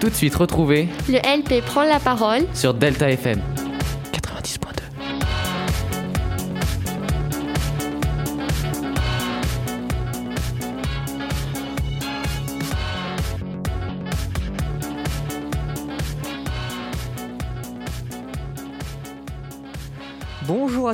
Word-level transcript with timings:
Tout 0.00 0.08
de 0.10 0.14
suite 0.14 0.34
retrouver 0.36 0.88
Le 1.08 1.18
LP 1.18 1.60
prend 1.64 1.82
la 1.82 1.98
parole. 1.98 2.42
sur 2.54 2.72
Delta 2.74 3.10
FM 3.10 3.40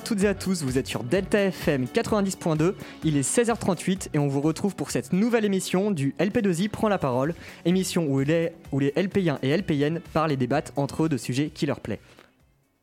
toutes 0.05 0.23
et 0.23 0.29
à 0.29 0.35
tous, 0.35 0.63
vous 0.63 0.77
êtes 0.77 0.87
sur 0.87 1.03
Delta 1.03 1.41
FM 1.41 1.87
90.2, 1.87 2.75
il 3.05 3.17
est 3.17 3.27
16h38 3.27 4.09
et 4.13 4.19
on 4.19 4.29
vous 4.29 4.43
retrouve 4.43 4.77
pour 4.77 4.91
cette 4.91 5.15
nouvelle 5.15 5.47
émission 5.47 5.91
du 5.91 6.15
LP2I 6.21 6.69
prend 6.69 6.89
la 6.89 6.99
parole, 6.99 7.35
émission 7.65 8.07
où 8.07 8.21
les, 8.21 8.53
où 8.71 8.81
les 8.81 8.91
LP1 8.91 9.39
et 9.43 9.57
LPN 9.57 10.01
parlent 10.13 10.33
et 10.33 10.37
débattent 10.37 10.75
entre 10.77 11.05
eux 11.05 11.09
de 11.09 11.17
sujets 11.17 11.49
qui 11.49 11.65
leur 11.65 11.81
plaît. 11.81 12.01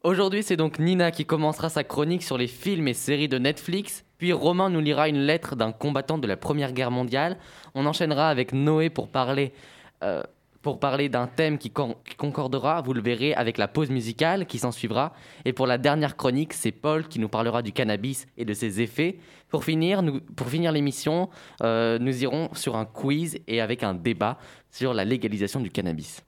Aujourd'hui, 0.04 0.42
c'est 0.42 0.58
donc 0.58 0.80
Nina 0.80 1.12
qui 1.12 1.26
commencera 1.26 1.70
sa 1.70 1.84
chronique 1.84 2.24
sur 2.24 2.40
les 2.40 2.48
films 2.48 2.88
et 2.88 2.96
séries 2.96 3.30
de 3.30 3.38
Netflix. 3.38 4.04
Puis 4.18 4.34
Romain 4.34 4.72
nous 4.72 4.82
lira 4.82 5.08
une 5.08 5.20
lettre 5.20 5.56
d'un 5.56 5.72
combattant 5.72 6.18
de 6.18 6.26
la 6.26 6.38
Première 6.38 6.74
Guerre 6.74 6.90
mondiale. 6.90 7.38
On 7.76 7.86
enchaînera 7.86 8.30
avec 8.30 8.52
Noé 8.52 8.90
pour 8.90 9.10
parler, 9.10 9.54
euh, 10.04 10.24
pour 10.62 10.80
parler 10.80 11.10
d'un 11.10 11.28
thème 11.28 11.58
qui, 11.58 11.72
con- 11.72 11.96
qui 12.08 12.16
concordera, 12.16 12.82
vous 12.82 12.94
le 12.94 13.02
verrez, 13.02 13.34
avec 13.34 13.58
la 13.58 13.68
pause 13.68 13.90
musicale 13.90 14.46
qui 14.46 14.60
s'en 14.60 14.72
suivra. 14.72 15.14
Et 15.46 15.54
pour 15.54 15.66
la 15.66 15.78
dernière 15.78 16.16
chronique, 16.16 16.54
c'est 16.54 16.72
Paul 16.72 17.08
qui 17.08 17.20
nous 17.20 17.30
parlera 17.30 17.62
du 17.62 17.72
cannabis 17.72 18.28
et 18.38 18.46
de 18.46 18.54
ses 18.54 18.82
effets. 18.82 19.18
Pour 19.50 19.64
finir, 19.64 20.02
nous, 20.04 20.22
pour 20.22 20.48
finir 20.48 20.72
l'émission, 20.72 21.30
euh, 21.64 21.98
nous 22.00 22.24
irons 22.24 22.50
sur 22.54 22.76
un 22.76 22.86
quiz 22.86 23.40
et 23.48 23.60
avec 23.60 23.84
un 23.84 23.94
débat 23.94 24.38
sur 24.70 24.94
la 24.94 25.04
légalisation 25.04 25.60
du 25.60 25.72
cannabis. 25.72 26.22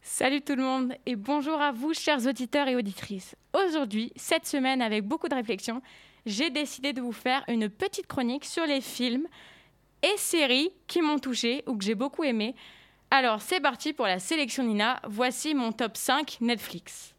Salut 0.00 0.42
tout 0.42 0.54
le 0.54 0.62
monde 0.62 0.92
et 1.06 1.16
bonjour 1.16 1.60
à 1.60 1.72
vous 1.72 1.92
chers 1.92 2.24
auditeurs 2.28 2.68
et 2.68 2.76
auditrices. 2.76 3.34
Aujourd'hui, 3.52 4.12
cette 4.14 4.46
semaine 4.46 4.80
avec 4.80 5.02
beaucoup 5.04 5.28
de 5.28 5.34
réflexion, 5.34 5.82
j'ai 6.24 6.50
décidé 6.50 6.92
de 6.92 7.00
vous 7.00 7.12
faire 7.12 7.42
une 7.48 7.68
petite 7.68 8.06
chronique 8.06 8.44
sur 8.44 8.64
les 8.64 8.80
films 8.80 9.26
et 10.04 10.18
séries 10.18 10.70
qui 10.86 11.00
m'ont 11.00 11.18
touché 11.18 11.64
ou 11.66 11.76
que 11.76 11.84
j'ai 11.84 11.94
beaucoup 11.94 12.24
aimé. 12.24 12.54
Alors 13.10 13.40
c'est 13.40 13.60
parti 13.60 13.92
pour 13.92 14.06
la 14.06 14.18
sélection 14.18 14.64
Nina, 14.64 15.00
voici 15.08 15.54
mon 15.54 15.72
top 15.72 15.96
5 15.96 16.38
Netflix. 16.42 17.14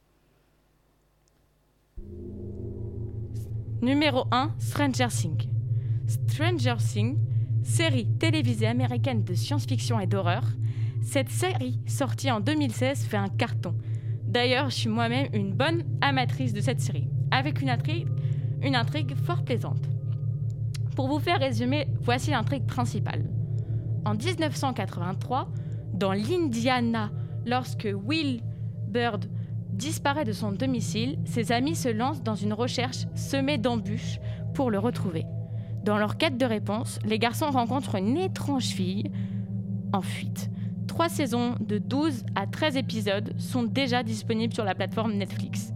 Numéro 3.81 4.25
1, 4.31 4.51
Stranger 4.59 5.07
Things. 5.09 5.47
Stranger 6.07 6.75
Things, 6.77 7.17
série 7.63 8.07
télévisée 8.19 8.67
américaine 8.67 9.23
de 9.23 9.33
science-fiction 9.33 9.99
et 9.99 10.07
d'horreur. 10.07 10.43
Cette 11.01 11.29
série, 11.29 11.79
sortie 11.87 12.31
en 12.31 12.39
2016, 12.39 13.05
fait 13.05 13.17
un 13.17 13.29
carton. 13.29 13.75
D'ailleurs, 14.23 14.69
je 14.69 14.75
suis 14.75 14.89
moi-même 14.89 15.29
une 15.33 15.53
bonne 15.53 15.83
amatrice 16.01 16.53
de 16.53 16.61
cette 16.61 16.81
série, 16.81 17.07
avec 17.31 17.61
une 17.61 17.69
intrigue, 17.69 18.07
une 18.61 18.75
intrigue 18.75 19.15
fort 19.15 19.43
plaisante. 19.43 19.94
Pour 20.95 21.09
vous 21.09 21.19
faire 21.19 21.39
résumer, 21.39 21.87
voici 21.99 22.31
l'intrigue 22.31 22.65
principale. 22.65 23.25
En 24.05 24.13
1983, 24.13 25.49
dans 25.93 26.13
l'Indiana, 26.13 27.11
lorsque 27.45 27.89
Will 28.05 28.41
Bird 28.87 29.25
disparaît 29.71 30.23
de 30.23 30.31
son 30.31 30.53
domicile, 30.53 31.17
ses 31.25 31.51
amis 31.51 31.75
se 31.75 31.89
lancent 31.89 32.23
dans 32.23 32.35
une 32.35 32.53
recherche 32.53 33.07
semée 33.13 33.57
d'embûches 33.57 34.19
pour 34.53 34.71
le 34.71 34.79
retrouver. 34.79 35.25
Dans 35.83 35.97
leur 35.97 36.17
quête 36.17 36.37
de 36.37 36.45
réponse, 36.45 36.99
les 37.03 37.19
garçons 37.19 37.51
rencontrent 37.51 37.95
une 37.95 38.17
étrange 38.17 38.67
fille 38.67 39.11
en 39.91 40.01
fuite. 40.01 40.49
Trois 40.87 41.09
saisons 41.09 41.55
de 41.59 41.77
12 41.77 42.23
à 42.35 42.47
13 42.47 42.77
épisodes 42.77 43.33
sont 43.37 43.63
déjà 43.63 44.01
disponibles 44.01 44.53
sur 44.53 44.63
la 44.63 44.75
plateforme 44.75 45.13
Netflix. 45.13 45.73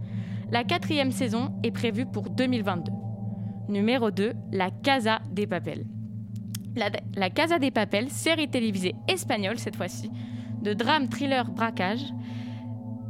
La 0.50 0.64
quatrième 0.64 1.12
saison 1.12 1.52
est 1.62 1.72
prévue 1.72 2.06
pour 2.06 2.30
2022. 2.30 3.09
Numéro 3.70 4.10
2, 4.10 4.32
La 4.52 4.70
Casa 4.70 5.20
des 5.30 5.46
Papel. 5.46 5.86
La, 6.76 6.90
La 7.14 7.30
Casa 7.30 7.58
des 7.58 7.70
Papel, 7.70 8.10
série 8.10 8.48
télévisée 8.48 8.94
espagnole 9.08 9.58
cette 9.58 9.76
fois-ci, 9.76 10.10
de 10.62 10.74
drame 10.74 11.08
thriller 11.08 11.48
braquage, 11.50 12.04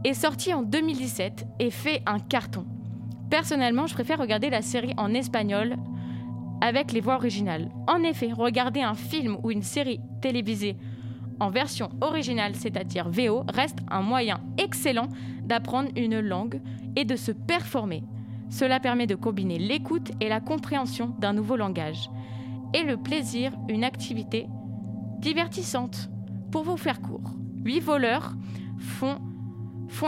est 0.04 0.14
sortie 0.14 0.52
en 0.52 0.62
2017 0.62 1.46
et 1.58 1.70
fait 1.70 2.02
un 2.06 2.18
carton. 2.18 2.66
Personnellement, 3.30 3.86
je 3.86 3.94
préfère 3.94 4.18
regarder 4.18 4.50
la 4.50 4.60
série 4.60 4.92
en 4.96 5.14
espagnol 5.14 5.76
avec 6.60 6.92
les 6.92 7.00
voix 7.00 7.16
originales. 7.16 7.70
En 7.86 8.02
effet, 8.02 8.32
regarder 8.32 8.82
un 8.82 8.94
film 8.94 9.38
ou 9.42 9.50
une 9.50 9.62
série 9.62 10.00
télévisée 10.20 10.76
en 11.38 11.48
version 11.48 11.88
originale, 12.02 12.54
c'est-à-dire 12.54 13.08
VO, 13.08 13.44
reste 13.48 13.78
un 13.90 14.02
moyen 14.02 14.40
excellent 14.58 15.08
d'apprendre 15.42 15.90
une 15.96 16.20
langue 16.20 16.60
et 16.96 17.06
de 17.06 17.16
se 17.16 17.32
performer. 17.32 18.02
Cela 18.50 18.80
permet 18.80 19.06
de 19.06 19.14
combiner 19.14 19.58
l'écoute 19.58 20.10
et 20.20 20.28
la 20.28 20.40
compréhension 20.40 21.14
d'un 21.18 21.32
nouveau 21.32 21.56
langage. 21.56 22.10
Et 22.74 22.82
le 22.82 22.96
plaisir, 22.96 23.52
une 23.68 23.84
activité 23.84 24.46
divertissante. 25.18 26.10
Pour 26.50 26.64
vous 26.64 26.76
faire 26.76 27.00
court, 27.00 27.36
huit 27.64 27.80
voleurs 27.80 28.34
font, 28.78 29.18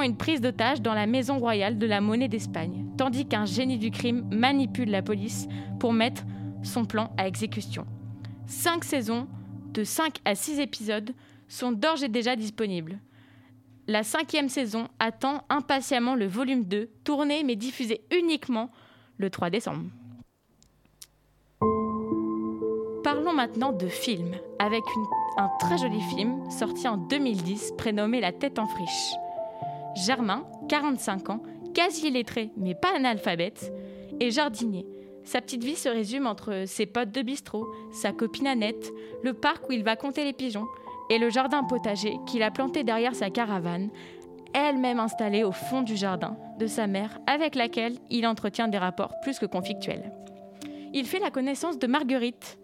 une 0.03 0.17
prise 0.17 0.41
d'otage 0.41 0.83
dans 0.83 0.95
la 0.95 1.07
maison 1.07 1.39
royale 1.39 1.79
de 1.79 1.87
la 1.87 2.01
monnaie 2.01 2.29
d'Espagne, 2.29 2.87
tandis 2.97 3.27
qu'un 3.27 3.45
génie 3.45 3.79
du 3.79 3.91
crime 3.91 4.29
manipule 4.33 4.91
la 4.91 5.03
police 5.03 5.49
pour 5.79 5.93
mettre 5.93 6.25
son 6.63 6.85
plan 6.85 7.13
à 7.17 7.29
exécution. 7.29 7.87
Cinq 8.47 8.85
saisons 8.85 9.29
de 9.73 9.85
5 9.85 10.19
à 10.25 10.35
6 10.35 10.61
épisodes 10.61 11.15
sont 11.49 11.73
d'ores 11.73 12.03
et 12.03 12.09
déjà 12.09 12.37
disponibles. 12.37 12.99
La 13.89 14.05
cinquième 14.05 14.49
saison 14.49 14.87
attend 15.01 15.43
impatiemment 15.49 16.15
le 16.15 16.27
volume 16.27 16.65
2, 16.65 16.89
tourné 17.03 17.43
mais 17.43 17.57
diffusé 17.57 18.03
uniquement 18.17 18.71
le 19.17 19.29
3 19.29 19.51
décembre. 19.51 19.83
Parlons 23.03 23.33
maintenant 23.33 23.73
de 23.73 23.89
films, 23.89 24.37
avec 24.61 24.85
un 25.37 25.51
très 25.59 25.79
joli 25.79 26.01
film 26.01 26.49
sorti 26.49 26.87
en 26.87 26.97
2010 26.97 27.73
prénommé 27.77 28.21
La 28.21 28.31
tête 28.31 28.61
en 28.61 28.69
friche. 28.69 29.15
Germain, 30.07 30.47
45 30.69 31.31
ans, 31.31 31.43
quasi 31.75 32.07
illettré 32.07 32.53
mais 32.57 32.77
pas 32.77 32.95
analphabète, 32.95 33.73
est 34.21 34.31
jardinier. 34.31 34.87
Sa 35.25 35.41
petite 35.41 35.65
vie 35.65 35.77
se 35.77 35.89
résume 35.89 36.29
entre 36.29 36.65
ses 36.67 36.87
potes 36.87 37.11
de 37.11 37.23
bistrot, 37.23 37.67
sa 37.93 38.13
copine 38.13 38.47
Annette, 38.47 38.93
le 39.25 39.35
parc 39.35 39.69
où 39.69 39.73
il 39.73 39.83
va 39.83 39.97
compter 39.97 40.25
les 40.25 40.33
pigeons 40.33 40.67
et 41.13 41.19
le 41.19 41.29
jardin 41.29 41.63
potager 41.63 42.17
qu'il 42.25 42.43
a 42.43 42.51
planté 42.51 42.85
derrière 42.85 43.15
sa 43.15 43.29
caravane, 43.29 43.91
elle-même 44.55 44.99
installée 44.99 45.45
au 45.45 45.53
fond 45.53 45.83
du 45.83 45.95
jardin 45.95 46.39
de 46.59 46.67
sa 46.67 46.87
mère 46.87 47.19
avec 47.27 47.55
laquelle 47.55 47.97
il 48.09 48.27
entretient 48.27 48.67
des 48.67 48.79
rapports 48.79 49.21
plus 49.21 49.39
que 49.39 49.45
conflictuels. 49.45 50.11
Il 50.95 51.05
fait 51.05 51.19
la 51.19 51.31
connaissance 51.31 51.79
de 51.79 51.87
Marguerite, 51.87 52.59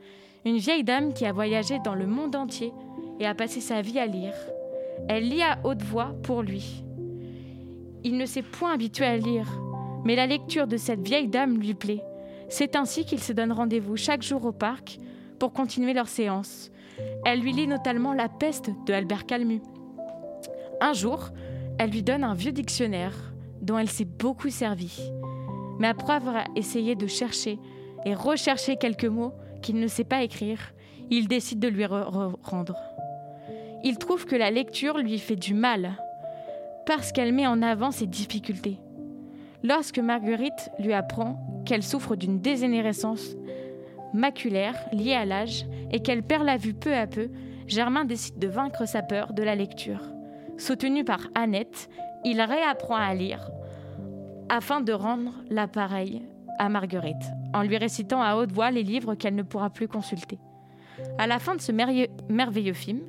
une 0.46 0.56
vieille 0.56 0.82
dame 0.82 1.12
qui 1.12 1.26
a 1.26 1.32
voyagé 1.32 1.78
dans 1.84 1.94
le 1.94 2.06
monde 2.06 2.36
entier 2.36 2.72
et 3.20 3.26
a 3.26 3.34
passé 3.34 3.60
sa 3.60 3.82
vie 3.82 3.98
à 3.98 4.06
lire. 4.06 4.32
Elle 5.10 5.28
lit 5.28 5.42
à 5.42 5.58
haute 5.64 5.82
voix 5.82 6.14
pour 6.22 6.42
lui. 6.42 6.82
Il 8.02 8.16
ne 8.16 8.24
s'est 8.24 8.40
point 8.40 8.72
habitué 8.72 9.04
à 9.04 9.18
lire, 9.18 9.60
mais 10.04 10.16
la 10.16 10.26
lecture 10.26 10.66
de 10.66 10.78
cette 10.78 11.06
vieille 11.06 11.28
dame 11.28 11.58
lui 11.58 11.74
plaît. 11.74 12.02
C'est 12.48 12.76
ainsi 12.76 13.04
qu'ils 13.04 13.22
se 13.22 13.34
donnent 13.34 13.52
rendez-vous 13.52 13.98
chaque 13.98 14.22
jour 14.22 14.46
au 14.46 14.52
parc 14.52 14.98
pour 15.38 15.52
continuer 15.52 15.92
leur 15.92 16.08
séance. 16.08 16.70
Elle 17.24 17.40
lui 17.40 17.52
lit 17.52 17.66
notamment 17.66 18.12
La 18.12 18.28
peste 18.28 18.70
de 18.86 18.92
Albert 18.92 19.26
Camus. 19.26 19.60
Un 20.80 20.92
jour, 20.92 21.30
elle 21.78 21.90
lui 21.90 22.02
donne 22.02 22.24
un 22.24 22.34
vieux 22.34 22.52
dictionnaire 22.52 23.14
dont 23.60 23.78
elle 23.78 23.88
s'est 23.90 24.04
beaucoup 24.04 24.50
servie. 24.50 24.98
Mais 25.78 25.88
après 25.88 26.14
avoir 26.14 26.44
essayé 26.56 26.94
de 26.94 27.06
chercher 27.06 27.58
et 28.04 28.14
rechercher 28.14 28.76
quelques 28.76 29.04
mots 29.04 29.32
qu'il 29.62 29.78
ne 29.80 29.86
sait 29.88 30.04
pas 30.04 30.22
écrire, 30.22 30.58
il 31.10 31.28
décide 31.28 31.58
de 31.58 31.68
lui 31.68 31.84
re- 31.84 32.10
re- 32.10 32.34
rendre. 32.42 32.76
Il 33.84 33.98
trouve 33.98 34.24
que 34.26 34.36
la 34.36 34.50
lecture 34.50 34.98
lui 34.98 35.18
fait 35.18 35.36
du 35.36 35.54
mal 35.54 35.96
parce 36.86 37.12
qu'elle 37.12 37.32
met 37.32 37.46
en 37.46 37.62
avant 37.62 37.90
ses 37.90 38.06
difficultés. 38.06 38.78
Lorsque 39.62 39.98
Marguerite 39.98 40.70
lui 40.78 40.92
apprend 40.92 41.62
qu'elle 41.64 41.82
souffre 41.82 42.16
d'une 42.16 42.40
dégénérescence 42.40 43.36
maculaire 44.14 44.76
liée 44.92 45.14
à 45.14 45.24
l'âge 45.24 45.66
et 45.90 46.00
qu'elle 46.00 46.22
perd 46.22 46.44
la 46.44 46.56
vue 46.56 46.74
peu 46.74 46.94
à 46.94 47.06
peu, 47.06 47.30
Germain 47.66 48.04
décide 48.04 48.38
de 48.38 48.48
vaincre 48.48 48.86
sa 48.86 49.02
peur 49.02 49.32
de 49.32 49.42
la 49.42 49.54
lecture. 49.54 50.00
Soutenu 50.56 51.04
par 51.04 51.20
Annette, 51.34 51.88
il 52.24 52.40
réapprend 52.40 52.96
à 52.96 53.14
lire 53.14 53.50
afin 54.48 54.80
de 54.80 54.92
rendre 54.92 55.32
l'appareil 55.50 56.22
à 56.58 56.68
Marguerite, 56.68 57.14
en 57.54 57.62
lui 57.62 57.76
récitant 57.76 58.22
à 58.22 58.36
haute 58.36 58.50
voix 58.50 58.70
les 58.70 58.82
livres 58.82 59.14
qu'elle 59.14 59.34
ne 59.34 59.42
pourra 59.42 59.70
plus 59.70 59.88
consulter. 59.88 60.38
À 61.18 61.26
la 61.26 61.38
fin 61.38 61.54
de 61.54 61.60
ce 61.60 61.70
merveilleux, 61.70 62.72
film, 62.72 63.00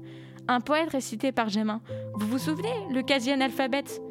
un 0.48 0.60
poète 0.60 0.90
récité 0.90 1.32
par 1.32 1.50
Germain, 1.50 1.82
vous 2.14 2.28
vous 2.28 2.38
souvenez, 2.38 2.74
le 2.92 3.02
quasi-analphabète, 3.02 4.02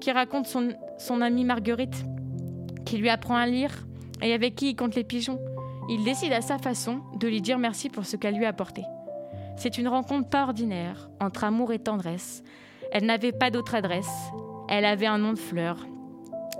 qui 0.00 0.10
raconte 0.10 0.46
son, 0.46 0.74
son 0.98 1.20
amie 1.20 1.44
Marguerite, 1.44 2.04
qui 2.84 2.98
lui 2.98 3.08
apprend 3.08 3.36
à 3.36 3.46
lire 3.46 3.86
et 4.20 4.32
avec 4.32 4.56
qui 4.56 4.70
il 4.70 4.76
compte 4.76 4.96
les 4.96 5.04
pigeons? 5.04 5.38
Il 5.94 6.04
décide 6.04 6.32
à 6.32 6.40
sa 6.40 6.56
façon 6.56 7.02
de 7.20 7.28
lui 7.28 7.42
dire 7.42 7.58
merci 7.58 7.90
pour 7.90 8.06
ce 8.06 8.16
qu'elle 8.16 8.34
lui 8.34 8.46
a 8.46 8.48
apporté. 8.48 8.82
C'est 9.58 9.76
une 9.76 9.88
rencontre 9.88 10.30
pas 10.30 10.44
ordinaire, 10.44 11.10
entre 11.20 11.44
amour 11.44 11.70
et 11.70 11.78
tendresse. 11.78 12.42
Elle 12.92 13.04
n'avait 13.04 13.30
pas 13.30 13.50
d'autre 13.50 13.74
adresse. 13.74 14.08
Elle 14.70 14.86
avait 14.86 15.04
un 15.04 15.18
nom 15.18 15.34
de 15.34 15.38
fleur. 15.38 15.86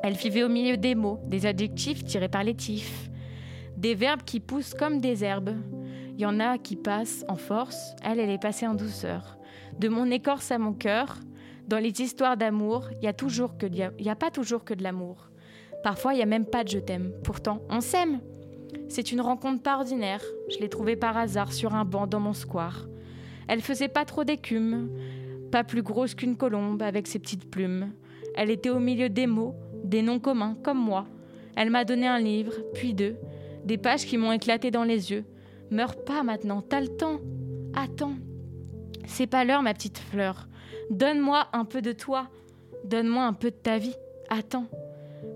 Elle 0.02 0.12
vivait 0.12 0.42
au 0.42 0.50
milieu 0.50 0.76
des 0.76 0.94
mots, 0.94 1.18
des 1.24 1.46
adjectifs 1.46 2.04
tirés 2.04 2.28
par 2.28 2.44
les 2.44 2.54
tifs, 2.54 3.08
des 3.78 3.94
verbes 3.94 4.22
qui 4.22 4.38
poussent 4.38 4.74
comme 4.74 5.00
des 5.00 5.24
herbes. 5.24 5.56
Il 6.14 6.20
y 6.20 6.26
en 6.26 6.38
a 6.38 6.58
qui 6.58 6.76
passent 6.76 7.24
en 7.26 7.36
force, 7.36 7.94
elle, 8.04 8.20
elle 8.20 8.28
est 8.28 8.36
passée 8.36 8.66
en 8.66 8.74
douceur. 8.74 9.38
De 9.78 9.88
mon 9.88 10.10
écorce 10.10 10.50
à 10.50 10.58
mon 10.58 10.74
cœur, 10.74 11.20
dans 11.68 11.78
les 11.78 12.02
histoires 12.02 12.36
d'amour, 12.36 12.90
il 12.96 12.98
n'y 12.98 13.08
a, 13.08 13.14
toujours 13.14 13.54
a 14.06 14.14
pas 14.14 14.30
toujours 14.30 14.62
que 14.62 14.74
de 14.74 14.82
l'amour. 14.82 15.30
Parfois, 15.82 16.12
il 16.12 16.18
n'y 16.18 16.22
a 16.22 16.26
même 16.26 16.44
pas 16.44 16.64
de 16.64 16.68
je 16.68 16.78
t'aime. 16.80 17.12
Pourtant, 17.24 17.62
on 17.70 17.80
s'aime. 17.80 18.20
C'est 18.88 19.12
une 19.12 19.20
rencontre 19.20 19.62
pas 19.62 19.78
ordinaire. 19.78 20.22
Je 20.48 20.58
l'ai 20.58 20.68
trouvée 20.68 20.96
par 20.96 21.16
hasard 21.16 21.52
sur 21.52 21.74
un 21.74 21.84
banc 21.84 22.06
dans 22.06 22.20
mon 22.20 22.32
square. 22.32 22.86
Elle 23.48 23.60
faisait 23.60 23.88
pas 23.88 24.04
trop 24.04 24.24
d'écume, 24.24 24.90
pas 25.50 25.64
plus 25.64 25.82
grosse 25.82 26.14
qu'une 26.14 26.36
colombe 26.36 26.82
avec 26.82 27.06
ses 27.06 27.18
petites 27.18 27.50
plumes. 27.50 27.92
Elle 28.34 28.50
était 28.50 28.70
au 28.70 28.78
milieu 28.78 29.08
des 29.08 29.26
mots, 29.26 29.54
des 29.84 30.02
noms 30.02 30.18
communs, 30.18 30.56
comme 30.62 30.78
moi. 30.78 31.06
Elle 31.56 31.70
m'a 31.70 31.84
donné 31.84 32.06
un 32.06 32.18
livre, 32.18 32.54
puis 32.74 32.94
deux, 32.94 33.16
des 33.64 33.78
pages 33.78 34.06
qui 34.06 34.16
m'ont 34.16 34.32
éclaté 34.32 34.70
dans 34.70 34.84
les 34.84 35.10
yeux. 35.10 35.24
Meurs 35.70 36.02
pas 36.04 36.22
maintenant, 36.22 36.62
t'as 36.62 36.80
le 36.80 36.88
temps. 36.88 37.20
Attends. 37.74 38.14
C'est 39.06 39.26
pas 39.26 39.44
l'heure, 39.44 39.62
ma 39.62 39.74
petite 39.74 39.98
fleur. 39.98 40.48
Donne-moi 40.90 41.48
un 41.52 41.64
peu 41.64 41.82
de 41.82 41.92
toi. 41.92 42.28
Donne-moi 42.84 43.24
un 43.24 43.32
peu 43.32 43.50
de 43.50 43.56
ta 43.56 43.78
vie. 43.78 43.94
Attends. 44.28 44.66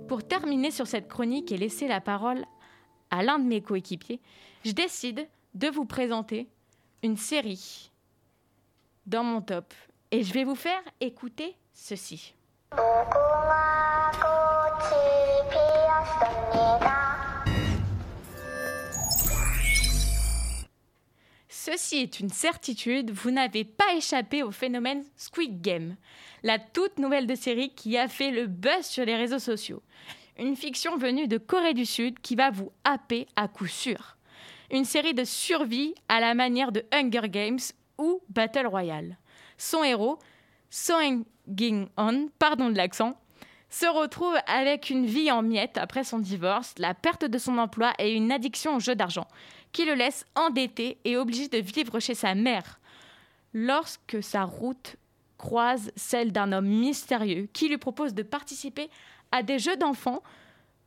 Pour 0.08 0.26
terminer 0.26 0.70
sur 0.70 0.86
cette 0.86 1.08
chronique 1.08 1.52
et 1.52 1.56
laisser 1.56 1.88
la 1.88 2.00
parole 2.00 2.44
à 3.16 3.22
l'un 3.22 3.38
de 3.38 3.44
mes 3.44 3.62
coéquipiers, 3.62 4.20
je 4.64 4.72
décide 4.72 5.26
de 5.54 5.68
vous 5.68 5.86
présenter 5.86 6.46
une 7.02 7.16
série 7.16 7.90
dans 9.06 9.24
mon 9.24 9.40
top. 9.40 9.72
Et 10.10 10.22
je 10.22 10.32
vais 10.34 10.44
vous 10.44 10.54
faire 10.54 10.82
écouter 11.00 11.56
ceci. 11.72 12.34
Ceci 21.48 21.96
est 21.96 22.20
une 22.20 22.28
certitude, 22.28 23.10
vous 23.10 23.30
n'avez 23.30 23.64
pas 23.64 23.94
échappé 23.96 24.42
au 24.42 24.50
phénomène 24.50 25.04
Squid 25.16 25.62
Game, 25.62 25.96
la 26.42 26.58
toute 26.58 26.98
nouvelle 26.98 27.26
de 27.26 27.34
série 27.34 27.70
qui 27.70 27.96
a 27.96 28.08
fait 28.08 28.30
le 28.30 28.46
buzz 28.46 28.84
sur 28.84 29.04
les 29.06 29.16
réseaux 29.16 29.38
sociaux. 29.38 29.82
Une 30.38 30.56
fiction 30.56 30.98
venue 30.98 31.28
de 31.28 31.38
Corée 31.38 31.72
du 31.72 31.86
Sud 31.86 32.20
qui 32.20 32.36
va 32.36 32.50
vous 32.50 32.70
happer 32.84 33.26
à 33.36 33.48
coup 33.48 33.66
sûr. 33.66 34.18
Une 34.70 34.84
série 34.84 35.14
de 35.14 35.24
survie 35.24 35.94
à 36.10 36.20
la 36.20 36.34
manière 36.34 36.72
de 36.72 36.84
Hunger 36.92 37.28
Games 37.30 37.58
ou 37.96 38.20
Battle 38.28 38.66
Royale. 38.66 39.16
Son 39.56 39.82
héros, 39.82 40.18
Song 40.68 41.24
Ging-on, 41.48 42.28
pardon 42.38 42.68
de 42.68 42.76
l'accent, 42.76 43.18
se 43.70 43.86
retrouve 43.86 44.36
avec 44.46 44.90
une 44.90 45.06
vie 45.06 45.30
en 45.30 45.40
miettes 45.40 45.78
après 45.78 46.04
son 46.04 46.18
divorce, 46.18 46.74
la 46.78 46.92
perte 46.92 47.24
de 47.24 47.38
son 47.38 47.56
emploi 47.56 47.94
et 47.98 48.12
une 48.12 48.30
addiction 48.30 48.76
au 48.76 48.80
jeu 48.80 48.94
d'argent, 48.94 49.28
qui 49.72 49.86
le 49.86 49.94
laisse 49.94 50.26
endetté 50.34 50.98
et 51.04 51.16
obligé 51.16 51.48
de 51.48 51.58
vivre 51.58 51.98
chez 51.98 52.14
sa 52.14 52.34
mère. 52.34 52.78
Lorsque 53.54 54.22
sa 54.22 54.44
route 54.44 54.96
croise 55.38 55.92
celle 55.96 56.32
d'un 56.32 56.52
homme 56.52 56.68
mystérieux 56.68 57.48
qui 57.52 57.68
lui 57.68 57.78
propose 57.78 58.14
de 58.14 58.22
participer 58.22 58.90
à 59.32 59.42
des 59.42 59.58
jeux 59.58 59.76
d'enfants 59.76 60.22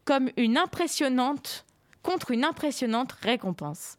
comme 0.05 0.29
une 0.37 0.57
impressionnante 0.57 1.65
contre 2.01 2.31
une 2.31 2.45
impressionnante 2.45 3.11
récompense. 3.11 3.97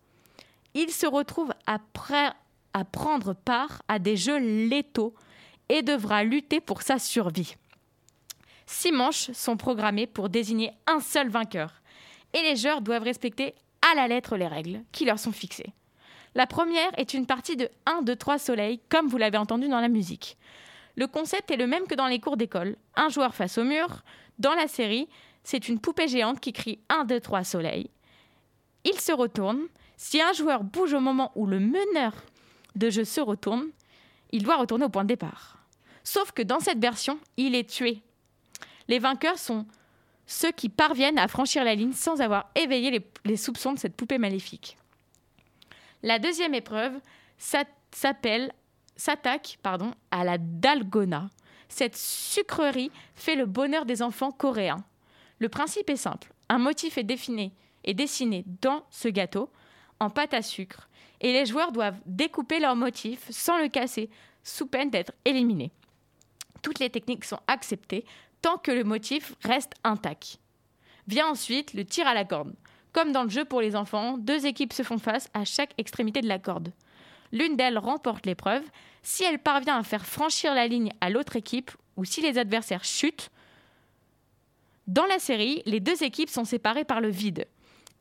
Il 0.75 0.91
se 0.91 1.07
retrouve 1.07 1.53
après 1.67 2.31
à 2.73 2.85
prendre 2.85 3.35
part 3.35 3.83
à 3.89 3.99
des 3.99 4.17
jeux 4.17 4.39
létaux 4.39 5.15
et 5.69 5.83
devra 5.83 6.25
lutter 6.25 6.61
pour 6.61 6.83
sa 6.83 6.99
survie. 6.99 7.55
Six 8.67 8.93
manches 8.93 9.33
sont 9.33 9.57
programmées 9.57 10.07
pour 10.07 10.29
désigner 10.29 10.73
un 10.87 11.01
seul 11.01 11.29
vainqueur, 11.29 11.83
et 12.33 12.43
les 12.43 12.57
joueurs 12.57 12.81
doivent 12.81 13.03
respecter 13.03 13.55
à 13.91 13.97
la 13.97 14.07
lettre 14.07 14.37
les 14.37 14.47
règles 14.47 14.83
qui 14.93 15.05
leur 15.05 15.19
sont 15.19 15.33
fixées. 15.33 15.73
La 16.37 16.47
première 16.47 16.97
est 16.97 17.15
une 17.15 17.27
partie 17.27 17.57
de 17.57 17.69
1, 17.87 18.03
2, 18.03 18.15
3 18.15 18.39
soleils, 18.39 18.81
comme 18.89 19.09
vous 19.09 19.17
l'avez 19.17 19.39
entendu 19.39 19.69
dans 19.69 19.81
la 19.81 19.89
musique. 19.89 20.37
Le 20.95 21.09
concept 21.09 21.51
est 21.51 21.57
le 21.57 21.67
même 21.67 21.87
que 21.87 21.95
dans 21.95 22.07
les 22.07 22.21
cours 22.21 22.37
d'école. 22.37 22.77
Un 22.95 23.09
joueur 23.09 23.35
face 23.35 23.59
au 23.59 23.65
mur. 23.65 24.05
Dans 24.41 24.55
la 24.55 24.69
série, 24.69 25.07
c'est 25.45 25.69
une 25.69 25.79
poupée 25.79 26.09
géante 26.09 26.41
qui 26.41 26.55
crie 26.55 26.81
1, 26.89 27.05
2, 27.05 27.21
3 27.21 27.45
soleils. 27.45 27.91
Il 28.85 28.99
se 28.99 29.13
retourne. 29.13 29.61
Si 29.99 30.21
un 30.23 30.33
joueur 30.33 30.65
bouge 30.65 30.95
au 30.95 31.01
moment 31.01 31.31
où 31.35 31.47
le 31.47 31.61
meneur 31.61 32.15
de 32.75 32.89
jeu 32.89 33.05
se 33.05 33.21
retourne, 33.21 33.67
il 34.33 34.43
doit 34.43 34.57
retourner 34.57 34.87
au 34.87 34.89
point 34.89 35.03
de 35.03 35.09
départ. 35.09 35.59
Sauf 36.05 36.33
que 36.33 36.41
dans 36.41 36.59
cette 36.59 36.81
version, 36.81 37.21
il 37.37 37.55
est 37.55 37.69
tué. 37.69 38.03
Les 38.89 38.99
vainqueurs 38.99 39.39
sont 39.39 39.67
ceux 40.25 40.53
qui 40.53 40.71
parviennent 40.71 41.19
à 41.19 41.29
franchir 41.29 41.63
la 41.63 41.75
ligne 41.75 41.93
sans 41.93 42.23
avoir 42.23 42.51
éveillé 42.55 43.05
les, 43.27 43.37
soupçons 43.37 43.75
de 43.75 43.79
cette 43.79 43.95
poupée 43.95 44.17
maléfique. 44.17 44.79
La 46.03 46.19
deuxième 46.19 46.55
épreuve 46.55 46.99
s'appelle 47.37 48.53
s'attaque 48.97 49.59
pardon 49.63 49.93
à 50.11 50.25
la 50.25 50.39
dalgona. 50.39 51.29
Cette 51.71 51.97
sucrerie 51.97 52.91
fait 53.15 53.37
le 53.37 53.47
bonheur 53.47 53.87
des 53.87 54.03
enfants 54.03 54.33
coréens. 54.33 54.85
Le 55.39 55.49
principe 55.49 55.89
est 55.89 55.97
simple. 55.97 56.33
Un 56.51 56.59
motif 56.59 56.99
est 56.99 57.05
défini 57.05 57.53
et 57.85 57.95
dessiné 57.95 58.45
dans 58.61 58.85
ce 58.91 59.09
gâteau 59.09 59.49
en 60.01 60.11
pâte 60.11 60.35
à 60.35 60.43
sucre 60.43 60.91
et 61.21 61.33
les 61.33 61.47
joueurs 61.47 61.73
doivent 61.73 62.01
découper 62.07 62.59
leur 62.59 62.77
motif 62.77 63.31
sans 63.31 63.59
le 63.59 63.69
casser, 63.69 64.11
sous 64.43 64.67
peine 64.67 64.91
d'être 64.91 65.13
éliminés. 65.25 65.71
Toutes 66.63 66.79
les 66.79 66.91
techniques 66.91 67.25
sont 67.25 67.41
acceptées 67.47 68.05
tant 68.43 68.59
que 68.59 68.71
le 68.71 68.85
motif 68.85 69.35
reste 69.45 69.75
intact. 69.85 70.39
Vient 71.07 71.29
ensuite 71.29 71.75
le 71.75 71.85
tir 71.85 72.07
à 72.07 72.15
la 72.15 72.25
corde. 72.25 72.55
Comme 72.93 73.13
dans 73.13 73.23
le 73.23 73.31
jeu 73.31 73.45
pour 73.45 73.61
les 73.61 73.77
enfants, 73.77 74.19
deux 74.19 74.47
équipes 74.47 74.73
se 74.73 74.83
font 74.83 74.99
face 74.99 75.31
à 75.35 75.45
chaque 75.45 75.75
extrémité 75.79 76.21
de 76.21 76.29
la 76.29 76.39
corde. 76.39 76.73
L'une 77.33 77.57
d'elles 77.57 77.79
remporte 77.79 78.27
l'épreuve. 78.27 78.65
Si 79.03 79.25
elle 79.25 79.39
parvient 79.39 79.79
à 79.79 79.83
faire 79.83 80.05
franchir 80.05 80.55
la 80.55 80.67
ligne 80.67 80.93
à 81.01 81.11
l'autre 81.11 81.37
équipe 81.37 81.71
ou 81.97 82.05
si 82.05 82.21
les 82.21 82.39
adversaires 82.39 82.85
chutent, 82.85 83.31
dans 84.87 85.07
la 85.07 85.19
série, 85.19 85.63
les 85.67 85.81
deux 85.81 86.03
équipes 86.03 86.31
sont 86.31 86.45
séparées 86.45 86.85
par 86.85 87.01
le 87.01 87.11
vide 87.11 87.47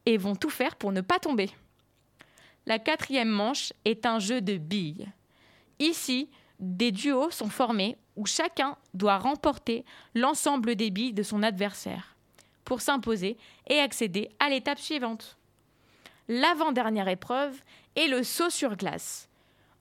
et 0.06 0.18
vont 0.18 0.36
tout 0.36 0.50
faire 0.50 0.76
pour 0.76 0.92
ne 0.92 1.02
pas 1.02 1.20
tomber. 1.20 1.52
La 2.66 2.80
quatrième 2.80 3.30
manche 3.30 3.74
est 3.86 4.06
un 4.06 4.20
jeu 4.20 4.42
de 4.42 4.58
billes. 4.58 5.08
Ici, 5.80 6.30
des 6.60 6.92
duos 6.92 7.32
sont 7.32 7.50
formés 7.50 7.98
où 8.16 8.26
chacun 8.26 8.78
doit 8.94 9.18
remporter 9.18 9.86
l'ensemble 10.14 10.76
des 10.76 10.92
billes 10.92 11.14
de 11.14 11.24
son 11.24 11.44
adversaire 11.44 12.16
pour 12.66 12.82
s'imposer 12.82 13.38
et 13.68 13.80
accéder 13.80 14.30
à 14.40 14.50
l'étape 14.50 14.80
suivante. 14.80 15.39
L'avant-dernière 16.30 17.08
épreuve 17.08 17.60
est 17.96 18.08
le 18.08 18.24
saut 18.24 18.52
sur 18.52 18.78
glace. 18.78 19.28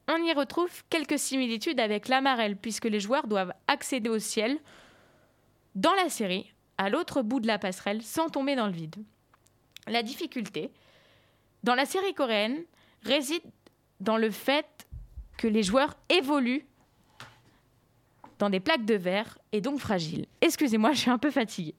On 0.09 0.17
y 0.25 0.33
retrouve 0.33 0.83
quelques 0.89 1.19
similitudes 1.19 1.79
avec 1.79 2.09
l'amarelle 2.09 2.57
puisque 2.57 2.87
les 2.87 3.01
joueurs 3.01 3.27
doivent 3.27 3.53
accéder 3.67 4.09
au 4.09 4.19
ciel 4.19 4.59
dans 5.75 5.93
la 5.93 6.09
série, 6.09 6.55
à 6.79 6.89
l'autre 6.89 7.21
bout 7.21 7.41
de 7.41 7.47
la 7.47 7.59
passerelle, 7.59 8.03
sans 8.03 8.31
tomber 8.31 8.57
dans 8.57 8.67
le 8.67 8.73
vide. 8.73 8.97
La 9.87 10.03
difficulté, 10.03 10.71
dans 11.65 11.75
la 11.75 11.85
série 11.85 12.15
coréenne, 12.15 12.65
réside 13.03 13.43
dans 14.01 14.17
le 14.17 14.31
fait 14.31 14.89
que 15.37 15.49
les 15.49 15.63
joueurs 15.63 15.95
évoluent 16.09 16.67
dans 18.39 18.49
des 18.49 18.61
plaques 18.61 18.87
de 18.87 18.95
verre 18.95 19.39
et 19.53 19.61
donc 19.61 19.81
fragiles. 19.81 20.25
Excusez-moi, 20.41 20.93
je 20.95 21.01
suis 21.01 21.11
un 21.11 21.19
peu 21.19 21.31
fatiguée. 21.31 21.75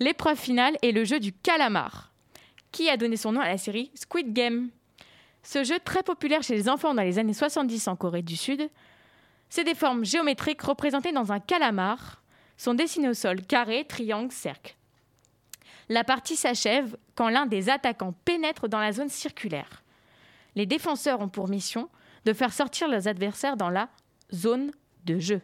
L'épreuve 0.00 0.38
finale 0.38 0.76
est 0.82 0.92
le 0.92 1.04
jeu 1.04 1.18
du 1.18 1.32
calamar, 1.32 2.12
qui 2.76 2.90
a 2.90 2.98
donné 2.98 3.16
son 3.16 3.32
nom 3.32 3.40
à 3.40 3.48
la 3.48 3.56
série 3.56 3.90
Squid 3.94 4.34
Game. 4.34 4.68
Ce 5.42 5.64
jeu 5.64 5.78
très 5.82 6.02
populaire 6.02 6.42
chez 6.42 6.54
les 6.54 6.68
enfants 6.68 6.92
dans 6.92 7.02
les 7.02 7.18
années 7.18 7.32
70 7.32 7.88
en 7.88 7.96
Corée 7.96 8.20
du 8.20 8.36
Sud, 8.36 8.68
c'est 9.48 9.64
des 9.64 9.74
formes 9.74 10.04
géométriques 10.04 10.60
représentées 10.60 11.12
dans 11.12 11.32
un 11.32 11.40
calamar, 11.40 12.22
sont 12.58 12.74
dessinées 12.74 13.08
au 13.08 13.14
sol, 13.14 13.40
carré, 13.40 13.86
triangle, 13.88 14.30
cercle. 14.30 14.76
La 15.88 16.04
partie 16.04 16.36
s'achève 16.36 16.98
quand 17.14 17.30
l'un 17.30 17.46
des 17.46 17.70
attaquants 17.70 18.12
pénètre 18.26 18.68
dans 18.68 18.80
la 18.80 18.92
zone 18.92 19.08
circulaire 19.08 19.82
les 20.56 20.66
défenseurs 20.66 21.20
ont 21.20 21.28
pour 21.28 21.48
mission 21.48 21.88
de 22.24 22.32
faire 22.32 22.52
sortir 22.52 22.88
leurs 22.88 23.08
adversaires 23.08 23.56
dans 23.56 23.70
la 23.70 23.88
zone 24.34 24.72
de 25.04 25.18
jeu. 25.18 25.40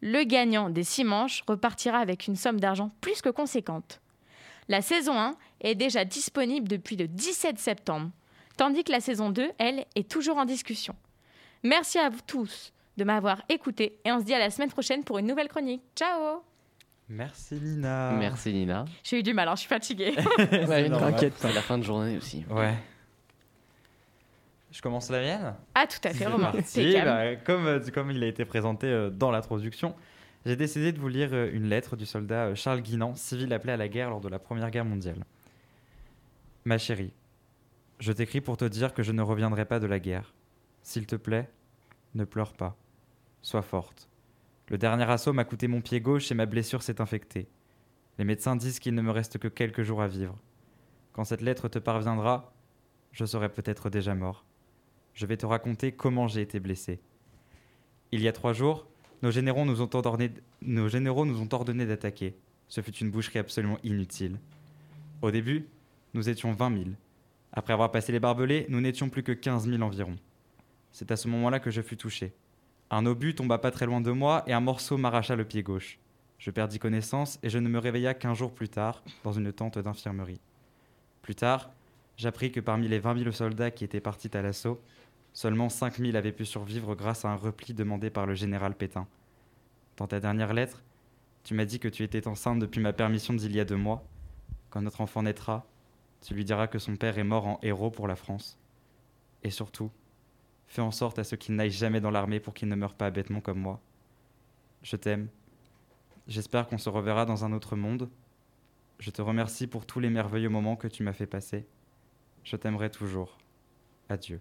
Le 0.00 0.22
gagnant 0.22 0.70
des 0.70 0.84
six 0.84 1.02
manches 1.04 1.42
repartira 1.46 1.98
avec 1.98 2.26
une 2.26 2.36
somme 2.36 2.60
d'argent 2.60 2.90
plus 3.00 3.22
que 3.22 3.30
conséquente. 3.30 4.00
La 4.68 4.82
saison 4.82 5.18
1 5.18 5.34
est 5.64 5.74
déjà 5.74 6.04
disponible 6.04 6.68
depuis 6.68 6.96
le 6.96 7.08
17 7.08 7.58
septembre, 7.58 8.10
tandis 8.56 8.84
que 8.84 8.92
la 8.92 9.00
saison 9.00 9.30
2, 9.30 9.50
elle, 9.58 9.84
est 9.94 10.08
toujours 10.08 10.36
en 10.36 10.44
discussion. 10.44 10.94
Merci 11.62 11.98
à 11.98 12.08
vous 12.08 12.20
tous 12.26 12.72
de 12.96 13.04
m'avoir 13.04 13.42
écouté 13.48 13.98
et 14.04 14.12
on 14.12 14.20
se 14.20 14.24
dit 14.24 14.34
à 14.34 14.38
la 14.38 14.50
semaine 14.50 14.70
prochaine 14.70 15.02
pour 15.02 15.18
une 15.18 15.26
nouvelle 15.26 15.48
chronique. 15.48 15.82
Ciao 15.96 16.42
Merci 17.08 17.56
Nina. 17.56 18.12
Merci 18.12 18.52
Nina. 18.52 18.84
J'ai 19.02 19.18
eu 19.18 19.22
du 19.22 19.34
mal, 19.34 19.48
hein, 19.48 19.54
je 19.56 19.60
suis 19.60 19.68
fatiguée. 19.68 20.14
T'inquiète, 20.36 21.34
c'est 21.36 21.52
la 21.52 21.62
fin 21.62 21.76
de 21.76 21.82
journée 21.82 22.16
aussi. 22.16 22.44
Ouais. 22.48 22.74
Je 24.70 24.80
commence 24.80 25.10
la 25.10 25.20
mienne? 25.20 25.54
Ah, 25.74 25.86
tout 25.86 26.06
à 26.08 26.12
fait, 26.12 26.26
Romain. 26.26 26.52
Bah, 26.52 27.36
comme, 27.36 27.66
euh, 27.66 27.80
comme 27.92 28.10
il 28.10 28.22
a 28.24 28.26
été 28.26 28.44
présenté 28.44 28.88
euh, 28.88 29.10
dans 29.10 29.30
l'introduction, 29.30 29.94
j'ai 30.46 30.56
décidé 30.56 30.92
de 30.92 30.98
vous 30.98 31.08
lire 31.08 31.30
euh, 31.32 31.50
une 31.52 31.68
lettre 31.68 31.96
du 31.96 32.04
soldat 32.04 32.46
euh, 32.46 32.54
Charles 32.54 32.82
Guinan, 32.82 33.14
civil 33.14 33.52
appelé 33.52 33.72
à 33.72 33.76
la 33.78 33.88
guerre 33.88 34.10
lors 34.10 34.20
de 34.20 34.28
la 34.28 34.38
Première 34.38 34.70
Guerre 34.70 34.84
mondiale. 34.84 35.24
Ma 36.66 36.78
chérie, 36.78 37.12
je 37.98 38.10
t'écris 38.10 38.40
pour 38.40 38.56
te 38.56 38.64
dire 38.64 38.94
que 38.94 39.02
je 39.02 39.12
ne 39.12 39.20
reviendrai 39.20 39.66
pas 39.66 39.80
de 39.80 39.86
la 39.86 39.98
guerre. 39.98 40.32
S'il 40.82 41.06
te 41.06 41.14
plaît, 41.14 41.50
ne 42.14 42.24
pleure 42.24 42.54
pas. 42.54 42.74
Sois 43.42 43.60
forte. 43.60 44.08
Le 44.68 44.78
dernier 44.78 45.04
assaut 45.04 45.34
m'a 45.34 45.44
coûté 45.44 45.68
mon 45.68 45.82
pied 45.82 46.00
gauche 46.00 46.32
et 46.32 46.34
ma 46.34 46.46
blessure 46.46 46.82
s'est 46.82 47.02
infectée. 47.02 47.48
Les 48.16 48.24
médecins 48.24 48.56
disent 48.56 48.78
qu'il 48.78 48.94
ne 48.94 49.02
me 49.02 49.10
reste 49.10 49.36
que 49.36 49.48
quelques 49.48 49.82
jours 49.82 50.00
à 50.00 50.08
vivre. 50.08 50.38
Quand 51.12 51.24
cette 51.24 51.42
lettre 51.42 51.68
te 51.68 51.78
parviendra, 51.78 52.54
je 53.12 53.26
serai 53.26 53.50
peut-être 53.50 53.90
déjà 53.90 54.14
mort. 54.14 54.46
Je 55.12 55.26
vais 55.26 55.36
te 55.36 55.44
raconter 55.44 55.92
comment 55.92 56.28
j'ai 56.28 56.40
été 56.40 56.60
blessé. 56.60 56.98
Il 58.10 58.22
y 58.22 58.28
a 58.28 58.32
trois 58.32 58.54
jours, 58.54 58.86
nos 59.22 59.30
généraux 59.30 59.66
nous 59.66 59.82
ont 59.82 59.90
ordonné, 59.94 60.32
nos 60.62 60.88
généraux 60.88 61.26
nous 61.26 61.42
ont 61.42 61.48
ordonné 61.52 61.84
d'attaquer. 61.84 62.34
Ce 62.68 62.80
fut 62.80 62.96
une 62.96 63.10
boucherie 63.10 63.38
absolument 63.38 63.78
inutile. 63.82 64.40
Au 65.20 65.30
début, 65.30 65.68
nous 66.14 66.28
étions 66.28 66.52
20 66.52 66.76
000. 66.76 66.90
Après 67.52 67.72
avoir 67.72 67.90
passé 67.90 68.12
les 68.12 68.20
barbelés, 68.20 68.66
nous 68.68 68.80
n'étions 68.80 69.08
plus 69.08 69.22
que 69.22 69.32
15 69.32 69.68
000 69.68 69.82
environ. 69.82 70.16
C'est 70.92 71.10
à 71.10 71.16
ce 71.16 71.28
moment-là 71.28 71.60
que 71.60 71.70
je 71.70 71.82
fus 71.82 71.96
touché. 71.96 72.32
Un 72.90 73.04
obus 73.06 73.34
tomba 73.34 73.58
pas 73.58 73.70
très 73.70 73.86
loin 73.86 74.00
de 74.00 74.12
moi 74.12 74.44
et 74.46 74.52
un 74.52 74.60
morceau 74.60 74.96
m'arracha 74.96 75.34
le 75.34 75.44
pied 75.44 75.62
gauche. 75.62 75.98
Je 76.38 76.50
perdis 76.50 76.78
connaissance 76.78 77.38
et 77.42 77.50
je 77.50 77.58
ne 77.58 77.68
me 77.68 77.78
réveilla 77.78 78.14
qu'un 78.14 78.34
jour 78.34 78.52
plus 78.52 78.68
tard 78.68 79.02
dans 79.24 79.32
une 79.32 79.52
tente 79.52 79.78
d'infirmerie. 79.78 80.40
Plus 81.22 81.34
tard, 81.34 81.70
j'appris 82.16 82.52
que 82.52 82.60
parmi 82.60 82.86
les 82.86 82.98
20 82.98 83.18
000 83.18 83.32
soldats 83.32 83.70
qui 83.70 83.84
étaient 83.84 84.00
partis 84.00 84.30
à 84.36 84.42
l'assaut, 84.42 84.80
seulement 85.32 85.68
5 85.68 85.98
000 85.98 86.16
avaient 86.16 86.32
pu 86.32 86.44
survivre 86.44 86.94
grâce 86.94 87.24
à 87.24 87.30
un 87.30 87.36
repli 87.36 87.74
demandé 87.74 88.10
par 88.10 88.26
le 88.26 88.34
général 88.34 88.74
Pétain. 88.74 89.06
Dans 89.96 90.06
ta 90.06 90.20
dernière 90.20 90.52
lettre, 90.52 90.82
tu 91.44 91.54
m'as 91.54 91.64
dit 91.64 91.78
que 91.78 91.88
tu 91.88 92.02
étais 92.02 92.28
enceinte 92.28 92.58
depuis 92.58 92.80
ma 92.80 92.92
permission 92.92 93.34
d'il 93.34 93.54
y 93.54 93.60
a 93.60 93.64
deux 93.64 93.76
mois. 93.76 94.04
Quand 94.70 94.82
notre 94.82 95.00
enfant 95.00 95.22
naîtra, 95.22 95.66
tu 96.24 96.34
lui 96.34 96.44
diras 96.44 96.66
que 96.68 96.78
son 96.78 96.96
père 96.96 97.18
est 97.18 97.24
mort 97.24 97.46
en 97.46 97.58
héros 97.62 97.90
pour 97.90 98.08
la 98.08 98.16
France. 98.16 98.58
Et 99.42 99.50
surtout, 99.50 99.90
fais 100.66 100.80
en 100.80 100.90
sorte 100.90 101.18
à 101.18 101.24
ce 101.24 101.36
qu'il 101.36 101.54
n'aille 101.54 101.70
jamais 101.70 102.00
dans 102.00 102.10
l'armée 102.10 102.40
pour 102.40 102.54
qu'il 102.54 102.68
ne 102.68 102.74
meure 102.74 102.94
pas 102.94 103.10
bêtement 103.10 103.42
comme 103.42 103.60
moi. 103.60 103.78
Je 104.82 104.96
t'aime. 104.96 105.28
J'espère 106.26 106.66
qu'on 106.66 106.78
se 106.78 106.88
reverra 106.88 107.26
dans 107.26 107.44
un 107.44 107.52
autre 107.52 107.76
monde. 107.76 108.08
Je 109.00 109.10
te 109.10 109.20
remercie 109.20 109.66
pour 109.66 109.84
tous 109.84 110.00
les 110.00 110.08
merveilleux 110.08 110.48
moments 110.48 110.76
que 110.76 110.88
tu 110.88 111.02
m'as 111.02 111.12
fait 111.12 111.26
passer. 111.26 111.66
Je 112.42 112.56
t'aimerai 112.56 112.90
toujours. 112.90 113.36
Adieu. 114.08 114.40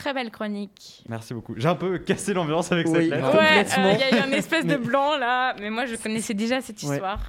Très 0.00 0.14
belle 0.14 0.30
chronique. 0.30 1.04
Merci 1.08 1.34
beaucoup. 1.34 1.54
J'ai 1.58 1.68
un 1.68 1.74
peu 1.74 1.98
cassé 1.98 2.32
l'ambiance 2.32 2.72
avec 2.72 2.86
Oui. 2.86 2.94
cette 2.94 3.10
lettre. 3.10 3.26
Ouais, 3.38 3.64
complètement. 3.64 3.84
euh, 3.86 3.92
il 3.92 4.00
y 4.00 4.02
a 4.02 4.18
eu 4.18 4.28
un 4.28 4.32
espèce 4.36 4.64
de 4.66 4.76
blanc 4.76 5.18
là, 5.18 5.54
mais 5.60 5.68
moi 5.70 5.84
je 5.86 5.94
connaissais 5.96 6.34
déjà 6.34 6.60
cette 6.60 6.82
histoire. 6.82 7.20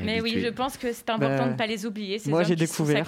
Mais 0.00 0.20
oui, 0.20 0.40
je 0.40 0.48
pense 0.48 0.76
que 0.76 0.92
c'est 0.92 1.10
important 1.10 1.36
Bah, 1.38 1.44
de 1.46 1.52
ne 1.52 1.56
pas 1.56 1.66
les 1.66 1.84
oublier, 1.86 2.20
ces 2.20 2.30
moi, 2.30 2.44
j'ai 2.44 2.54
découvert. 2.54 3.04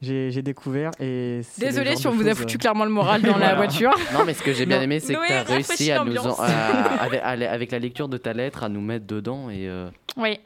J'ai 0.00 0.42
découvert 0.42 0.90
et. 0.98 1.42
Désolé 1.58 1.94
si 1.94 2.06
on 2.06 2.12
vous 2.12 2.26
a 2.26 2.34
foutu 2.34 2.56
euh, 2.56 2.58
clairement 2.58 2.84
le 2.84 2.90
moral 2.90 3.20
dans 3.22 3.36
la 3.48 3.54
voiture. 3.54 3.94
Non, 4.14 4.24
mais 4.24 4.32
ce 4.34 4.42
que 4.42 4.52
j'ai 4.54 4.64
bien 4.66 4.80
aimé, 4.80 4.98
c'est 4.98 5.14
que 5.14 5.26
tu 5.26 5.32
as 5.32 5.42
réussi 5.42 5.92
à 5.92 6.02
nous, 6.04 6.16
en- 6.16 6.34
à- 6.40 7.06
à 7.22 7.30
avec 7.52 7.70
la 7.70 7.78
lecture 7.78 8.08
de 8.08 8.16
ta 8.16 8.32
lettre, 8.32 8.64
à 8.64 8.68
nous 8.70 8.80
mettre 8.80 9.06
dedans 9.06 9.50
et 9.50 9.68
euh, 9.68 9.88
Oui, 10.16 10.40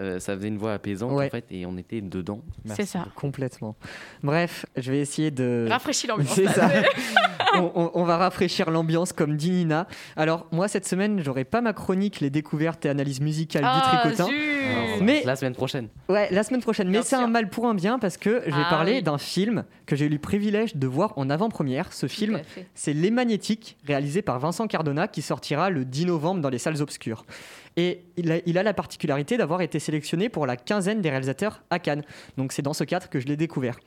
euh, 0.00 0.18
ça 0.20 0.36
faisait 0.36 0.48
une 0.48 0.58
voix 0.58 0.74
apaisante 0.74 1.12
Ouais. 1.12 1.26
en 1.26 1.30
fait 1.30 1.44
et 1.50 1.66
on 1.66 1.76
était 1.76 2.00
dedans. 2.00 2.40
C'est 2.74 2.86
ça. 2.86 3.06
Complètement. 3.14 3.76
Bref, 4.22 4.66
je 4.76 4.90
vais 4.92 5.00
essayer 5.00 5.30
de. 5.30 5.66
Rafraîchis 5.70 6.06
l'ambiance. 6.06 6.34
C'est 6.34 6.44
là, 6.44 6.52
ça. 6.52 6.70
on, 7.54 7.70
on- 7.74 7.90
on 7.94 8.04
va 8.04 8.16
rafraîchir 8.16 8.70
l'ambiance 8.70 9.12
comme 9.12 9.36
dit 9.36 9.50
Nina. 9.50 9.86
Alors, 10.16 10.46
moi, 10.52 10.68
cette 10.68 10.86
semaine, 10.86 11.20
j'aurai 11.24 11.44
pas 11.44 11.60
ma 11.60 11.72
chronique, 11.72 12.20
les 12.20 12.30
découvertes 12.30 12.84
et 12.86 12.88
analyses 12.88 13.20
musicales 13.20 13.62
Ah, 13.66 13.74
du 13.80 13.98
tricotin. 14.00 14.24
zut. 14.26 14.34
Alors, 14.76 15.02
Mais- 15.02 15.22
la 15.24 15.36
semaine 15.36 15.54
prochaine. 15.54 15.88
Ouais, 16.08 16.28
la 16.30 16.42
semaine 16.42 16.60
prochaine. 16.60 16.88
Mais 16.90 17.02
c'est 17.02 17.16
un 17.16 17.26
mal 17.28 17.48
pour 17.48 17.66
un 17.66 17.74
bien 17.74 17.98
parce 17.98 18.16
que 18.16 18.42
je 18.46 18.50
vais 18.54 18.62
Ah 18.66 18.70
parler 18.70 18.94
oui. 18.96 19.02
d'un 19.02 19.18
film 19.18 19.64
que 19.86 19.94
j'ai 19.96 20.06
eu 20.06 20.08
le 20.08 20.18
privilège 20.18 20.76
de 20.76 20.86
voir 20.86 21.12
en 21.16 21.30
avant-première. 21.30 21.92
Ce 21.92 22.06
film, 22.08 22.40
c'est 22.74 22.92
Les 22.92 23.10
Magnétiques, 23.10 23.76
réalisé 23.86 24.22
par 24.22 24.38
Vincent 24.38 24.66
Cardona, 24.66 25.06
qui 25.08 25.22
sortira 25.22 25.70
le 25.70 25.84
10 25.84 26.06
novembre 26.06 26.40
dans 26.40 26.50
les 26.50 26.58
salles 26.58 26.82
obscures. 26.82 27.24
Et 27.76 28.04
il 28.16 28.32
a, 28.32 28.36
il 28.46 28.56
a 28.58 28.62
la 28.62 28.72
particularité 28.72 29.36
d'avoir 29.36 29.60
été 29.60 29.78
sélectionné 29.78 30.28
pour 30.30 30.46
la 30.46 30.56
quinzaine 30.56 31.02
des 31.02 31.10
réalisateurs 31.10 31.62
à 31.70 31.78
Cannes. 31.78 32.02
Donc 32.38 32.52
c'est 32.52 32.62
dans 32.62 32.72
ce 32.72 32.84
cadre 32.84 33.08
que 33.10 33.20
je 33.20 33.26
l'ai 33.26 33.36
découvert. 33.36 33.78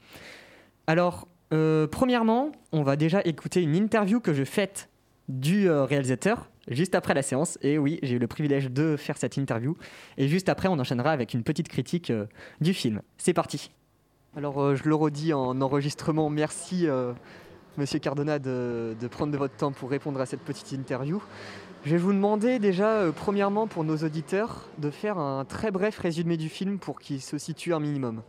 Alors, 0.87 1.27
euh, 1.51 1.87
premièrement, 1.87 2.51
on 2.71 2.83
va 2.83 2.95
déjà 2.95 3.21
écouter 3.25 3.61
une 3.61 3.75
interview 3.75 4.19
que 4.19 4.33
je 4.33 4.43
faite 4.43 4.89
du 5.29 5.69
euh, 5.69 5.85
réalisateur 5.85 6.49
juste 6.67 6.95
après 6.95 7.13
la 7.13 7.21
séance. 7.21 7.57
Et 7.61 7.77
oui, 7.77 7.99
j'ai 8.03 8.15
eu 8.15 8.19
le 8.19 8.27
privilège 8.27 8.69
de 8.69 8.97
faire 8.97 9.17
cette 9.17 9.37
interview. 9.37 9.77
Et 10.17 10.27
juste 10.27 10.49
après, 10.49 10.67
on 10.67 10.77
enchaînera 10.79 11.11
avec 11.11 11.33
une 11.33 11.43
petite 11.43 11.69
critique 11.69 12.09
euh, 12.09 12.25
du 12.59 12.73
film. 12.73 13.01
C'est 13.17 13.33
parti. 13.33 13.71
Alors, 14.35 14.75
je 14.75 14.87
le 14.87 14.93
redis 14.93 15.33
en 15.33 15.59
enregistrement, 15.61 16.29
merci 16.29 16.87
euh, 16.87 17.13
Monsieur 17.77 17.97
Cardona 17.97 18.37
de, 18.37 18.95
de 18.99 19.07
prendre 19.07 19.31
de 19.31 19.37
votre 19.37 19.55
temps 19.55 19.71
pour 19.71 19.89
répondre 19.89 20.19
à 20.21 20.25
cette 20.27 20.41
petite 20.41 20.71
interview. 20.71 21.21
Je 21.85 21.91
vais 21.91 21.97
vous 21.97 22.13
demander 22.13 22.59
déjà, 22.59 23.05
premièrement 23.15 23.65
pour 23.65 23.83
nos 23.83 23.97
auditeurs, 23.97 24.69
de 24.77 24.91
faire 24.91 25.17
un 25.17 25.45
très 25.45 25.71
bref 25.71 25.97
résumé 25.97 26.37
du 26.37 26.49
film 26.49 26.77
pour 26.77 26.99
qu'il 26.99 27.21
se 27.21 27.37
situe 27.37 27.73
un 27.73 27.79
minimum. 27.79 28.21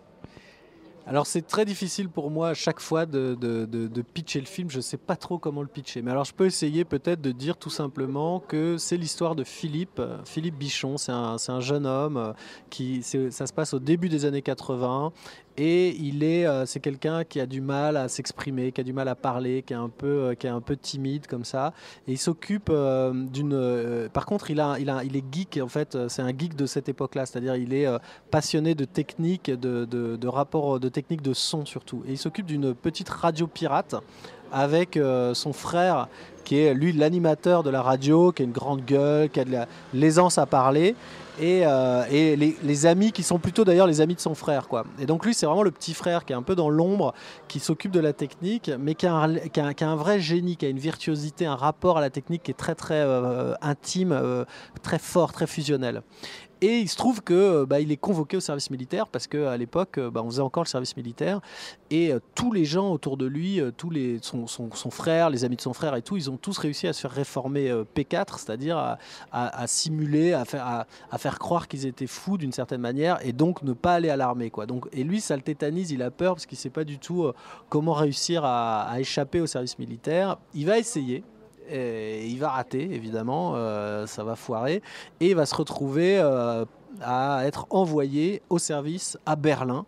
Alors 1.10 1.26
c'est 1.26 1.42
très 1.42 1.64
difficile 1.64 2.08
pour 2.08 2.30
moi 2.30 2.50
à 2.50 2.54
chaque 2.54 2.78
fois 2.78 3.04
de, 3.04 3.34
pitcher 4.14 4.38
le 4.38 4.46
film, 4.46 4.70
je 4.70 4.76
ne 4.76 4.80
sais 4.80 4.96
pas 4.96 5.16
trop 5.16 5.38
comment 5.38 5.60
le 5.60 5.66
pitcher. 5.66 6.02
Mais 6.02 6.12
alors 6.12 6.24
je 6.24 6.32
peux 6.32 6.46
essayer 6.46 6.84
peut-être 6.84 7.20
de 7.20 7.32
dire 7.32 7.56
tout 7.56 7.68
simplement 7.68 8.38
que 8.38 8.78
c'est 8.78 8.96
l'histoire 8.96 9.34
de 9.34 9.42
Philippe, 9.42 9.98
euh, 9.98 10.18
Philippe 10.24 10.54
Bichon, 10.54 10.98
c'est 10.98 11.10
un, 11.10 11.60
jeune 11.60 11.84
homme 11.84 12.16
euh, 12.16 12.32
qui, 12.70 13.02
ça 13.02 13.48
se 13.48 13.52
passe 13.52 13.74
au 13.74 13.80
début 13.80 14.08
des 14.08 14.24
années 14.24 14.40
80 14.40 15.12
et 15.62 15.94
il 16.00 16.24
est, 16.24 16.46
euh, 16.46 16.64
c'est 16.64 16.80
quelqu'un 16.80 17.22
qui 17.22 17.38
a 17.38 17.44
du 17.44 17.60
mal 17.60 17.98
à 17.98 18.08
s'exprimer, 18.08 18.72
qui 18.72 18.80
a 18.80 18.84
du 18.84 18.94
mal 18.94 19.08
à 19.08 19.14
parler, 19.14 19.62
qui 19.62 19.74
est 19.74 19.76
un 19.76 19.90
peu, 19.90 20.06
euh, 20.06 20.34
qui 20.34 20.46
est 20.46 20.50
un 20.50 20.62
peu 20.62 20.74
timide 20.74 21.26
comme 21.26 21.44
ça. 21.44 21.74
Et 22.08 22.12
il 22.12 22.18
s'occupe 22.18 22.70
euh, 22.70 23.12
d'une. 23.12 24.08
par 24.10 24.24
contre, 24.24 24.50
il 24.50 24.58
a, 24.58 24.78
il 24.78 24.88
a, 24.88 25.04
il 25.04 25.18
est 25.18 25.24
geek 25.30 25.60
en 25.62 25.68
fait. 25.68 26.08
C'est 26.08 26.22
un 26.22 26.30
geek 26.30 26.56
de 26.56 26.64
cette 26.64 26.88
époque-là, 26.88 27.26
c'est-à-dire 27.26 27.56
il 27.56 27.74
est 27.74 27.86
passionné 28.30 28.74
de 28.74 28.86
technique, 28.86 29.50
de, 29.50 29.84
de, 29.84 30.16
de 30.16 30.28
rapport, 30.28 30.80
de 30.80 30.88
technique 30.88 31.20
de 31.20 31.34
son 31.34 31.66
surtout. 31.66 32.02
Et 32.08 32.12
il 32.12 32.18
s'occupe 32.18 32.46
d'une 32.46 32.74
petite 32.74 33.10
radio 33.10 33.46
pirate 33.46 33.96
avec 34.52 34.98
son 35.34 35.52
frère 35.52 36.08
qui 36.44 36.58
est 36.58 36.74
lui 36.74 36.92
l'animateur 36.92 37.62
de 37.62 37.70
la 37.70 37.82
radio, 37.82 38.32
qui 38.32 38.42
a 38.42 38.44
une 38.44 38.52
grande 38.52 38.84
gueule, 38.84 39.28
qui 39.30 39.40
a 39.40 39.44
de 39.44 39.52
la- 39.52 39.66
l'aisance 39.94 40.38
à 40.38 40.46
parler, 40.46 40.94
et, 41.40 41.62
euh, 41.64 42.04
les, 42.10 42.86
amis 42.86 43.12
qui 43.12 43.22
sont 43.22 43.38
plutôt 43.38 43.64
d'ailleurs 43.64 43.86
les 43.86 44.00
amis 44.00 44.14
de 44.14 44.20
son 44.20 44.34
frère. 44.34 44.68
Quoi. 44.68 44.84
Et 44.98 45.06
donc 45.06 45.24
lui 45.24 45.34
c'est 45.34 45.46
vraiment 45.46 45.62
le 45.62 45.70
petit 45.70 45.94
frère 45.94 46.24
qui 46.24 46.32
est 46.32 46.36
un 46.36 46.42
peu 46.42 46.54
dans 46.54 46.68
l'ombre, 46.70 47.14
qui 47.48 47.60
s'occupe 47.60 47.92
de 47.92 48.00
la 48.00 48.12
technique, 48.12 48.70
mais 48.78 48.94
qui 48.94 49.06
a 49.06 49.12
un 49.14 49.96
vrai 49.96 50.20
génie, 50.20 50.56
qui 50.56 50.66
a 50.66 50.68
une 50.68 50.78
virtuosité, 50.78 51.46
un 51.46 51.56
rapport 51.56 51.98
à 51.98 52.00
la 52.00 52.10
technique 52.10 52.42
qui 52.42 52.50
est 52.50 52.54
très 52.54 52.74
très 52.74 52.94
euh, 53.00 53.54
intime, 53.62 54.12
euh, 54.12 54.44
très 54.82 54.98
fort, 54.98 55.32
très 55.32 55.46
fusionnel. 55.46 56.02
Et 56.62 56.80
il 56.80 56.88
se 56.88 56.96
trouve 56.96 57.22
que 57.22 57.32
euh, 57.32 57.66
bah, 57.66 57.80
il 57.80 57.90
est 57.90 57.96
convoqué 57.96 58.36
au 58.36 58.40
service 58.40 58.70
militaire 58.70 59.08
parce 59.08 59.26
qu'à 59.26 59.56
l'époque, 59.56 59.96
euh, 59.98 60.10
bah, 60.10 60.22
on 60.22 60.30
faisait 60.30 60.42
encore 60.42 60.64
le 60.64 60.68
service 60.68 60.96
militaire 60.96 61.40
et 61.90 62.12
euh, 62.12 62.20
tous 62.34 62.52
les 62.52 62.66
gens 62.66 62.92
autour 62.92 63.16
de 63.16 63.24
lui, 63.24 63.60
tous 63.76 63.92
son, 64.22 64.90
frère, 64.90 65.30
les 65.30 65.44
amis 65.44 65.56
de 65.56 65.60
son 65.60 65.72
frère 65.72 65.94
et 65.96 66.02
tout, 66.02 66.16
ils 66.16 66.30
ont 66.30 66.36
tous 66.36 66.58
réussi 66.58 66.86
à 66.86 66.92
se 66.92 67.00
faire 67.00 67.10
réformer 67.10 67.70
euh, 67.70 67.84
P4, 67.96 68.38
c'est-à-dire 68.38 68.98
à, 69.32 69.66
simuler, 69.66 70.34
à 70.34 70.44
faire, 70.44 70.66
à, 70.66 71.18
croire 71.38 71.66
qu'ils 71.66 71.86
étaient 71.86 72.06
fous 72.06 72.36
d'une 72.36 72.52
certaine 72.52 72.80
manière 72.80 73.18
et 73.26 73.32
donc 73.32 73.62
ne 73.62 73.72
pas 73.72 73.94
aller 73.94 74.10
à 74.10 74.16
l'armée. 74.16 74.50
Quoi. 74.50 74.66
Donc, 74.66 74.86
et 74.92 75.02
lui, 75.02 75.20
ça 75.20 75.36
le 75.36 75.42
tétanise, 75.42 75.90
il 75.90 76.02
a 76.02 76.10
peur 76.10 76.34
parce 76.34 76.46
qu'il 76.46 76.56
ne 76.56 76.60
sait 76.60 76.70
pas 76.70 76.84
du 76.84 76.98
tout 76.98 77.26
comment 77.68 77.94
réussir 77.94 78.44
à 78.44 78.94
échapper 78.98 79.40
au 79.40 79.46
service 79.46 79.78
militaire. 79.78 80.36
Il 80.54 80.66
va 80.66 80.78
essayer. 80.78 81.24
Il 81.72 82.36
va 82.38 82.50
rater, 82.50 82.94
évidemment, 82.94 83.52
euh, 83.54 84.06
ça 84.06 84.24
va 84.24 84.36
foirer, 84.36 84.82
et 85.20 85.30
il 85.30 85.36
va 85.36 85.46
se 85.46 85.54
retrouver 85.54 86.18
euh, 86.18 86.64
à 87.02 87.46
être 87.46 87.66
envoyé 87.70 88.42
au 88.50 88.58
service 88.58 89.18
à 89.26 89.36
Berlin, 89.36 89.86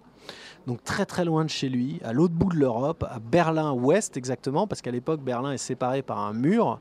donc 0.67 0.85
très 0.85 1.07
très 1.07 1.25
loin 1.25 1.45
de 1.45 1.51
chez 1.51 1.69
lui, 1.69 2.01
à 2.05 2.12
l'autre 2.12 2.35
bout 2.35 2.51
de 2.51 2.57
l'Europe, 2.57 3.05
à 3.09 3.19
Berlin-Ouest 3.19 4.17
exactement, 4.17 4.67
parce 4.67 4.83
qu'à 4.83 4.93
l'époque 4.93 5.21
Berlin 5.21 5.53
est 5.53 5.59
séparé 5.59 6.03
par 6.03 6.21
un 6.21 6.33
mur. 6.33 6.81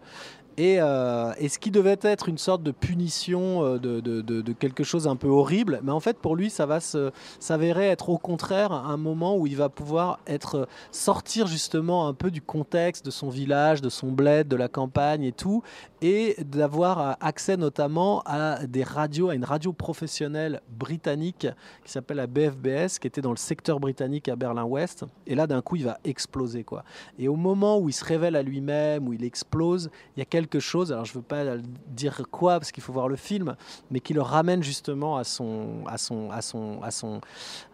Et, 0.58 0.78
euh, 0.82 1.32
et 1.40 1.48
ce 1.50 1.60
qui 1.60 1.72
devait 1.72 1.98
être 2.02 2.28
une 2.28 2.38
sorte 2.38 2.62
de 2.62 2.72
punition 2.72 3.64
euh, 3.64 3.78
de, 3.80 4.00
de- 4.02 4.52
quelque 4.54 4.84
chose 4.84 5.08
un 5.08 5.16
peu 5.16 5.28
horrible, 5.30 5.80
mais 5.84 5.92
en 5.92 6.00
fait 6.02 6.18
pour 6.18 6.36
lui 6.36 6.50
ça 6.50 6.66
va 6.66 6.80
s'avérer 6.82 7.88
être 7.88 8.10
au 8.10 8.18
contraire 8.18 8.72
un 8.74 8.98
moment 8.98 9.38
où 9.38 9.48
il 9.48 9.56
va 9.56 9.70
pouvoir 9.70 10.20
être 10.28 10.68
sortir 10.92 11.48
justement 11.48 12.08
un 12.08 12.14
peu 12.14 12.32
du 12.32 12.42
contexte 12.42 13.06
de 13.06 13.12
son 13.12 13.30
village, 13.30 13.82
de 13.82 13.90
son 13.90 14.12
bled, 14.12 14.48
de 14.50 14.56
la 14.58 14.68
campagne 14.68 15.24
et 15.24 15.32
tout, 15.32 15.64
et 16.02 16.36
d'avoir 16.44 17.18
accès 17.20 17.58
notamment 17.58 18.22
à 18.26 18.66
des 18.66 18.84
radios, 18.84 19.30
à 19.30 19.36
une 19.36 19.46
radio 19.46 19.72
professionnelle 19.72 20.62
britannique 20.70 21.48
qui 21.86 21.92
s'appelle 21.92 22.18
la 22.18 22.28
BFBS, 22.28 22.98
qui 23.00 23.08
était 23.08 23.22
dans 23.22 23.32
le 23.32 23.38
secteur 23.38 23.80
britannique 23.80 24.28
à 24.28 24.36
Berlin-Ouest. 24.36 25.06
Et 25.28 25.36
là, 25.36 25.46
d'un 25.46 25.62
coup, 25.62 25.76
il 25.76 25.86
va 25.86 26.00
exploser. 26.04 26.64
Quoi. 26.64 26.84
Et 27.20 27.28
au 27.28 27.36
moment 27.36 27.80
où 27.80 27.90
il 27.90 27.94
se 27.94 28.04
révèle 28.04 28.36
à 28.36 28.42
lui-même, 28.42 29.08
où 29.08 29.14
il 29.14 29.24
explose, 29.24 29.92
il 30.16 30.20
y 30.20 30.24
a 30.24 30.26
quelque 30.26 30.60
chose, 30.60 30.92
alors 30.92 31.06
je 31.06 31.12
ne 31.12 31.18
veux 31.18 31.22
pas 31.22 31.44
dire 31.88 32.24
quoi, 32.32 32.60
parce 32.60 32.72
qu'il 32.72 32.84
faut 32.84 32.94
voir 32.94 33.08
le 33.08 33.16
film, 33.16 33.56
mais 33.92 34.00
qui 34.00 34.14
le 34.14 34.22
ramène 34.22 34.64
justement 34.64 35.18
à 35.18 35.24
son, 35.24 35.86
à 35.88 35.98
son, 35.98 36.32
à 36.32 36.42
son, 36.42 36.82
à 36.82 36.90
son, 36.90 37.22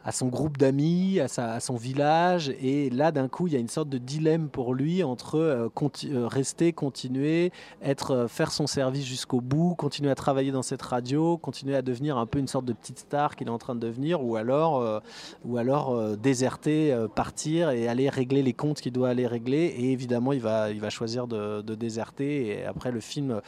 à 0.07 0.13
son 0.13 0.27
groupe 0.27 0.55
d'amis, 0.55 1.19
à, 1.19 1.59
son 1.59 1.75
village. 1.75 2.53
Et 2.61 2.89
là, 2.89 3.11
d'un 3.11 3.27
coup, 3.27 3.47
il 3.47 3.53
y 3.53 3.57
a 3.57 3.59
une 3.59 3.67
sorte 3.67 3.89
de 3.89 3.97
dilemme 3.97 4.47
pour 4.47 4.73
lui 4.73 5.03
entre 5.03 5.35
euh, 5.35 5.67
euh, 6.05 6.27
rester, 6.27 6.71
continuer, 6.71 7.51
être, 7.83 8.11
euh, 8.11 8.27
faire 8.29 8.53
son 8.53 8.67
service 8.67 9.05
jusqu'au 9.05 9.41
bout, 9.41 9.75
continuer 9.75 10.09
à 10.09 10.15
travailler 10.15 10.53
dans 10.53 10.61
cette 10.61 10.81
radio, 10.81 11.37
continuer 11.37 11.75
à 11.75 11.81
devenir 11.81 12.17
un 12.17 12.25
peu 12.25 12.39
une 12.39 12.47
sorte 12.47 12.63
de 12.63 12.71
petite 12.71 12.99
star 12.99 13.35
qu'il 13.35 13.47
est 13.47 13.51
en 13.51 13.57
train 13.57 13.75
de 13.75 13.81
devenir, 13.81 14.23
ou 14.23 14.37
alors, 14.37 15.01
ou 15.43 15.57
alors 15.57 16.15
déserter, 16.15 16.95
partir 17.13 17.71
et 17.71 17.89
aller 17.89 18.07
régler 18.07 18.43
les 18.43 18.53
comptes 18.53 18.79
qu'il 18.79 18.93
doit 18.93 19.09
aller 19.09 19.27
régler. 19.27 19.75
Et 19.77 19.91
évidemment, 19.91 20.31
il 20.31 20.39
va, 20.39 20.71
il 20.71 20.79
va 20.79 20.89
choisir 20.89 21.27
de 21.27 21.75
déserter. 21.75 22.47
Et 22.47 22.65
après, 22.65 22.91
le 22.91 23.01
film 23.01 23.41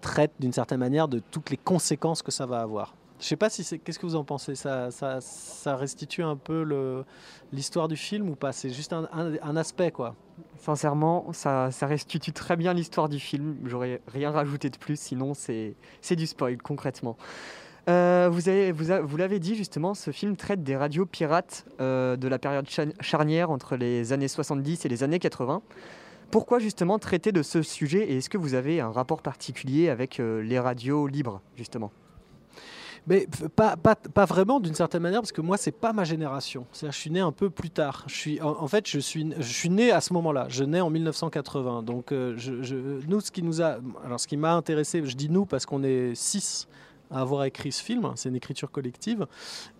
traite 0.00 0.32
d'une 0.40 0.52
certaine 0.54 0.80
manière 0.80 1.08
de 1.08 1.18
toutes 1.18 1.50
les 1.50 1.58
conséquences 1.58 2.22
que 2.22 2.32
ça 2.32 2.46
va 2.46 2.60
avoir. 2.60 2.94
Je 3.20 3.26
sais 3.26 3.36
pas 3.36 3.50
si 3.50 3.64
c'est. 3.64 3.78
Qu'est-ce 3.78 3.98
que 3.98 4.06
vous 4.06 4.16
en 4.16 4.24
pensez? 4.24 4.54
Ça, 4.54 4.90
ça, 4.90 5.20
ça, 5.20 5.76
restitue 5.76 6.22
un 6.22 6.36
peu 6.36 7.04
l'histoire 7.52 7.88
du 7.88 7.96
film 7.96 8.28
ou 8.28 8.36
pas? 8.36 8.52
C'est 8.52 8.70
juste 8.70 8.92
un, 8.92 9.56
aspect, 9.56 9.90
quoi. 9.90 10.14
Sincèrement, 10.58 11.32
ça, 11.32 11.70
ça 11.72 11.86
restitue 11.86 12.32
très 12.32 12.56
bien 12.56 12.74
l'histoire 12.74 13.08
du 13.08 13.18
film. 13.18 13.56
J'aurais 13.64 14.00
rien 14.06 14.30
rajouté 14.30 14.70
de 14.70 14.76
plus, 14.76 14.98
sinon 14.98 15.32
c'est 15.34 15.74
du 16.16 16.26
spoil, 16.26 16.58
concrètement. 16.58 17.16
Euh, 17.88 18.28
vous, 18.30 18.50
avez, 18.50 18.70
vous, 18.70 18.84
vous 19.02 19.16
l'avez 19.16 19.38
dit 19.38 19.54
justement, 19.54 19.94
ce 19.94 20.10
film 20.10 20.36
traite 20.36 20.62
des 20.62 20.76
radios 20.76 21.06
pirates 21.06 21.64
euh, 21.80 22.16
de 22.16 22.28
la 22.28 22.38
période 22.38 22.66
charnière 23.00 23.50
entre 23.50 23.76
les 23.76 24.12
années 24.12 24.28
70 24.28 24.84
et 24.84 24.88
les 24.88 25.02
années 25.02 25.18
80. 25.18 25.62
Pourquoi 26.30 26.58
justement 26.58 26.98
traiter 26.98 27.32
de 27.32 27.42
ce 27.42 27.62
sujet? 27.62 28.10
Et 28.10 28.18
est-ce 28.18 28.28
que 28.28 28.36
vous 28.36 28.52
avez 28.52 28.80
un 28.80 28.90
rapport 28.90 29.22
particulier 29.22 29.88
avec 29.88 30.20
euh, 30.20 30.42
les 30.42 30.58
radios 30.58 31.06
libres 31.06 31.40
justement? 31.56 31.90
Mais 33.06 33.26
pas, 33.56 33.76
vraiment 34.26 34.60
d'une 34.60 34.74
certaine 34.74 35.02
manière, 35.02 35.20
parce 35.20 35.32
que 35.32 35.40
moi, 35.40 35.56
c'est 35.56 35.72
pas 35.72 35.92
ma 35.92 36.04
génération. 36.04 36.66
je 36.80 36.90
suis 36.90 37.10
né 37.10 37.20
un 37.20 37.32
peu 37.32 37.50
plus 37.50 37.70
tard. 37.70 38.06
En, 38.42 38.68
fait, 38.68 38.88
je 38.88 38.98
suis, 38.98 39.24
né 39.70 39.92
à 39.92 40.00
ce 40.00 40.12
moment-là. 40.12 40.46
Je 40.48 40.64
nais 40.64 40.80
en 40.80 40.90
1980. 40.90 41.82
Donc, 41.82 42.12
euh, 42.12 42.36
nous, 43.06 43.20
ce 43.20 43.30
qui 43.30 43.42
nous 43.42 43.62
a. 43.62 43.78
Alors, 44.04 44.20
ce 44.20 44.26
qui 44.26 44.36
m'a 44.36 44.54
intéressé, 44.54 45.02
je 45.04 45.16
dis 45.16 45.28
nous 45.28 45.46
parce 45.46 45.66
qu'on 45.66 45.82
est 45.82 46.14
six 46.14 46.66
à 47.10 47.20
avoir 47.20 47.44
écrit 47.44 47.72
ce 47.72 47.82
film, 47.82 48.10
c'est 48.16 48.28
une 48.28 48.36
écriture 48.36 48.70
collective. 48.70 49.26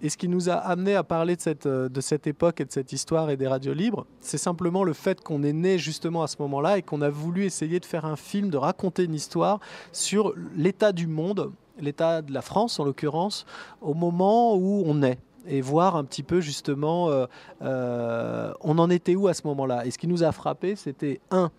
Et 0.02 0.08
ce 0.08 0.16
qui 0.16 0.28
nous 0.28 0.48
a 0.48 0.54
amené 0.54 0.94
à 0.94 1.04
parler 1.04 1.36
de 1.36 1.40
cette, 1.40 1.66
euh, 1.66 1.88
de 1.88 2.00
cette 2.00 2.26
époque 2.26 2.60
et 2.60 2.64
de 2.64 2.72
cette 2.72 2.92
histoire 2.92 3.30
et 3.30 3.36
des 3.36 3.46
radios 3.46 3.74
libres, 3.74 4.06
c'est 4.20 4.38
simplement 4.38 4.84
le 4.84 4.92
fait 4.92 5.20
qu'on 5.20 5.42
est 5.42 5.52
né 5.52 5.78
justement 5.78 6.22
à 6.22 6.26
ce 6.26 6.36
moment-là 6.40 6.78
et 6.78 6.82
qu'on 6.82 7.02
a 7.02 7.10
voulu 7.10 7.44
essayer 7.44 7.80
de 7.80 7.84
faire 7.84 8.04
un 8.04 8.16
film, 8.16 8.50
de 8.50 8.56
raconter 8.56 9.04
une 9.04 9.14
histoire 9.14 9.60
sur 9.92 10.34
l'état 10.56 10.92
du 10.92 11.06
monde 11.06 11.52
l'état 11.80 12.22
de 12.22 12.32
la 12.32 12.42
France 12.42 12.78
en 12.80 12.84
l'occurrence, 12.84 13.46
au 13.80 13.94
moment 13.94 14.54
où 14.56 14.82
on 14.86 15.02
est 15.02 15.18
et 15.46 15.60
voir 15.60 15.96
un 15.96 16.04
petit 16.04 16.22
peu 16.22 16.40
justement 16.40 17.08
euh, 17.08 17.26
euh, 17.62 18.52
on 18.60 18.78
en 18.78 18.90
était 18.90 19.14
où 19.14 19.28
à 19.28 19.34
ce 19.34 19.46
moment-là. 19.46 19.86
Et 19.86 19.90
ce 19.90 19.98
qui 19.98 20.06
nous 20.06 20.22
a 20.22 20.30
frappé, 20.30 20.76
c'était 20.76 21.20
un, 21.30 21.50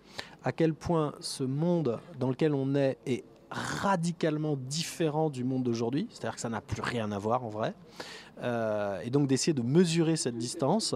à 0.44 0.52
quel 0.52 0.74
point 0.74 1.14
ce 1.20 1.44
monde 1.44 1.98
dans 2.18 2.28
lequel 2.28 2.54
on 2.54 2.74
est 2.74 2.98
est 3.06 3.24
radicalement 3.50 4.56
différent 4.56 5.28
du 5.28 5.42
monde 5.42 5.64
d'aujourd'hui, 5.64 6.06
c'est-à-dire 6.10 6.36
que 6.36 6.40
ça 6.40 6.48
n'a 6.48 6.60
plus 6.60 6.82
rien 6.82 7.10
à 7.10 7.18
voir 7.18 7.44
en 7.44 7.48
vrai. 7.48 7.74
Euh, 8.42 9.00
et 9.04 9.10
donc 9.10 9.26
d'essayer 9.26 9.52
de 9.52 9.62
mesurer 9.62 10.16
cette 10.16 10.38
distance. 10.38 10.94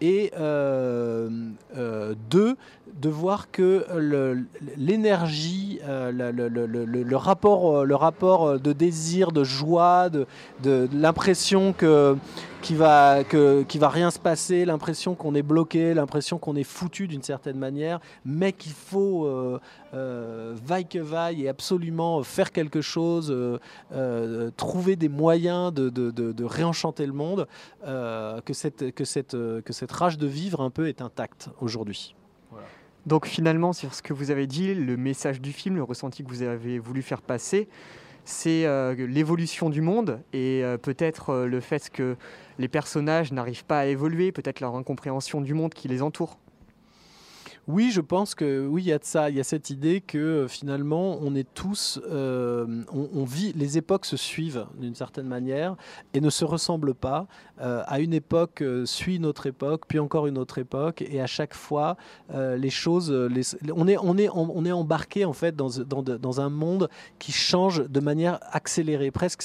Et 0.00 0.30
euh, 0.38 1.28
euh, 1.76 2.14
deux, 2.30 2.56
de 3.00 3.08
voir 3.08 3.50
que 3.50 3.84
l'énergie, 4.76 5.80
le, 5.84 7.16
rapport, 7.16 7.84
le 7.84 7.94
rapport 7.96 8.60
de 8.60 8.72
désir, 8.72 9.32
de 9.32 9.42
joie, 9.42 10.08
de, 10.08 10.88
l'impression 10.92 11.72
que 11.72 12.16
qui 12.64 12.74
va, 12.74 13.24
que, 13.24 13.62
qui 13.62 13.78
va 13.78 13.88
rien 13.88 14.10
se 14.10 14.18
passer, 14.18 14.64
l'impression 14.64 15.14
qu'on 15.14 15.34
est 15.34 15.42
bloqué, 15.42 15.94
l'impression 15.94 16.38
qu'on 16.38 16.56
est 16.56 16.64
foutu 16.64 17.08
d'une 17.08 17.22
certaine 17.22 17.58
manière, 17.58 18.00
mais 18.24 18.52
qu'il 18.52 18.72
faut 18.72 19.28
vaille 19.92 20.86
que 20.86 20.98
vaille 20.98 21.44
et 21.44 21.48
absolument 21.48 22.22
faire 22.22 22.52
quelque 22.52 22.80
chose, 22.80 23.34
trouver 24.56 24.96
des 24.96 25.08
moyens 25.08 25.72
de, 25.72 25.88
de, 25.88 26.10
de, 26.10 26.32
de 26.32 26.44
réenchanter 26.44 26.74
chanter 26.74 27.06
le 27.06 27.12
monde, 27.12 27.46
euh, 27.86 28.40
que, 28.42 28.52
cette, 28.52 28.92
que, 28.94 29.04
cette, 29.04 29.32
que 29.32 29.72
cette 29.72 29.92
rage 29.92 30.18
de 30.18 30.26
vivre 30.26 30.60
un 30.60 30.70
peu 30.70 30.88
est 30.88 31.00
intacte 31.00 31.48
aujourd'hui. 31.60 32.14
Donc 33.06 33.26
finalement, 33.26 33.72
sur 33.72 33.94
ce 33.94 34.02
que 34.02 34.12
vous 34.12 34.30
avez 34.30 34.46
dit, 34.46 34.74
le 34.74 34.96
message 34.96 35.40
du 35.40 35.52
film, 35.52 35.76
le 35.76 35.82
ressenti 35.82 36.24
que 36.24 36.28
vous 36.28 36.42
avez 36.42 36.78
voulu 36.78 37.02
faire 37.02 37.20
passer, 37.20 37.68
c'est 38.24 38.64
euh, 38.64 38.94
l'évolution 39.06 39.70
du 39.70 39.80
monde 39.80 40.20
et 40.32 40.62
euh, 40.64 40.76
peut-être 40.78 41.44
le 41.44 41.60
fait 41.60 41.90
que 41.90 42.16
les 42.58 42.68
personnages 42.68 43.32
n'arrivent 43.32 43.64
pas 43.64 43.80
à 43.80 43.86
évoluer, 43.86 44.32
peut-être 44.32 44.60
leur 44.60 44.74
incompréhension 44.76 45.40
du 45.40 45.54
monde 45.54 45.74
qui 45.74 45.88
les 45.88 46.02
entoure. 46.02 46.38
Oui, 47.66 47.90
je 47.90 48.02
pense 48.02 48.34
que 48.34 48.66
oui, 48.66 48.82
il 48.82 48.88
y 48.88 48.92
a 48.92 48.98
de 48.98 49.04
ça. 49.04 49.30
Il 49.30 49.36
y 49.36 49.40
a 49.40 49.44
cette 49.44 49.70
idée 49.70 50.02
que 50.02 50.18
euh, 50.18 50.48
finalement, 50.48 51.18
on 51.22 51.34
est 51.34 51.48
tous, 51.54 51.98
euh, 52.10 52.84
on, 52.92 53.24
vit, 53.24 53.54
les 53.54 53.78
époques 53.78 54.04
se 54.04 54.18
suivent 54.18 54.66
d'une 54.78 54.94
certaine 54.94 55.26
manière 55.26 55.76
et 56.12 56.20
ne 56.20 56.28
se 56.28 56.44
ressemblent 56.44 56.94
pas. 56.94 57.26
Euh, 57.60 57.82
à 57.86 58.00
une 58.00 58.12
époque 58.12 58.62
suit 58.84 59.16
une 59.16 59.24
autre 59.24 59.46
époque, 59.46 59.84
puis 59.88 59.98
encore 59.98 60.26
une 60.26 60.36
autre 60.36 60.58
époque, 60.58 61.02
et 61.02 61.20
à 61.20 61.26
chaque 61.26 61.54
fois, 61.54 61.96
les 62.34 62.70
choses, 62.70 63.14
on 63.74 63.88
est, 63.88 64.72
embarqué 64.72 65.24
en 65.24 65.32
fait 65.32 65.56
dans, 65.56 66.40
un 66.40 66.48
monde 66.48 66.88
qui 67.18 67.32
change 67.32 67.88
de 67.88 68.00
manière 68.00 68.40
accélérée. 68.50 69.10
Presque, 69.10 69.44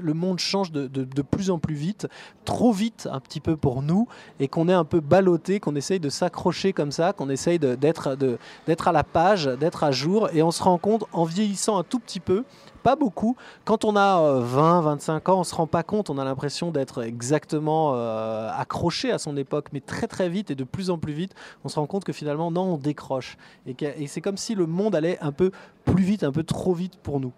le 0.00 0.14
monde 0.14 0.38
change 0.38 0.70
de, 0.70 0.86
de, 0.86 1.04
de, 1.04 1.22
plus 1.22 1.50
en 1.50 1.58
plus 1.58 1.74
vite, 1.74 2.06
trop 2.44 2.72
vite 2.72 3.08
un 3.10 3.20
petit 3.20 3.40
peu 3.40 3.56
pour 3.56 3.82
nous, 3.82 4.06
et 4.38 4.48
qu'on 4.48 4.68
est 4.68 4.74
un 4.74 4.84
peu 4.84 5.00
ballotté, 5.00 5.60
qu'on 5.60 5.76
essaye 5.76 6.00
de 6.00 6.10
s'accrocher 6.10 6.72
comme 6.72 6.92
ça 6.92 7.07
qu'on 7.12 7.28
essaye 7.30 7.58
d'être 7.58 8.08
à 8.08 8.92
la 8.92 9.04
page, 9.04 9.46
d'être 9.46 9.84
à 9.84 9.90
jour, 9.90 10.28
et 10.32 10.42
on 10.42 10.50
se 10.50 10.62
rend 10.62 10.78
compte 10.78 11.04
en 11.12 11.24
vieillissant 11.24 11.78
un 11.78 11.84
tout 11.84 11.98
petit 11.98 12.20
peu, 12.20 12.44
pas 12.82 12.96
beaucoup. 12.96 13.36
Quand 13.64 13.84
on 13.84 13.96
a 13.96 14.40
20, 14.40 14.78
euh, 14.78 14.80
25 14.82 15.28
ans, 15.28 15.40
on 15.40 15.44
se 15.44 15.54
rend 15.54 15.66
pas 15.66 15.82
compte, 15.82 16.10
on 16.10 16.18
a 16.18 16.24
l'impression 16.24 16.70
d'être 16.70 17.02
exactement 17.02 17.92
euh, 17.94 18.50
accroché 18.56 19.12
à 19.12 19.18
son 19.18 19.36
époque, 19.36 19.66
mais 19.72 19.80
très 19.80 20.06
très 20.06 20.28
vite 20.28 20.50
et 20.50 20.54
de 20.54 20.64
plus 20.64 20.90
en 20.90 20.98
plus 20.98 21.12
vite, 21.12 21.34
on 21.64 21.68
se 21.68 21.78
rend 21.78 21.86
compte 21.86 22.04
que 22.04 22.12
finalement, 22.12 22.50
non, 22.50 22.74
on 22.74 22.76
décroche. 22.76 23.36
Et, 23.66 24.06
c'est 24.06 24.20
comme 24.20 24.36
si 24.36 24.54
le 24.54 24.66
monde 24.66 24.94
allait 24.94 25.18
un 25.20 25.32
peu 25.32 25.50
plus 25.84 26.02
vite, 26.02 26.24
un 26.24 26.32
peu 26.32 26.44
trop 26.44 26.72
vite 26.72 26.96
pour 27.02 27.20
nous. 27.20 27.32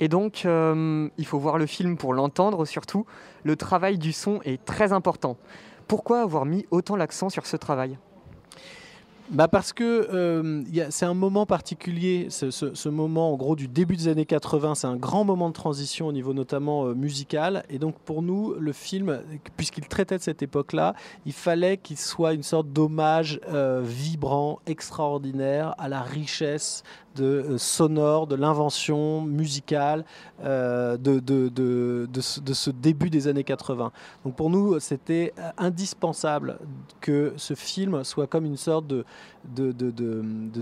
Et 0.00 0.08
donc, 0.08 0.42
euh, 0.44 1.08
il 1.18 1.26
faut 1.26 1.38
voir 1.38 1.58
le 1.58 1.66
film 1.66 1.96
pour 1.96 2.14
l'entendre 2.14 2.64
surtout. 2.64 3.04
Le 3.42 3.56
travail 3.56 3.98
du 3.98 4.12
son 4.12 4.40
est 4.44 4.64
très 4.64 4.92
important. 4.92 5.36
Pourquoi 5.88 6.20
avoir 6.20 6.44
mis 6.44 6.66
autant 6.70 6.96
l'accent 6.96 7.30
sur 7.30 7.46
ce 7.46 7.56
travail? 7.56 7.98
Bah 9.30 9.46
parce 9.46 9.74
que 9.74 10.08
euh, 10.10 10.62
c'est 10.88 11.04
un 11.04 11.12
moment 11.12 11.44
particulier, 11.44 12.28
ce, 12.30 12.88
moment 12.88 13.34
en 13.34 13.36
gros 13.36 13.56
du 13.56 13.68
début 13.68 13.94
des 13.94 14.08
années 14.08 14.24
80, 14.24 14.74
c'est 14.74 14.86
un 14.86 14.96
grand 14.96 15.24
moment 15.24 15.48
de 15.48 15.52
transition 15.52 16.06
au 16.06 16.12
niveau 16.12 16.32
notamment 16.32 16.86
euh, 16.86 16.94
musical. 16.94 17.62
Et 17.68 17.78
donc 17.78 17.98
pour 17.98 18.22
nous, 18.22 18.54
le 18.54 18.72
film, 18.72 19.20
puisqu'il 19.58 19.86
traitait 19.86 20.16
de 20.16 20.22
cette 20.22 20.42
époque-là, 20.42 20.94
il 21.26 21.34
fallait 21.34 21.76
qu'il 21.76 21.98
soit 21.98 22.32
une 22.32 22.42
sorte 22.42 22.72
d'hommage 22.72 23.38
euh, 23.50 23.82
vibrant, 23.84 24.60
extraordinaire 24.66 25.74
à 25.76 25.90
la 25.90 26.00
richesse 26.00 26.82
de 27.16 27.24
euh, 27.24 27.58
sonore, 27.58 28.26
de 28.26 28.34
l'invention 28.34 29.22
musicale 29.22 30.04
euh, 30.42 30.96
de, 30.96 31.18
de, 31.18 31.48
de, 31.48 32.08
de, 32.10 32.52
ce 32.52 32.70
début 32.70 33.10
des 33.10 33.28
années 33.28 33.44
80. 33.44 33.92
Donc 34.24 34.36
pour 34.36 34.50
nous, 34.50 34.78
c'était 34.80 35.32
indispensable 35.56 36.58
que 37.00 37.32
ce 37.36 37.54
film 37.54 38.04
soit 38.04 38.26
comme 38.26 38.44
une 38.44 38.56
sorte 38.56 38.86
de, 38.86 39.04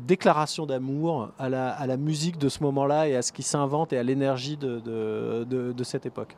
déclaration 0.07 0.67
d'amour 0.67 1.31
à 1.39 1.49
la, 1.49 1.71
à 1.71 1.87
la 1.87 1.97
musique 1.97 2.39
de 2.39 2.49
ce 2.49 2.63
moment-là 2.63 3.09
et 3.09 3.17
à 3.17 3.23
ce 3.23 3.33
qui 3.33 3.43
s'invente 3.43 3.93
et 3.93 3.99
à 3.99 4.03
l'énergie 4.03 4.57
de, 4.57 5.83
cette 5.83 6.07
époque. 6.07 6.37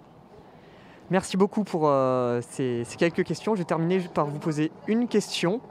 Merci 1.10 1.38
beaucoup 1.38 1.64
pour 1.64 1.88
euh, 1.88 2.42
ces, 2.50 2.84
quelques 2.98 3.24
questions. 3.24 3.54
Je 3.54 3.60
vais 3.60 3.64
terminer 3.64 4.00
par 4.12 4.26
vous 4.26 4.38
poser 4.38 4.70
une 4.86 5.08
question 5.08 5.62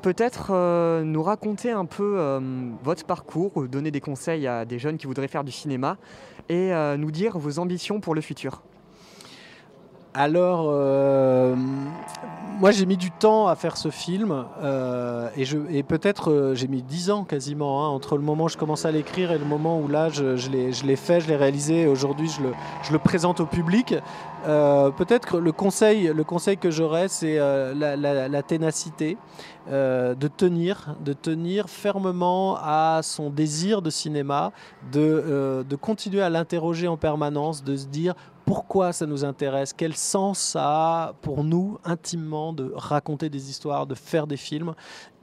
peut-être 0.00 0.48
euh, 0.50 1.02
nous 1.02 1.22
raconter 1.22 1.70
un 1.70 1.84
peu 1.84 2.14
euh, 2.18 2.40
votre 2.82 3.04
parcours, 3.04 3.68
donner 3.68 3.90
des 3.90 4.00
conseils 4.00 4.46
à 4.46 4.64
des 4.64 4.78
jeunes 4.78 4.96
qui 4.96 5.06
voudraient 5.06 5.28
faire 5.28 5.44
du 5.44 5.52
cinéma 5.52 5.96
et 6.48 6.72
euh, 6.72 6.96
nous 6.96 7.10
dire 7.10 7.38
vos 7.38 7.58
ambitions 7.58 8.00
pour 8.00 8.14
le 8.14 8.20
futur. 8.20 8.62
Alors, 10.12 10.66
euh, 10.72 11.54
moi 12.58 12.72
j'ai 12.72 12.84
mis 12.84 12.96
du 12.96 13.12
temps 13.12 13.46
à 13.46 13.54
faire 13.54 13.76
ce 13.76 13.90
film 13.90 14.44
euh, 14.60 15.28
et, 15.36 15.84
peut-être 15.84 16.32
euh, 16.32 16.54
j'ai 16.56 16.66
mis 16.66 16.82
10 16.82 17.12
ans 17.12 17.24
quasiment 17.24 17.84
hein, 17.84 17.88
entre 17.88 18.16
le 18.16 18.22
moment 18.24 18.44
où 18.44 18.48
je 18.48 18.56
commence 18.56 18.84
à 18.84 18.90
l'écrire 18.90 19.30
et 19.30 19.38
le 19.38 19.44
moment 19.44 19.78
où 19.78 19.86
là 19.86 20.08
je, 20.08 20.50
l'ai 20.50 20.96
fait, 20.96 21.20
je 21.20 21.28
l'ai 21.28 21.36
réalisé 21.36 21.82
et 21.82 21.86
aujourd'hui 21.86 22.28
je 22.28 22.92
le, 22.92 22.98
présente 22.98 23.38
au 23.38 23.46
public. 23.46 23.94
Peut-être 24.44 25.28
que 25.28 25.36
le 25.36 25.52
conseil, 25.52 26.10
le 26.12 26.24
conseil 26.24 26.56
que 26.56 26.72
j'aurais 26.72 27.06
c'est 27.06 27.38
la, 27.38 28.42
ténacité, 28.42 29.16
de 29.68 30.28
tenir, 30.28 30.96
de 31.04 31.12
tenir 31.12 31.68
fermement 31.68 32.58
à 32.60 33.00
son 33.02 33.30
désir 33.30 33.80
de 33.80 33.90
cinéma, 33.90 34.50
de, 34.92 35.64
de 35.68 35.76
continuer 35.76 36.22
à 36.22 36.30
l'interroger 36.30 36.88
en 36.88 36.96
permanence, 36.96 37.62
de 37.62 37.76
se 37.76 37.86
dire 37.86 38.14
pourquoi 38.50 38.92
ça 38.92 39.06
nous 39.06 39.24
intéresse, 39.24 39.72
quel 39.72 39.94
sens 39.94 40.40
ça 40.40 40.64
a 40.64 41.12
pour 41.22 41.44
nous 41.44 41.78
intimement 41.84 42.52
de 42.52 42.72
raconter 42.74 43.30
des 43.30 43.48
histoires, 43.48 43.86
de 43.86 43.94
faire 43.94 44.26
des 44.26 44.36
films 44.36 44.74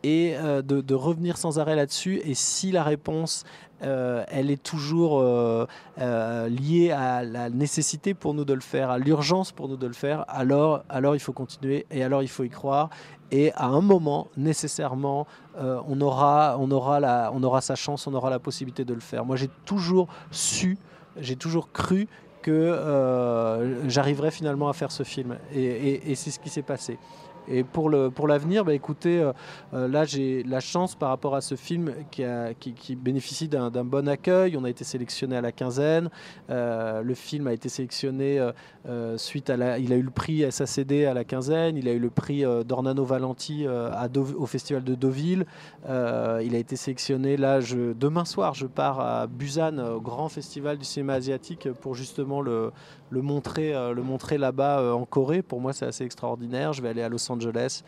et 0.04 0.38
euh, 0.38 0.62
de, 0.62 0.94
revenir 0.96 1.36
sans 1.36 1.60
arrêt 1.60 1.76
là-dessus. 1.76 2.22
Et 2.24 2.36
si 2.36 2.72
la 2.72 2.84
réponse, 2.84 3.44
euh, 3.82 4.24
elle 4.30 4.50
est 4.50 4.63
toujours 4.63 5.20
euh, 5.20 5.68
liée 6.48 6.92
à 6.92 7.26
la 7.26 7.50
nécessité 7.50 8.13
pour 8.13 8.34
nous 8.34 8.46
de 8.46 8.54
le 8.54 8.62
faire, 8.62 8.92
à 8.92 8.98
l'urgence 8.98 9.52
pour 9.52 9.68
nous 9.68 9.76
de 9.76 9.88
le 9.88 9.94
faire, 9.94 10.24
alors, 10.30 10.86
alors 10.88 11.13
il 11.13 11.20
faut 11.20 11.34
continuer 11.34 11.86
et 11.92 12.06
alors 12.06 12.24
il 12.24 12.30
faut 12.30 12.46
y 12.46 12.50
croire. 12.50 12.90
Et 13.32 13.52
à 13.56 13.66
un 13.66 13.82
moment, 13.82 14.30
nécessairement, 14.38 15.28
on, 15.60 16.00
aura, 16.00 16.56
on, 16.62 16.72
aura 16.72 17.02
la, 17.02 17.30
on 17.34 17.44
aura 17.44 17.60
sa 17.60 17.76
chance, 17.76 18.08
on 18.08 18.13
aura 18.13 18.30
la 18.30 18.40
possibilité 18.40 18.86
de 18.86 18.94
le 18.94 19.02
faire. 19.02 19.26
Moi, 19.26 19.36
j'ai 19.36 19.50
toujours 19.66 20.08
su, 20.32 20.78
j'ai 21.20 21.36
toujours 21.36 21.74
cru 21.74 22.08
que 22.47 22.51
euh, 22.53 23.89
j'arriverais 23.89 24.31
finalement 24.31 24.69
à 24.69 24.73
faire 24.73 24.89
ce 24.91 25.03
film. 25.03 25.38
Et, 25.53 25.63
et- 25.65 26.12
et 26.12 26.15
c'est 26.15 26.31
ce 26.31 26.39
qui 26.39 26.49
s'est 26.49 26.62
passé. 26.62 26.97
Et 27.47 27.63
pour 27.63 27.89
le 27.89 28.10
pour 28.10 28.27
l'avenir, 28.27 28.65
bah, 28.65 28.73
écoutez, 28.73 29.19
euh, 29.19 29.31
euh, 29.73 29.88
là 29.88 30.05
j'ai 30.05 30.43
la 30.43 30.60
chance 30.60 30.95
par 30.95 31.10
rapport 31.10 31.36
à 31.36 31.41
ce 31.41 31.55
film 31.55 31.93
qui, 32.12 32.23
qui, 32.60 32.95
bénéficie 32.95 33.47
d'un 33.47 33.69
bon 33.83 34.07
accueil. 34.07 34.57
On 34.57 34.63
a 34.63 34.69
été 34.69 34.83
sélectionné 34.83 35.38
à 35.38 35.41
la 35.41 35.51
quinzaine. 35.51 36.10
Euh, 36.49 37.01
le 37.01 37.13
film 37.13 37.47
a 37.47 37.53
été 37.53 37.69
sélectionné 37.69 38.45
suite 39.17 39.49
à 39.49 39.57
la. 39.57 39.79
Il 39.79 39.93
a 39.93 39.95
eu 39.95 40.01
le 40.01 40.12
prix 40.12 40.49
SACD 40.51 41.05
à 41.05 41.13
la 41.13 41.23
quinzaine. 41.23 41.77
Il 41.77 41.88
a 41.88 41.93
eu 41.93 41.99
le 41.99 42.10
prix 42.10 42.43
d'Ornano 42.65 43.03
Valenti 43.05 43.65
au 43.67 44.45
festival 44.45 44.83
de 44.83 44.95
Deauville. 44.95 45.45
Il 45.86 46.55
a 46.55 46.57
été 46.57 46.75
sélectionné 46.75 47.38
là. 47.38 47.60
Je, 47.60 47.93
demain 47.93 48.25
soir, 48.25 48.53
je 48.53 48.67
pars 48.67 48.99
à 48.99 49.27
Busan 49.27 49.77
au 49.79 50.01
grand 50.01 50.29
festival 50.29 50.77
du 50.77 50.86
cinéma 50.86 51.13
asiatique 51.13 51.69
pour 51.81 51.95
justement 51.95 52.41
le 52.41 52.71
le 53.10 53.22
montrer, 53.22 53.74
euh, 53.74 53.93
le 53.93 54.04
montrer 54.04 54.38
là-bas 54.38 54.80
euh, 54.80 54.91
en 54.91 55.06
Corée. 55.06 55.41
Pour 55.41 55.62
moi, 55.62 55.74
c'est 55.74 55.86
assez 55.86 56.04
extraordinaire. 56.04 56.74
Je 56.74 56.82
vais 56.82 56.89
aller 56.89 57.02
à 57.02 57.10
Los 57.10 57.32
Angeles, 57.32 57.84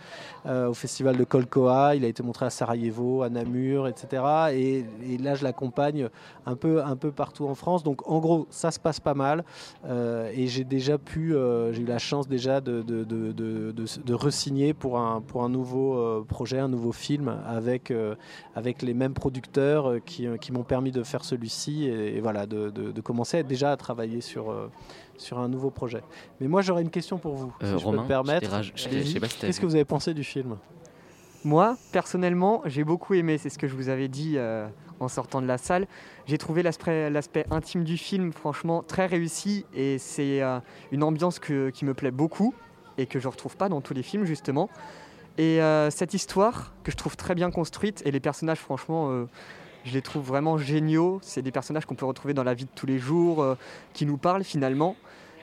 euh, 0.45 0.69
au 0.69 0.73
festival 0.73 1.17
de 1.17 1.23
Kolkoa. 1.23 1.95
Il 1.95 2.05
a 2.05 2.07
été 2.07 2.23
montré 2.23 2.45
à 2.45 2.49
Sarajevo, 2.49 3.23
à 3.23 3.29
Namur, 3.29 3.87
etc. 3.87 4.23
Et, 4.53 5.17
là, 5.17 5.35
je 5.35 5.43
l'accompagne 5.43 6.09
un 6.45 6.55
peu, 6.55 6.83
un 6.83 6.95
peu 6.95 7.11
partout 7.11 7.47
en 7.47 7.55
France. 7.55 7.83
Donc, 7.83 8.07
en 8.09 8.19
gros, 8.19 8.47
ça 8.49 8.71
se 8.71 8.79
passe 8.79 8.99
pas 8.99 9.13
mal. 9.13 9.43
Et 10.33 10.47
j'ai 10.47 10.63
déjà 10.63 10.97
pu, 10.97 11.35
j'ai 11.71 11.81
eu 11.81 11.85
la 11.85 11.97
chance 11.97 12.27
déjà 12.27 12.61
de, 12.61 12.81
de, 12.81 13.03
de, 13.03 13.31
de, 13.33 14.13
re-signer 14.13 14.73
pour 14.73 14.99
un, 14.99 15.21
pour 15.21 15.43
un 15.43 15.49
nouveau 15.49 16.23
projet, 16.27 16.59
un 16.59 16.67
nouveau 16.67 16.91
film 16.91 17.35
avec, 17.45 17.93
avec 18.55 18.81
les 18.81 18.93
mêmes 18.93 19.13
producteurs 19.13 19.95
qui, 20.05 20.27
qui 20.39 20.51
m'ont 20.51 20.63
permis 20.63 20.91
de 20.91 21.03
faire 21.03 21.23
celui-ci 21.23 21.85
et, 21.85 22.17
et 22.17 22.21
voilà, 22.21 22.45
de, 22.45 23.01
commencer 23.01 23.43
déjà 23.43 23.71
à 23.71 23.77
travailler 23.77 24.21
sur, 24.21 24.53
sur 25.19 25.37
un 25.39 25.47
nouveau 25.47 25.69
projet. 25.69 26.01
Mais 26.39 26.47
moi, 26.47 26.61
j'aurais 26.61 26.81
une 26.81 26.89
question 26.89 27.17
pour 27.17 27.35
vous, 27.35 27.53
Euh, 27.61 27.77
si 27.77 27.83
Romain, 27.83 27.97
je 27.97 27.97
peux 27.97 28.03
me 28.03 28.07
permettre. 28.07 28.63
si 28.75 29.19
Qu'est-ce 29.39 29.59
que 29.59 29.65
vous 29.65 29.75
avez 29.75 29.85
pensé 29.85 30.13
du 30.13 30.23
film? 30.23 30.57
Moi, 31.45 31.77
personnellement, 31.91 32.61
j'ai 32.65 32.83
beaucoup 32.83 33.13
aimé, 33.13 33.37
c'est 33.37 33.49
ce 33.49 33.57
que 33.57 33.67
je 33.67 33.75
vous 33.75 33.87
avais 33.89 34.07
dit 34.09 34.33
euh, 34.37 34.67
en 34.99 35.07
sortant 35.07 35.41
de 35.41 35.47
la 35.47 35.57
salle. 35.57 35.87
J'ai 36.25 36.37
trouvé 36.37 36.63
l'aspect 36.63 37.09
l'aspect 37.09 37.45
intime 37.49 37.83
du 37.85 37.97
film, 37.97 38.33
franchement, 38.33 38.83
très 38.83 39.05
réussi 39.05 39.65
et 39.73 39.97
c'est 39.99 40.41
euh, 40.41 40.59
une 40.91 41.01
ambiance 41.03 41.39
que- 41.39 41.69
qui 41.69 41.85
me 41.85 41.93
plaît 41.93 42.11
beaucoup 42.11 42.53
et 42.97 43.05
que 43.05 43.19
je 43.19 43.27
ne 43.27 43.31
retrouve 43.31 43.55
pas 43.55 43.69
dans 43.69 43.79
tous 43.79 43.93
les 43.93 44.03
films, 44.03 44.25
justement. 44.25 44.69
Et 45.37 45.61
euh, 45.61 45.89
cette 45.89 46.13
histoire, 46.13 46.73
que 46.83 46.91
je 46.91 46.97
trouve 46.97 47.15
très 47.15 47.33
bien 47.35 47.49
construite, 47.51 48.01
et 48.05 48.11
les 48.11 48.19
personnages, 48.19 48.57
franchement, 48.59 49.09
euh, 49.09 49.25
je 49.89 49.93
les 49.93 50.01
trouve 50.01 50.23
vraiment 50.23 50.57
géniaux. 50.57 51.19
C'est 51.21 51.41
des 51.41 51.51
personnages 51.51 51.85
qu'on 51.85 51.95
peut 51.95 52.05
retrouver 52.05 52.33
dans 52.33 52.43
la 52.43 52.53
vie 52.53 52.65
de 52.65 52.69
tous 52.73 52.85
les 52.85 52.99
jours, 52.99 53.41
euh, 53.41 53.55
qui 53.93 54.05
nous 54.05 54.17
parlent 54.17 54.43
finalement. 54.43 54.95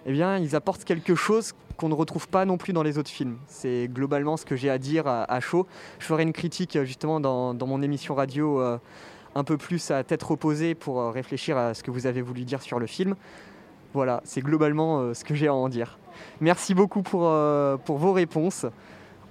Eh 0.07 0.13
bien, 0.13 0.39
ils 0.39 0.55
apportent 0.55 0.85
quelque 0.85 1.15
chose 1.15 1.53
qu'on 1.77 1.89
ne 1.89 1.95
retrouve 1.95 2.29
pas 2.29 2.45
non 2.45 2.57
plus 2.57 2.73
dans 2.73 2.85
les 2.85 2.97
autres 2.97 3.11
films. 3.11 3.37
C'est 3.49 3.89
globalement 3.89 4.37
ce 4.37 4.47
que 4.47 4.57
j'ai 4.57 4.71
à 4.71 4.79
dire 4.79 5.07
à, 5.07 5.41
chaud. 5.41 5.67
Je 5.99 6.07
ferai 6.07 6.23
une 6.23 6.33
critique 6.33 6.77
euh, 6.77 6.85
justement 6.85 7.21
dans, 7.21 7.55
mon 7.67 7.83
émission 7.83 8.15
radio 8.15 8.61
euh, 8.61 8.79
un 9.35 9.45
peu 9.45 9.59
plus 9.59 9.91
à 9.91 10.05
tête 10.05 10.23
reposée 10.23 10.75
pour 10.75 11.13
réfléchir 11.13 11.59
à 11.59 11.75
ce 11.75 11.83
que 11.83 11.91
vous 11.91 12.07
avez 12.07 12.23
voulu 12.23 12.45
dire 12.45 12.63
sur 12.63 12.79
le 12.79 12.87
film. 12.87 13.17
Voilà, 13.93 14.21
c'est 14.25 14.41
globalement 14.41 15.13
ce 15.15 15.25
que 15.25 15.35
j'ai 15.35 15.49
à 15.49 15.55
en 15.55 15.69
dire. 15.69 15.99
Merci 16.41 16.75
beaucoup 16.75 17.03
pour, 17.03 17.21
vos 17.21 18.13
réponses. 18.13 18.67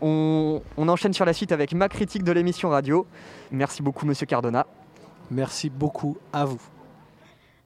On, 0.02 0.62
on 0.78 0.88
enchaîne 0.88 1.14
sur 1.14 1.26
la 1.26 1.34
suite 1.34 1.52
avec 1.52 1.74
ma 1.74 1.88
critique 1.88 2.24
de 2.24 2.32
l'émission 2.32 2.70
radio. 2.70 3.08
Merci 3.52 3.82
beaucoup, 3.82 4.06
monsieur 4.06 4.26
Cardona. 4.26 4.66
Merci 5.32 5.70
beaucoup 5.70 6.18
à 6.34 6.46
vous. 6.46 6.62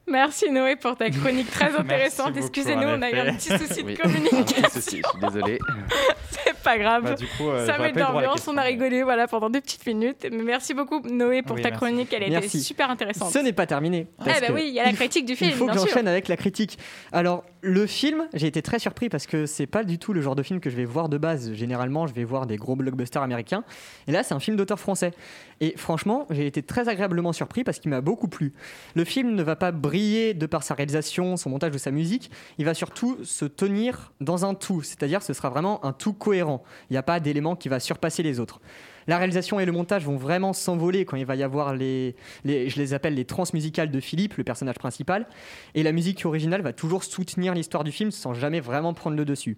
Merci 0.08 0.50
Noé 0.50 0.76
pour 0.76 0.96
ta 0.96 1.12
chronique 1.12 1.52
très 1.52 1.76
intéressante. 1.78 2.30
beaucoup, 2.34 2.40
Excusez-nous, 2.40 2.82
on 2.88 3.02
a 3.04 3.12
eu 3.12 3.16
un 3.20 3.34
petit 3.36 3.50
souci 3.50 3.82
Oui. 3.86 3.94
de 3.96 4.02
Un 4.02 4.10
petit 4.10 4.14
communication. 4.22 4.70
souci, 4.70 5.02
je 5.04 5.08
suis 5.10 5.20
désolé. 5.22 5.60
C'est 6.32 6.58
pas 6.64 6.80
grave. 6.80 7.04
Bah, 7.04 7.14
du 7.14 7.28
coup, 7.28 7.48
euh, 7.50 7.66
Ça 7.68 7.78
met 7.78 7.92
de 7.92 8.00
l'ambiance, 8.00 8.48
on 8.48 8.58
a 8.58 8.64
rigolé 8.64 9.04
voilà, 9.04 9.28
pendant 9.28 9.52
deux 9.52 9.62
petites 9.62 9.86
minutes. 9.86 10.26
Mais 10.32 10.42
merci 10.44 10.74
beaucoup 10.74 11.00
Noé 11.08 11.44
pour 11.44 11.58
Oui, 11.58 11.62
ta 11.62 11.70
merci. 11.70 11.86
chronique, 11.86 12.12
elle 12.12 12.24
a 12.24 12.26
été 12.26 12.40
Merci. 12.40 12.62
super 12.64 12.90
intéressante. 12.90 13.32
Ce 13.32 13.38
n'est 13.38 13.54
pas 13.54 13.68
terminé. 13.68 14.08
Que 14.24 14.52
oui, 14.52 14.64
il 14.70 14.74
y 14.74 14.80
a 14.80 14.86
la 14.86 14.94
critique 14.94 15.26
du 15.28 15.36
film, 15.36 15.52
Il 15.52 15.56
faut 15.56 15.68
que 15.68 15.74
bien 15.74 15.82
j'enchaîne 15.86 16.08
avec 16.08 16.28
la 16.28 16.38
critique. 16.38 16.80
Alors, 17.12 17.44
le 17.62 17.86
film, 17.86 18.28
j'ai 18.34 18.48
été 18.48 18.62
très 18.62 18.80
surpris 18.80 19.10
parce 19.10 19.28
que 19.28 19.46
c'est 19.46 19.68
pas 19.68 19.84
du 19.84 19.98
tout 19.98 20.14
le 20.14 20.22
genre 20.22 20.36
de 20.36 20.44
film 20.44 20.60
que 20.60 20.70
je 20.70 20.76
vais 20.76 20.86
voir 20.86 21.10
de 21.10 21.18
base. 21.18 21.54
Généralement, 21.54 22.08
je 22.08 22.14
vais 22.14 22.24
voir 22.24 22.46
des 22.46 22.56
gros 22.56 22.76
blockbusters 22.76 23.22
américains. 23.22 23.64
Et 24.08 24.12
là, 24.12 24.24
c'est 24.24 24.34
un 24.34 24.40
film 24.40 24.56
d'auteur 24.56 24.80
français. 24.80 25.12
Et 25.60 25.74
franchement, 25.76 26.26
j'ai 26.30 26.48
été 26.48 26.64
très 26.64 26.88
agréablement 26.88 27.34
surpris 27.34 27.64
parce 27.64 27.80
qu'il 27.80 27.92
m'a 27.92 28.02
beaucoup 28.02 28.28
plu. 28.28 28.54
Le 28.96 29.04
film 29.04 29.36
ne 29.36 29.44
va 29.44 29.56
pas 29.56 29.72
briller 29.72 30.34
de 30.34 30.46
par 30.46 30.64
sa 30.64 30.74
réalisation, 30.74 31.36
son 31.36 31.50
montage 31.50 31.76
ou 31.76 31.78
sa 31.78 31.92
musique. 31.92 32.32
Il 32.58 32.66
va 32.66 32.74
surtout 32.74 33.18
se 33.24 33.46
tenir 33.46 34.14
dans 34.22 34.46
un 34.46 34.54
tout. 34.54 34.82
C'est-à-dire, 34.82 35.22
ce 35.22 35.34
sera 35.34 35.50
vraiment 35.50 35.84
un 35.86 35.92
tout 35.92 36.14
cohérent. 36.14 36.64
Il 36.90 36.94
n'y 36.94 36.98
a 36.98 37.04
pas 37.04 37.20
d'élément 37.20 37.56
qui 37.56 37.68
va 37.68 37.80
surpasser 37.80 38.24
les 38.24 38.40
autres. 38.40 38.62
La 39.10 39.18
réalisation 39.18 39.60
et 39.60 39.66
le 39.66 39.72
montage 39.72 40.06
vont 40.06 40.18
vraiment 40.18 40.54
s'envoler 40.54 41.04
quand 41.04 41.18
il 41.18 41.26
va 41.26 41.36
y 41.36 41.42
avoir 41.42 41.74
les, 41.74 42.16
je 42.46 42.80
les 42.80 42.94
appelle 42.94 43.16
les 43.16 43.26
transmusicales 43.26 43.90
de 43.90 44.00
Philippe, 44.00 44.36
le 44.36 44.44
personnage 44.44 44.76
principal. 44.76 45.26
Et 45.74 45.82
la 45.82 45.92
musique 45.92 46.24
originale 46.28 46.62
va 46.62 46.74
toujours 46.74 47.04
soutenir 47.04 47.56
l'histoire 47.56 47.84
du 47.84 47.92
film 47.92 48.12
sans 48.12 48.36
jamais 48.36 48.60
vraiment 48.60 48.94
prendre 48.94 49.18
le 49.18 49.26
dessus. 49.26 49.58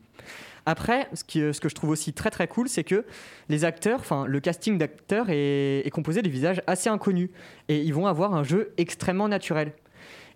Après, 0.65 1.09
ce, 1.11 1.25
que 1.59 1.67
je 1.67 1.75
trouve 1.75 1.89
aussi 1.89 2.13
très 2.13 2.29
très 2.29 2.47
cool, 2.47 2.69
c'est 2.69 2.85
que 2.85 3.03
les 3.49 3.65
acteurs, 3.65 3.99
enfin 3.99 4.25
le 4.25 4.39
casting 4.39 4.77
d'acteurs 4.77 5.25
est, 5.27 5.91
composé 5.91 6.21
de 6.21 6.29
visages 6.29 6.61
assez 6.65 6.87
inconnus 6.87 7.29
et 7.67 7.81
ils 7.81 7.93
vont 7.93 8.07
avoir 8.07 8.33
un 8.33 8.45
jeu 8.45 8.73
extrêmement 8.77 9.27
naturel. 9.27 9.73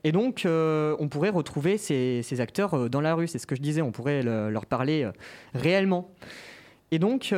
Et 0.04 0.12
donc, 0.12 0.46
euh, 0.46 0.94
on 1.00 1.08
pourrait 1.08 1.30
retrouver 1.30 1.78
ces, 1.78 2.42
acteurs 2.42 2.74
euh, 2.74 2.90
dans 2.90 3.00
la 3.00 3.16
rue, 3.16 3.30
c'est 3.30 3.40
ce 3.40 3.48
que 3.48 3.56
je 3.56 3.62
disais, 3.62 3.82
on 3.82 3.94
pourrait 3.94 4.24
le- 4.24 4.50
leur 4.50 4.66
parler 4.66 5.04
euh, 5.04 5.12
réellement. 5.54 6.12
Et 6.92 7.00
donc, 7.00 7.34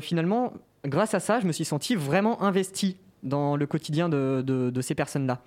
finalement, 0.00 0.52
grâce 0.84 1.14
à 1.14 1.20
ça, 1.20 1.40
je 1.40 1.46
me 1.46 1.52
suis 1.52 1.64
senti 1.64 1.94
vraiment 1.94 2.42
investi 2.42 2.96
dans 3.22 3.56
le 3.56 3.66
quotidien 3.66 4.08
de, 4.08 4.80
ces 4.80 4.94
personnes-là. 4.94 5.40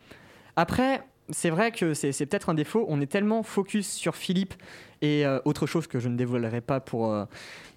Après, 0.56 1.04
c'est 1.30 1.50
vrai 1.50 1.72
que 1.72 1.94
c'est 1.94 2.12
peut-être 2.26 2.50
un 2.50 2.54
défaut, 2.54 2.86
on 2.90 3.00
est 3.00 3.08
tellement 3.08 3.44
focus 3.44 3.90
sur 3.90 4.16
Philippe 4.16 4.54
et 5.02 5.26
euh, 5.26 5.40
autre 5.46 5.66
chose 5.66 5.88
que 5.88 6.00
je 6.00 6.10
ne 6.10 6.18
dévoilerai 6.18 6.62
pas 6.62 6.80
pour, 6.80 7.12
euh, 7.12 7.26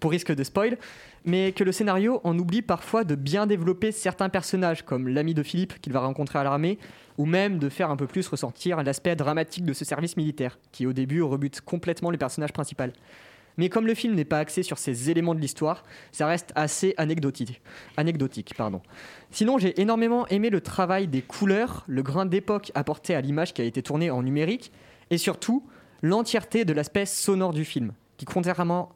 pour 0.01 0.11
risque 0.11 0.35
de 0.35 0.43
spoil, 0.43 0.77
mais 1.25 1.53
que 1.53 1.63
le 1.63 1.73
scénario 1.73 2.21
en 2.25 2.39
oublie 2.39 2.63
parfois 2.63 3.05
de 3.05 3.15
bien 3.15 3.47
développer 3.47 3.93
certains 3.93 4.29
personnages, 4.29 4.83
comme 4.83 5.09
l'ami 5.09 5.35
de 5.35 5.43
Philippe 5.43 5.81
qu'il 5.81 5.93
va 5.93 6.01
rencontrer 6.01 6.39
à 6.39 6.45
l'armée, 6.45 6.79
ou 7.17 7.27
même 7.27 7.59
de 7.59 7.69
faire 7.69 7.91
un 7.91 7.97
peu 7.97 8.07
plus 8.07 8.27
ressentir 8.27 8.83
l'aspect 8.83 9.15
dramatique 9.17 9.65
de 9.65 9.73
ce 9.73 9.85
service 9.85 10.17
militaire, 10.17 10.59
qui 10.73 10.87
au 10.87 10.93
début 10.93 11.23
rebute 11.23 11.61
complètement 11.61 12.11
le 12.11 12.19
personnage 12.19 12.53
principal. 12.53 12.93
Mais 13.57 13.69
comme 13.69 13.87
le 13.87 13.95
film 13.95 14.15
n'est 14.15 14.25
pas 14.25 14.39
axé 14.39 14.63
sur 14.63 14.79
ces 14.79 15.11
éléments 15.11 15.35
de 15.35 15.41
l'histoire, 15.41 15.85
ça 16.13 16.27
reste 16.27 16.53
assez 16.55 16.95
anecdotique. 16.97 17.61
anecdotique 17.97 18.55
pardon. 18.57 18.81
Sinon, 19.31 19.59
j'ai 19.59 19.81
énormément 19.81 20.27
aimé 20.29 20.51
le 20.51 20.61
travail 20.61 21.07
des 21.07 21.23
couleurs, 21.23 21.85
le 21.87 22.03
grain 22.03 22.27
d'époque 22.27 22.73
apporté 22.75 23.15
à 23.15 23.21
l'image 23.21 23.55
qui 23.55 23.63
a 23.63 23.65
été 23.65 23.83
tournée 23.83 24.11
en 24.11 24.23
numérique, 24.23 24.73
et 25.11 25.19
surtout 25.19 25.65
l'entièreté 26.03 26.65
de 26.65 26.73
l'aspect 26.73 27.07
sonore 27.07 27.53
du 27.53 27.65
film, 27.65 27.93
qui 28.17 28.25
contrairement, 28.25 28.91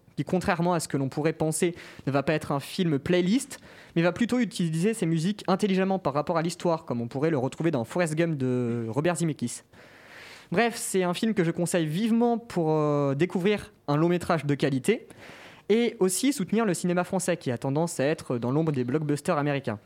à 0.74 0.80
ce 0.80 0.88
que 0.88 0.96
l'on 0.96 1.08
pourrait 1.08 1.32
penser 1.32 1.74
ne 2.06 2.12
va 2.12 2.22
pas 2.22 2.34
être 2.34 2.52
un 2.52 2.60
film 2.60 2.98
playlist, 2.98 3.60
mais 3.94 4.02
va 4.02 4.12
plutôt 4.12 4.40
utiliser 4.40 4.94
ses 4.94 5.06
musiques 5.06 5.44
intelligemment 5.46 5.98
par 5.98 6.12
rapport 6.12 6.36
à 6.36 6.42
l'histoire, 6.42 6.84
comme 6.84 7.00
on 7.00 7.08
pourrait 7.08 7.30
le 7.30 7.38
retrouver 7.38 7.70
dans 7.70 7.84
Forrest 7.84 8.14
Gump 8.14 8.36
de 8.36 8.86
Robert 8.88 9.16
Zemeckis. 9.16 9.62
Bref, 10.50 10.76
c'est 10.76 11.02
un 11.02 11.14
film 11.14 11.34
que 11.34 11.44
je 11.44 11.50
conseille 11.50 11.86
vivement 11.86 12.38
pour 12.38 12.70
euh, 12.70 13.14
découvrir 13.14 13.72
un 13.86 13.96
long 13.96 14.08
métrage 14.08 14.44
de 14.46 14.54
qualité 14.54 15.06
et 15.68 15.96
aussi 16.00 16.32
soutenir 16.32 16.64
le 16.64 16.72
cinéma 16.74 17.04
français 17.04 17.36
qui 17.36 17.50
a 17.50 17.58
tendance 17.58 18.00
à 18.00 18.04
être 18.04 18.38
dans 18.38 18.50
l'ombre 18.50 18.72
des 18.72 18.84
blockbusters 18.84 19.36
américains. 19.36 19.78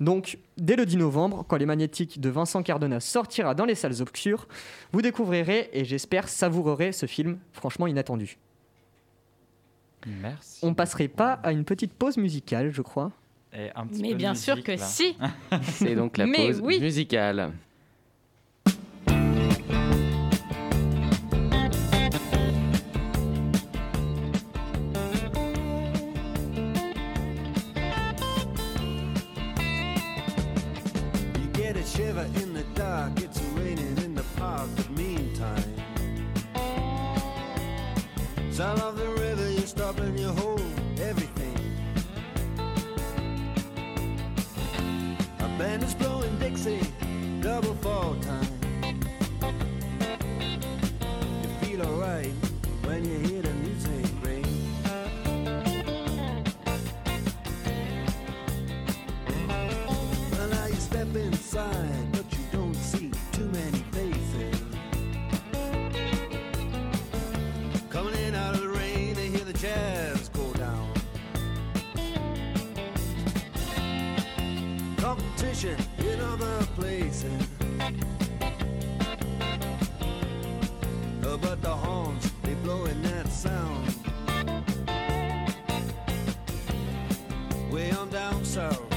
Donc, 0.00 0.38
dès 0.58 0.76
le 0.76 0.84
10 0.84 0.96
novembre, 0.98 1.44
quand 1.48 1.56
Les 1.56 1.66
Magnétiques 1.66 2.20
de 2.20 2.28
Vincent 2.28 2.62
Cardona 2.62 3.00
sortira 3.00 3.54
dans 3.54 3.64
les 3.64 3.74
salles 3.74 4.02
obscures, 4.02 4.48
vous 4.92 5.00
découvrirez 5.00 5.70
et 5.72 5.84
j'espère 5.84 6.28
savourerez 6.28 6.92
ce 6.92 7.06
film 7.06 7.38
franchement 7.52 7.86
inattendu. 7.86 8.38
Merci. 10.20 10.58
On 10.62 10.74
passerait 10.74 11.08
pas 11.08 11.34
à 11.44 11.52
une 11.52 11.64
petite 11.64 11.92
pause 11.92 12.16
musicale, 12.16 12.70
je 12.72 12.82
crois. 12.82 13.12
Et 13.56 13.68
un 13.74 13.86
petit 13.86 14.02
Mais 14.02 14.10
peu 14.10 14.14
bien 14.16 14.34
sûr 14.34 14.62
que 14.62 14.72
là. 14.72 14.78
si. 14.78 15.16
C'est 15.74 15.94
donc 15.94 16.16
la 16.16 16.26
Mais 16.26 16.48
pause 16.48 16.60
oui. 16.62 16.80
musicale. 16.80 17.52
Sound 38.52 38.82
of 38.82 38.98
the 38.98 39.08
river, 39.08 39.50
you 39.50 39.66
stop 39.66 39.98
and 39.98 40.20
you 40.20 40.28
hold 40.28 40.60
everything. 41.00 41.56
A 45.38 45.48
band 45.58 45.82
is 45.82 45.94
blowing 45.94 46.38
Dixie, 46.38 46.80
double 47.40 47.71
Uh, 77.24 77.28
but 81.36 81.62
the 81.62 81.68
horns, 81.68 82.32
they 82.42 82.54
blowing 82.54 83.00
that 83.02 83.28
sound. 83.28 83.94
Way 87.70 87.92
on 87.92 88.10
down 88.10 88.44
south. 88.44 88.91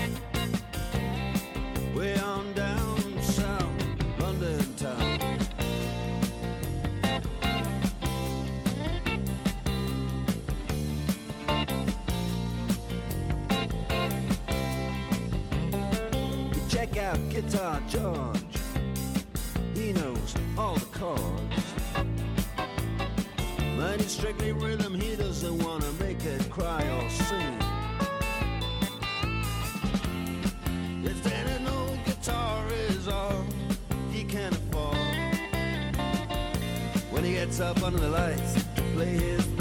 But 24.05 24.11
strictly 24.11 24.51
rhythm, 24.51 24.93
he 24.93 25.15
doesn't 25.15 25.63
wanna 25.63 25.91
make 25.93 26.23
it 26.25 26.47
cry 26.51 26.83
or 26.95 27.09
sing. 27.09 27.57
If 31.03 31.23
then 31.23 31.47
an 31.47 31.67
old 31.67 31.97
guitar 32.05 32.67
is 32.87 33.07
all 33.07 33.43
he 34.11 34.23
can 34.23 34.53
afford 34.53 34.95
When 37.09 37.23
he 37.23 37.33
gets 37.33 37.59
up 37.59 37.81
under 37.81 37.97
the 37.97 38.09
lights 38.09 38.53
to 38.75 38.81
play 38.93 39.17
his 39.17 39.54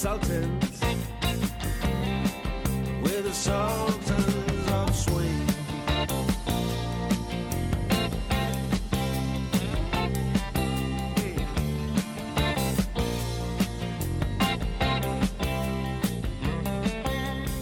Sultans, 0.00 0.80
with 3.02 3.22
the 3.22 3.34
Sultans 3.34 4.70
of 4.70 4.96
Swing. 4.96 5.46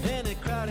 And 0.04 0.28
a 0.28 0.34
crowd 0.36 0.68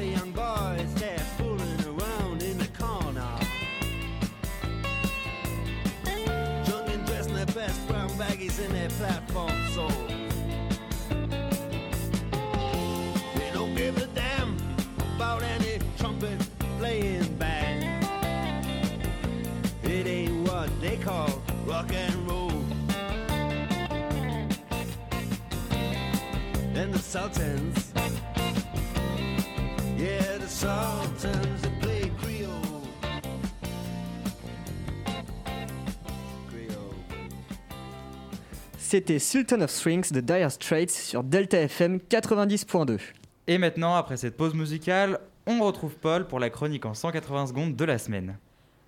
C'était 38.98 39.20
Sultan 39.20 39.62
of 39.62 39.70
Strings 39.70 40.12
de 40.12 40.22
Dire 40.22 40.50
Straits 40.52 40.90
sur 40.90 41.24
Delta 41.24 41.60
FM 41.60 42.00
90.2. 42.10 42.98
Et 43.46 43.60
maintenant, 43.60 43.94
après 43.94 44.18
cette 44.18 44.36
pause 44.36 44.56
musicale, 44.56 45.20
on 45.46 45.60
retrouve 45.64 45.94
Paul 45.98 46.26
pour 46.26 46.40
la 46.40 46.50
chronique 46.50 46.84
en 46.84 46.96
180 46.96 47.46
secondes 47.46 47.76
de 47.76 47.86
la 47.86 48.00
semaine. 48.00 48.40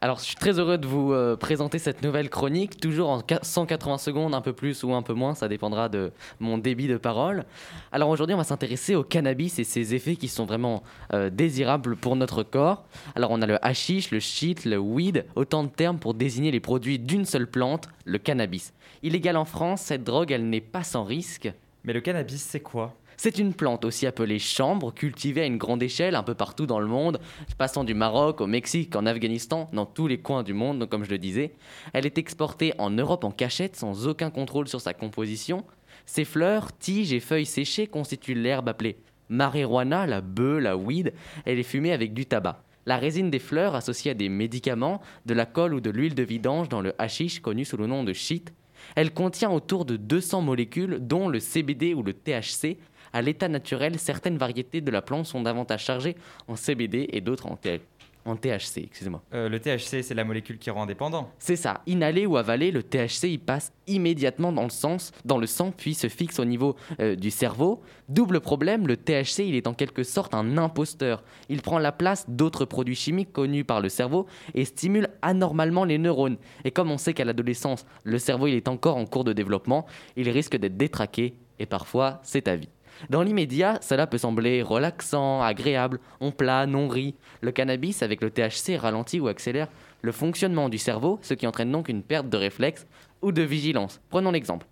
Alors, 0.01 0.17
je 0.17 0.23
suis 0.23 0.35
très 0.35 0.57
heureux 0.57 0.79
de 0.79 0.87
vous 0.87 1.13
euh, 1.13 1.35
présenter 1.35 1.77
cette 1.77 2.01
nouvelle 2.01 2.31
chronique, 2.31 2.79
toujours 2.79 3.09
en 3.09 3.19
qua- 3.19 3.43
180 3.43 3.99
secondes, 3.99 4.33
un 4.33 4.41
peu 4.41 4.53
plus 4.53 4.83
ou 4.83 4.93
un 4.95 5.03
peu 5.03 5.13
moins, 5.13 5.35
ça 5.35 5.47
dépendra 5.47 5.89
de 5.89 6.11
mon 6.39 6.57
débit 6.57 6.87
de 6.87 6.97
parole. 6.97 7.43
Alors 7.91 8.09
aujourd'hui, 8.09 8.33
on 8.33 8.37
va 8.39 8.43
s'intéresser 8.45 8.95
au 8.95 9.03
cannabis 9.03 9.59
et 9.59 9.63
ses 9.63 9.93
effets 9.93 10.15
qui 10.15 10.27
sont 10.29 10.45
vraiment 10.45 10.81
euh, 11.13 11.29
désirables 11.29 11.95
pour 11.97 12.15
notre 12.15 12.41
corps. 12.41 12.83
Alors 13.13 13.29
on 13.29 13.43
a 13.43 13.45
le 13.45 13.63
hashish, 13.63 14.09
le 14.09 14.19
shit, 14.21 14.65
le 14.65 14.77
weed, 14.79 15.25
autant 15.35 15.65
de 15.65 15.69
termes 15.69 15.99
pour 15.99 16.15
désigner 16.15 16.49
les 16.49 16.61
produits 16.61 16.97
d'une 16.97 17.25
seule 17.25 17.45
plante, 17.45 17.89
le 18.05 18.17
cannabis. 18.17 18.73
Illégale 19.01 19.37
en 19.37 19.45
France, 19.45 19.81
cette 19.81 20.03
drogue, 20.03 20.31
elle 20.31 20.49
n'est 20.49 20.59
pas 20.59 20.83
sans 20.83 21.03
risque. 21.03 21.51
Mais 21.83 21.93
le 21.93 22.01
cannabis, 22.01 22.41
c'est 22.41 22.59
quoi? 22.59 22.95
C'est 23.15 23.37
une 23.37 23.53
plante 23.53 23.85
aussi 23.85 24.05
appelée 24.07 24.39
chambre, 24.39 24.93
cultivée 24.93 25.41
à 25.41 25.45
une 25.45 25.57
grande 25.57 25.83
échelle 25.83 26.15
un 26.15 26.23
peu 26.23 26.35
partout 26.35 26.65
dans 26.65 26.79
le 26.79 26.87
monde, 26.87 27.19
passant 27.57 27.83
du 27.83 27.93
Maroc 27.93 28.41
au 28.41 28.47
Mexique, 28.47 28.95
en 28.95 29.05
Afghanistan, 29.05 29.69
dans 29.73 29.85
tous 29.85 30.07
les 30.07 30.19
coins 30.19 30.43
du 30.43 30.53
monde, 30.53 30.79
donc 30.79 30.89
comme 30.89 31.03
je 31.03 31.09
le 31.09 31.17
disais. 31.17 31.53
Elle 31.93 32.05
est 32.05 32.17
exportée 32.17 32.73
en 32.77 32.89
Europe 32.89 33.23
en 33.23 33.31
cachette, 33.31 33.75
sans 33.75 34.07
aucun 34.07 34.29
contrôle 34.29 34.67
sur 34.67 34.81
sa 34.81 34.93
composition. 34.93 35.65
Ses 36.05 36.25
fleurs, 36.25 36.77
tiges 36.77 37.13
et 37.13 37.19
feuilles 37.19 37.45
séchées 37.45 37.87
constituent 37.87 38.35
l'herbe 38.35 38.69
appelée 38.69 38.97
marijuana, 39.29 40.07
la 40.07 40.21
bœuf, 40.21 40.61
la 40.61 40.75
weed. 40.75 41.13
Elle 41.45 41.59
est 41.59 41.63
fumée 41.63 41.93
avec 41.93 42.13
du 42.13 42.25
tabac. 42.25 42.63
La 42.85 42.97
résine 42.97 43.29
des 43.29 43.39
fleurs 43.39 43.75
associée 43.75 44.11
à 44.11 44.15
des 44.15 44.29
médicaments, 44.29 45.01
de 45.25 45.33
la 45.33 45.45
colle 45.45 45.73
ou 45.73 45.81
de 45.81 45.89
l'huile 45.89 46.15
de 46.15 46.23
vidange 46.23 46.69
dans 46.69 46.81
le 46.81 46.93
hashish 46.97 47.39
connu 47.39 47.63
sous 47.63 47.77
le 47.77 47.87
nom 47.87 48.03
de 48.03 48.13
shit. 48.13 48.51
Elle 48.95 49.13
contient 49.13 49.49
autour 49.51 49.85
de 49.85 49.97
200 49.97 50.41
molécules, 50.41 50.97
dont 51.01 51.27
le 51.29 51.39
CBD 51.39 51.93
ou 51.93 52.03
le 52.03 52.13
THC. 52.13 52.77
À 53.13 53.21
l'état 53.21 53.47
naturel, 53.47 53.97
certaines 53.97 54.37
variétés 54.37 54.81
de 54.81 54.91
la 54.91 55.01
plante 55.01 55.25
sont 55.25 55.41
davantage 55.41 55.83
chargées 55.83 56.15
en 56.47 56.55
CBD 56.55 57.09
et 57.11 57.21
d'autres 57.21 57.47
en, 57.47 57.55
T- 57.55 57.81
en 58.29 58.35
THC, 58.35 58.83
excusez-moi. 58.83 59.21
Euh, 59.33 59.49
le 59.49 59.59
THC, 59.59 60.03
c'est 60.03 60.13
la 60.13 60.23
molécule 60.23 60.57
qui 60.57 60.69
rend 60.69 60.83
indépendant. 60.83 61.31
C'est 61.39 61.55
ça, 61.55 61.81
inhalé 61.87 62.25
ou 62.25 62.37
avalé, 62.37 62.71
le 62.71 62.83
THC 62.83 63.25
il 63.25 63.39
passe 63.39 63.73
immédiatement 63.87 64.51
dans 64.51 64.63
le, 64.63 64.69
sens, 64.69 65.11
dans 65.25 65.37
le 65.37 65.47
sang 65.47 65.71
puis 65.75 65.93
se 65.93 66.07
fixe 66.07 66.39
au 66.39 66.45
niveau 66.45 66.75
euh, 66.99 67.15
du 67.15 67.31
cerveau. 67.31 67.81
Double 68.07 68.39
problème, 68.39 68.87
le 68.87 68.97
THC 68.97 69.39
il 69.39 69.55
est 69.55 69.67
en 69.67 69.73
quelque 69.73 70.03
sorte 70.03 70.33
un 70.33 70.57
imposteur. 70.57 71.23
Il 71.49 71.61
prend 71.61 71.79
la 71.79 71.91
place 71.91 72.25
d'autres 72.29 72.65
produits 72.65 72.95
chimiques 72.95 73.33
connus 73.33 73.65
par 73.65 73.81
le 73.81 73.89
cerveau 73.89 74.27
et 74.53 74.65
stimule 74.65 75.09
anormalement 75.21 75.85
les 75.85 75.97
neurones. 75.97 76.37
Et 76.63 76.71
comme 76.71 76.91
on 76.91 76.97
sait 76.97 77.13
qu'à 77.13 77.25
l'adolescence, 77.25 77.85
le 78.03 78.19
cerveau 78.19 78.47
il 78.47 78.55
est 78.55 78.67
encore 78.67 78.97
en 78.97 79.05
cours 79.05 79.23
de 79.23 79.33
développement, 79.33 79.85
il 80.15 80.29
risque 80.29 80.55
d'être 80.55 80.77
détraqué 80.77 81.33
et 81.59 81.65
parfois 81.65 82.19
c'est 82.23 82.47
à 82.47 82.55
vie. 82.55 82.69
Dans 83.09 83.21
l'immédiat, 83.21 83.79
cela 83.81 84.07
peut 84.07 84.17
sembler 84.17 84.61
relaxant, 84.61 85.41
agréable, 85.41 85.99
on 86.19 86.31
plane, 86.31 86.75
on 86.75 86.87
rit. 86.87 87.15
Le 87.41 87.51
cannabis 87.51 88.03
avec 88.03 88.21
le 88.21 88.29
THC 88.29 88.77
ralentit 88.77 89.19
ou 89.19 89.27
accélère 89.27 89.67
le 90.01 90.11
fonctionnement 90.11 90.69
du 90.69 90.77
cerveau, 90.77 91.19
ce 91.21 91.33
qui 91.33 91.47
entraîne 91.47 91.71
donc 91.71 91.89
une 91.89 92.03
perte 92.03 92.29
de 92.29 92.37
réflexe 92.37 92.85
ou 93.21 93.31
de 93.31 93.41
vigilance. 93.41 94.01
Prenons 94.09 94.31
l'exemple. 94.31 94.65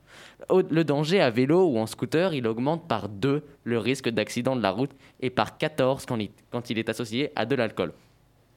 Le 0.49 0.83
danger 0.83 1.21
à 1.21 1.29
vélo 1.29 1.67
ou 1.67 1.77
en 1.77 1.85
scooter, 1.85 2.33
il 2.33 2.47
augmente 2.47 2.87
par 2.87 3.09
2 3.09 3.43
le 3.63 3.77
risque 3.77 4.09
d'accident 4.09 4.55
de 4.55 4.61
la 4.61 4.71
route 4.71 4.91
et 5.19 5.29
par 5.29 5.57
14 5.57 6.05
quand 6.05 6.17
il, 6.17 6.31
quand 6.51 6.69
il 6.69 6.79
est 6.79 6.89
associé 6.89 7.31
à 7.35 7.45
de 7.45 7.55
l'alcool. 7.55 7.93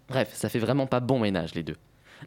Bref, 0.09 0.31
ça 0.35 0.49
fait 0.49 0.59
vraiment 0.59 0.87
pas 0.87 1.01
bon 1.01 1.19
ménage 1.19 1.55
les 1.55 1.63
deux. 1.63 1.77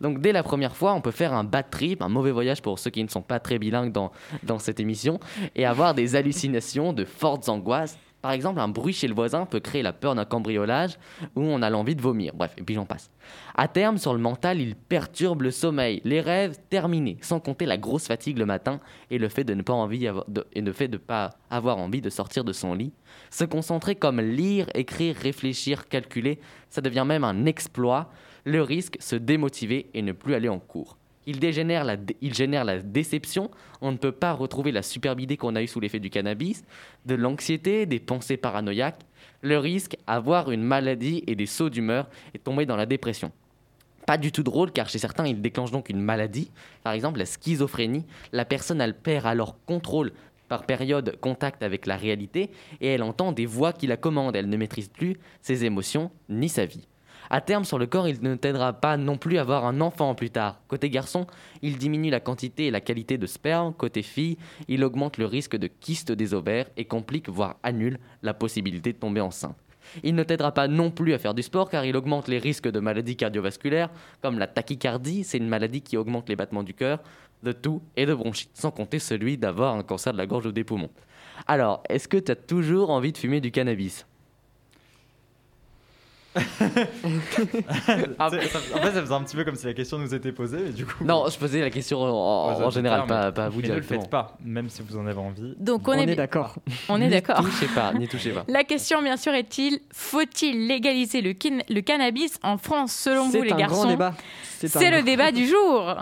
Donc 0.01 0.19
dès 0.19 0.31
la 0.31 0.43
première 0.43 0.75
fois, 0.75 0.93
on 0.93 1.01
peut 1.01 1.11
faire 1.11 1.33
un 1.33 1.43
bad 1.43 1.69
trip, 1.69 2.01
un 2.01 2.09
mauvais 2.09 2.31
voyage 2.31 2.61
pour 2.61 2.79
ceux 2.79 2.89
qui 2.89 3.03
ne 3.03 3.09
sont 3.09 3.21
pas 3.21 3.39
très 3.39 3.59
bilingues 3.59 3.91
dans, 3.91 4.11
dans 4.43 4.59
cette 4.59 4.79
émission, 4.79 5.19
et 5.55 5.65
avoir 5.65 5.93
des 5.93 6.15
hallucinations, 6.15 6.93
de 6.93 7.05
fortes 7.05 7.49
angoisses. 7.49 7.97
Par 8.21 8.31
exemple, 8.31 8.61
un 8.61 8.69
bruit 8.69 8.93
chez 8.93 9.09
le 9.09 9.13
voisin 9.13 9.45
peut 9.45 9.59
créer 9.59 9.81
la 9.81 9.91
peur 9.91 10.15
d'un 10.15 10.23
cambriolage 10.23 10.97
ou 11.35 11.41
on 11.41 11.61
a 11.61 11.69
l'envie 11.69 11.93
de 11.93 12.01
vomir. 12.01 12.31
Bref, 12.33 12.53
et 12.57 12.61
puis 12.61 12.73
j'en 12.73 12.85
passe. 12.85 13.11
À 13.53 13.67
terme, 13.67 13.97
sur 13.97 14.13
le 14.13 14.19
mental, 14.19 14.61
il 14.61 14.75
perturbe 14.75 15.41
le 15.41 15.51
sommeil, 15.51 15.99
les 16.05 16.21
rêves 16.21 16.57
terminés, 16.69 17.17
sans 17.19 17.41
compter 17.41 17.65
la 17.65 17.77
grosse 17.77 18.07
fatigue 18.07 18.37
le 18.37 18.45
matin 18.45 18.79
et 19.11 19.17
le 19.17 19.27
fait 19.27 19.43
de 19.43 19.53
ne 19.53 19.61
pas 19.61 19.73
envie 19.73 20.07
de, 20.29 20.71
fait 20.71 20.87
de 20.87 20.95
pas 20.95 21.31
avoir 21.49 21.79
envie 21.79 21.99
de 21.99 22.09
sortir 22.09 22.45
de 22.45 22.53
son 22.53 22.73
lit. 22.73 22.93
Se 23.29 23.43
concentrer 23.43 23.95
comme 23.95 24.21
lire, 24.21 24.67
écrire, 24.73 25.17
réfléchir, 25.17 25.89
calculer, 25.89 26.39
ça 26.69 26.79
devient 26.79 27.03
même 27.05 27.25
un 27.25 27.45
exploit. 27.45 28.09
Le 28.45 28.61
risque, 28.61 28.97
se 28.99 29.15
démotiver 29.15 29.87
et 29.93 30.01
ne 30.01 30.11
plus 30.11 30.33
aller 30.33 30.49
en 30.49 30.59
cours. 30.59 30.97
Il, 31.25 31.39
dégénère 31.39 31.85
il 32.21 32.33
génère 32.33 32.65
la 32.65 32.79
déception, 32.79 33.49
on 33.81 33.93
ne 33.93 33.97
peut 33.97 34.11
pas 34.11 34.33
retrouver 34.33 34.73
la 34.73 34.81
superbe 34.81 35.21
idée 35.21 35.37
qu'on 35.37 35.55
a 35.55 35.63
eue 35.63 35.67
sous 35.67 35.79
l'effet 35.79 35.99
du 35.99 36.09
cannabis, 36.09 36.65
de 37.05 37.15
l'anxiété, 37.15 37.85
des 37.85 38.01
pensées 38.01 38.35
paranoïaques. 38.35 39.05
Le 39.41 39.57
risque, 39.57 39.95
avoir 40.05 40.51
une 40.51 40.63
maladie 40.63 41.23
et 41.27 41.35
des 41.35 41.45
sauts 41.45 41.69
d'humeur 41.69 42.09
et 42.33 42.39
tomber 42.39 42.65
dans 42.65 42.75
la 42.75 42.85
dépression. 42.85 43.31
Pas 44.05 44.17
du 44.17 44.33
tout 44.33 44.43
drôle 44.43 44.71
car 44.71 44.89
chez 44.89 44.99
certains 44.99 45.25
il 45.25 45.41
déclenche 45.41 45.71
donc 45.71 45.87
une 45.87 46.01
maladie, 46.01 46.51
par 46.83 46.91
exemple 46.91 47.19
la 47.19 47.25
schizophrénie. 47.25 48.05
La 48.33 48.43
personne 48.43 48.81
elle 48.81 48.97
perd 48.97 49.25
alors 49.25 49.55
contrôle 49.65 50.11
par 50.49 50.65
période 50.65 51.17
contact 51.21 51.63
avec 51.63 51.85
la 51.85 51.95
réalité 51.95 52.49
et 52.81 52.87
elle 52.87 53.03
entend 53.03 53.31
des 53.31 53.45
voix 53.45 53.71
qui 53.71 53.87
la 53.87 53.95
commandent. 53.95 54.35
Elle 54.35 54.49
ne 54.49 54.57
maîtrise 54.57 54.89
plus 54.89 55.17
ses 55.41 55.63
émotions 55.63 56.11
ni 56.27 56.49
sa 56.49 56.65
vie. 56.65 56.85
À 57.33 57.41
terme, 57.41 57.65
sur 57.65 57.79
le 57.79 57.87
corps, 57.87 58.07
il 58.07 58.21
ne 58.21 58.35
t'aidera 58.35 58.73
pas 58.73 58.95
non 58.95 59.17
plus 59.17 59.39
à 59.39 59.41
avoir 59.41 59.65
un 59.65 59.81
enfant 59.81 60.13
plus 60.13 60.29
tard. 60.29 60.61
Côté 60.67 60.91
garçon, 60.91 61.25
il 61.63 61.79
diminue 61.79 62.11
la 62.11 62.19
quantité 62.19 62.67
et 62.67 62.69
la 62.69 62.79
qualité 62.79 63.17
de 63.17 63.25
sperme. 63.25 63.73
Côté 63.73 64.03
fille, 64.03 64.37
il 64.67 64.83
augmente 64.83 65.17
le 65.17 65.25
risque 65.25 65.55
de 65.55 65.65
kyste 65.65 66.11
des 66.11 66.35
ovaires 66.35 66.69
et 66.77 66.85
complique, 66.85 67.29
voire 67.29 67.55
annule, 67.63 67.97
la 68.21 68.35
possibilité 68.35 68.93
de 68.93 68.99
tomber 68.99 69.19
enceinte. 69.19 69.57
Il 70.03 70.13
ne 70.13 70.21
t'aidera 70.21 70.51
pas 70.51 70.67
non 70.67 70.91
plus 70.91 71.15
à 71.15 71.17
faire 71.17 71.33
du 71.33 71.41
sport 71.41 71.71
car 71.71 71.85
il 71.85 71.97
augmente 71.97 72.27
les 72.27 72.37
risques 72.37 72.69
de 72.69 72.79
maladies 72.79 73.15
cardiovasculaires 73.15 73.89
comme 74.21 74.37
la 74.37 74.45
tachycardie, 74.45 75.23
c'est 75.23 75.39
une 75.39 75.49
maladie 75.49 75.81
qui 75.81 75.97
augmente 75.97 76.29
les 76.29 76.35
battements 76.35 76.61
du 76.61 76.75
cœur, 76.75 76.99
de 77.41 77.51
toux 77.51 77.81
et 77.95 78.05
de 78.05 78.13
bronchite, 78.13 78.51
sans 78.53 78.69
compter 78.69 78.99
celui 78.99 79.39
d'avoir 79.39 79.75
un 79.75 79.81
cancer 79.81 80.13
de 80.13 80.19
la 80.19 80.27
gorge 80.27 80.45
ou 80.45 80.51
des 80.51 80.63
poumons. 80.63 80.91
Alors, 81.47 81.81
est-ce 81.89 82.07
que 82.07 82.17
tu 82.17 82.31
as 82.31 82.35
toujours 82.35 82.91
envie 82.91 83.11
de 83.11 83.17
fumer 83.17 83.41
du 83.41 83.49
cannabis? 83.49 84.05
en 88.19 88.29
fait, 88.29 88.47
ça 88.47 88.59
faisait 89.01 89.13
un 89.13 89.23
petit 89.23 89.35
peu 89.35 89.43
comme 89.43 89.55
si 89.55 89.65
la 89.65 89.73
question 89.73 89.97
nous 89.97 90.13
était 90.13 90.31
posée, 90.31 90.57
mais 90.65 90.71
du 90.71 90.85
coup. 90.85 91.03
Non, 91.03 91.25
je 91.29 91.37
posais 91.37 91.61
la 91.61 91.69
question 91.69 91.99
en, 92.01 92.69
général, 92.69 93.05
pas, 93.07 93.27
à 93.27 93.49
vous 93.49 93.59
mais 93.61 93.67
ne 93.67 93.73
le 93.73 93.79
directement. 93.81 94.01
faites 94.01 94.09
pas, 94.09 94.37
même 94.43 94.69
si 94.69 94.81
vous 94.81 94.97
en 94.97 95.05
avez 95.05 95.19
envie. 95.19 95.53
Donc 95.59 95.87
on, 95.87 95.91
On 95.91 95.97
est, 95.99 96.15
d'accord. 96.15 96.55
on 96.89 97.01
est 97.01 97.09
d'accord. 97.09 97.37
touchez 97.43 97.67
pas, 97.67 97.93
n'y 97.93 98.07
touchez 98.07 98.31
pas. 98.31 98.43
La 98.47 98.63
question, 98.63 99.01
bien 99.01 99.17
sûr, 99.17 99.33
est-il 99.33 99.79
faut-il 99.91 100.67
légaliser 100.67 101.21
le, 101.21 101.31
kin- 101.33 101.63
le 101.69 101.81
cannabis 101.81 102.39
en 102.43 102.57
France 102.57 102.93
selon 102.93 103.25
vous, 103.25 103.31
C'est 103.31 103.41
les 103.41 103.51
un 103.53 103.57
garçons? 103.57 103.75
grand 103.81 103.85
débat. 103.87 104.13
C'est 104.59 104.75
un 104.77 104.89
le 104.91 104.97
grand- 104.97 105.05
débat 105.05 105.31
du 105.33 105.47
jour 105.47 105.95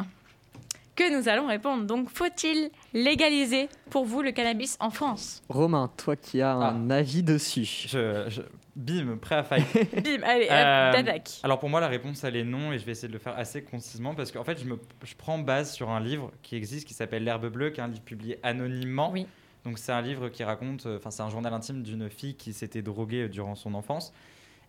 que 0.95 1.17
nous 1.17 1.27
allons 1.29 1.47
répondre. 1.47 1.85
Donc, 1.85 2.09
faut-il 2.13 2.69
légaliser 2.93 3.69
pour 3.89 4.05
vous 4.05 4.21
le 4.21 4.31
cannabis 4.31 4.77
en 4.79 4.89
France? 4.91 5.41
Romain, 5.49 5.89
toi 5.97 6.15
qui 6.15 6.41
as 6.41 6.53
un 6.53 6.89
avis 6.89 7.23
dessus. 7.23 7.87
Je, 7.89 8.25
je- 8.29 8.41
bim, 8.75 9.17
prêt 9.17 9.35
à 9.35 9.43
fight. 9.43 9.65
Bim, 10.03 10.21
allez, 10.23 10.47
Euh, 10.49 10.91
t'attaques. 10.91 11.39
Alors 11.43 11.59
pour 11.59 11.69
moi, 11.69 11.79
la 11.81 11.87
réponse, 11.87 12.23
elle 12.23 12.35
est 12.35 12.43
non, 12.43 12.71
et 12.71 12.79
je 12.79 12.85
vais 12.85 12.91
essayer 12.93 13.07
de 13.07 13.13
le 13.13 13.19
faire 13.19 13.37
assez 13.37 13.63
concisement, 13.63 14.15
parce 14.15 14.31
qu'en 14.31 14.43
fait, 14.43 14.59
je, 14.59 14.65
me, 14.65 14.79
je 15.03 15.15
prends 15.15 15.37
base 15.39 15.73
sur 15.73 15.89
un 15.89 15.99
livre 15.99 16.31
qui 16.41 16.55
existe, 16.55 16.87
qui 16.87 16.93
s'appelle 16.93 17.23
L'herbe 17.23 17.47
bleue, 17.47 17.69
qui 17.71 17.79
est 17.79 17.83
un 17.83 17.87
livre 17.87 18.03
publié 18.03 18.39
anonymement. 18.43 19.11
Oui. 19.11 19.27
Donc 19.63 19.77
c'est 19.77 19.91
un 19.91 20.01
livre 20.01 20.29
qui 20.29 20.43
raconte, 20.43 20.85
euh, 20.87 20.97
enfin 20.97 21.11
c'est 21.11 21.21
un 21.21 21.29
journal 21.29 21.53
intime 21.53 21.83
d'une 21.83 22.09
fille 22.09 22.35
qui 22.35 22.51
s'était 22.51 22.81
droguée 22.81 23.29
durant 23.29 23.55
son 23.55 23.73
enfance. 23.75 24.11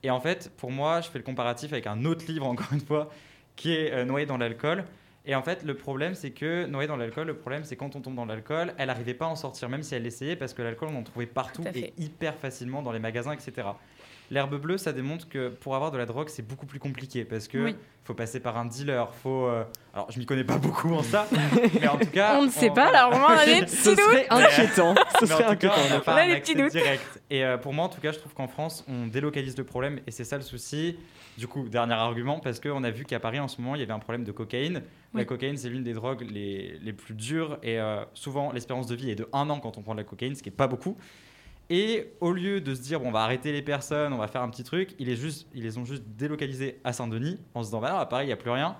Et 0.02 0.10
en 0.10 0.20
fait, 0.20 0.50
pour 0.56 0.70
moi, 0.70 1.00
je 1.00 1.08
fais 1.08 1.18
le 1.18 1.24
comparatif 1.24 1.72
avec 1.72 1.86
un 1.86 2.04
autre 2.04 2.26
livre, 2.26 2.46
encore 2.48 2.72
une 2.72 2.80
fois, 2.80 3.08
qui 3.56 3.72
est 3.72 3.92
euh, 3.92 4.04
Noyé 4.04 4.26
dans 4.26 4.36
l'alcool. 4.36 4.84
Et 5.24 5.34
en 5.36 5.42
fait, 5.42 5.62
le 5.62 5.74
problème, 5.74 6.14
c'est 6.14 6.30
que 6.30 6.66
Noyé 6.66 6.88
dans 6.88 6.96
l'alcool, 6.96 7.28
le 7.28 7.36
problème, 7.36 7.62
c'est 7.64 7.76
quand 7.76 7.94
on 7.94 8.00
tombe 8.00 8.16
dans 8.16 8.24
l'alcool, 8.24 8.74
elle 8.76 8.88
n'arrivait 8.88 9.14
pas 9.14 9.26
à 9.26 9.28
en 9.28 9.36
sortir, 9.36 9.68
même 9.68 9.84
si 9.84 9.94
elle 9.94 10.02
l'essayait, 10.02 10.34
parce 10.34 10.52
que 10.52 10.62
l'alcool, 10.62 10.88
on 10.92 10.98
en 10.98 11.02
trouvait 11.04 11.26
partout 11.26 11.64
et 11.74 11.92
hyper 11.96 12.34
facilement 12.34 12.82
dans 12.82 12.90
les 12.90 12.98
magasins, 12.98 13.32
etc. 13.32 13.68
L'herbe 14.32 14.56
bleue, 14.58 14.78
ça 14.78 14.92
démontre 14.92 15.28
que 15.28 15.48
pour 15.50 15.74
avoir 15.76 15.90
de 15.90 15.98
la 15.98 16.06
drogue, 16.06 16.28
c'est 16.30 16.46
beaucoup 16.46 16.64
plus 16.64 16.78
compliqué 16.78 17.24
parce 17.24 17.48
que 17.48 17.58
Oui. 17.58 17.76
faut 18.02 18.14
passer 18.14 18.40
par 18.40 18.56
un 18.56 18.64
dealer, 18.64 19.12
faut. 19.22 19.44
euh, 19.46 19.62
Alors, 19.92 20.10
je 20.10 20.18
m'y 20.18 20.24
connais 20.24 20.42
pas 20.42 20.56
beaucoup 20.56 20.92
en 20.94 21.02
ça, 21.02 21.26
mais 21.80 21.86
en 21.86 21.98
tout 21.98 22.06
cas. 22.10 22.38
On 22.38 22.46
ne 22.46 22.50
sait 22.50 22.70
on- 22.70 22.74
pas, 22.74 23.04
Romain, 23.06 23.26
on 23.28 23.38
a 23.38 23.44
des 23.44 23.60
petits 23.60 23.76
Ce 23.76 23.90
doutes. 23.90 23.98
serait 24.00 24.26
inquiétant. 24.30 24.94
Ce 25.20 25.26
serait 25.26 25.44
inquiétant. 25.44 25.74
on 25.86 25.88
n'a 25.90 26.00
pas 26.00 26.14
a 26.14 26.22
un 26.22 26.26
des 26.28 26.32
accès 26.32 26.54
petits 26.54 26.62
doutes. 26.62 26.72
direct. 26.72 27.20
Et 27.28 27.44
euh, 27.44 27.58
pour 27.58 27.74
moi, 27.74 27.84
en 27.84 27.88
tout 27.90 28.00
cas, 28.00 28.10
je 28.12 28.18
trouve 28.18 28.32
qu'en 28.32 28.48
France, 28.48 28.84
on 28.88 29.06
délocalise 29.06 29.56
le 29.58 29.64
problème 29.64 30.00
et 30.06 30.10
c'est 30.10 30.24
ça 30.24 30.36
le 30.38 30.42
souci. 30.42 30.96
Du 31.38 31.46
coup, 31.46 31.68
dernier 31.68 31.94
argument, 31.94 32.40
parce 32.40 32.58
qu'on 32.60 32.84
a 32.84 32.90
vu 32.90 33.04
qu'à 33.04 33.20
Paris, 33.20 33.38
en 33.40 33.48
ce 33.48 33.60
moment, 33.60 33.74
il 33.74 33.80
y 33.80 33.82
avait 33.84 33.92
un 33.92 33.98
problème 33.98 34.24
de 34.24 34.32
cocaïne. 34.32 34.82
La 35.14 35.24
cocaïne, 35.26 35.56
c'est 35.58 35.68
l'une 35.68 35.82
des 35.82 35.92
drogues 35.92 36.26
les, 36.30 36.78
les 36.82 36.92
plus 36.94 37.12
dures 37.14 37.58
et 37.62 37.78
euh, 37.78 38.02
souvent, 38.14 38.50
l'espérance 38.52 38.86
de 38.86 38.94
vie 38.94 39.10
est 39.10 39.14
de 39.14 39.28
un 39.34 39.48
an 39.50 39.60
quand 39.60 39.76
on 39.78 39.82
prend 39.82 39.92
de 39.92 39.98
la 40.00 40.04
cocaïne, 40.04 40.34
ce 40.34 40.42
qui 40.42 40.48
n'est 40.50 40.56
pas 40.56 40.68
beaucoup. 40.68 40.96
Et 41.74 42.12
au 42.20 42.32
lieu 42.32 42.60
de 42.60 42.74
se 42.74 42.82
dire, 42.82 43.00
bon, 43.00 43.08
on 43.08 43.12
va 43.12 43.20
arrêter 43.20 43.50
les 43.50 43.62
personnes, 43.62 44.12
on 44.12 44.18
va 44.18 44.28
faire 44.28 44.42
un 44.42 44.50
petit 44.50 44.62
truc, 44.62 44.94
ils 44.98 45.06
les, 45.06 45.16
juste, 45.16 45.48
ils 45.54 45.62
les 45.62 45.78
ont 45.78 45.86
juste 45.86 46.02
délocalisés 46.18 46.78
à 46.84 46.92
Saint-Denis 46.92 47.38
en 47.54 47.62
se 47.62 47.68
disant, 47.68 47.80
bah 47.80 47.92
non, 47.92 47.96
à 47.96 48.04
Paris, 48.04 48.24
il 48.24 48.26
n'y 48.26 48.34
a 48.34 48.36
plus 48.36 48.50
rien. 48.50 48.76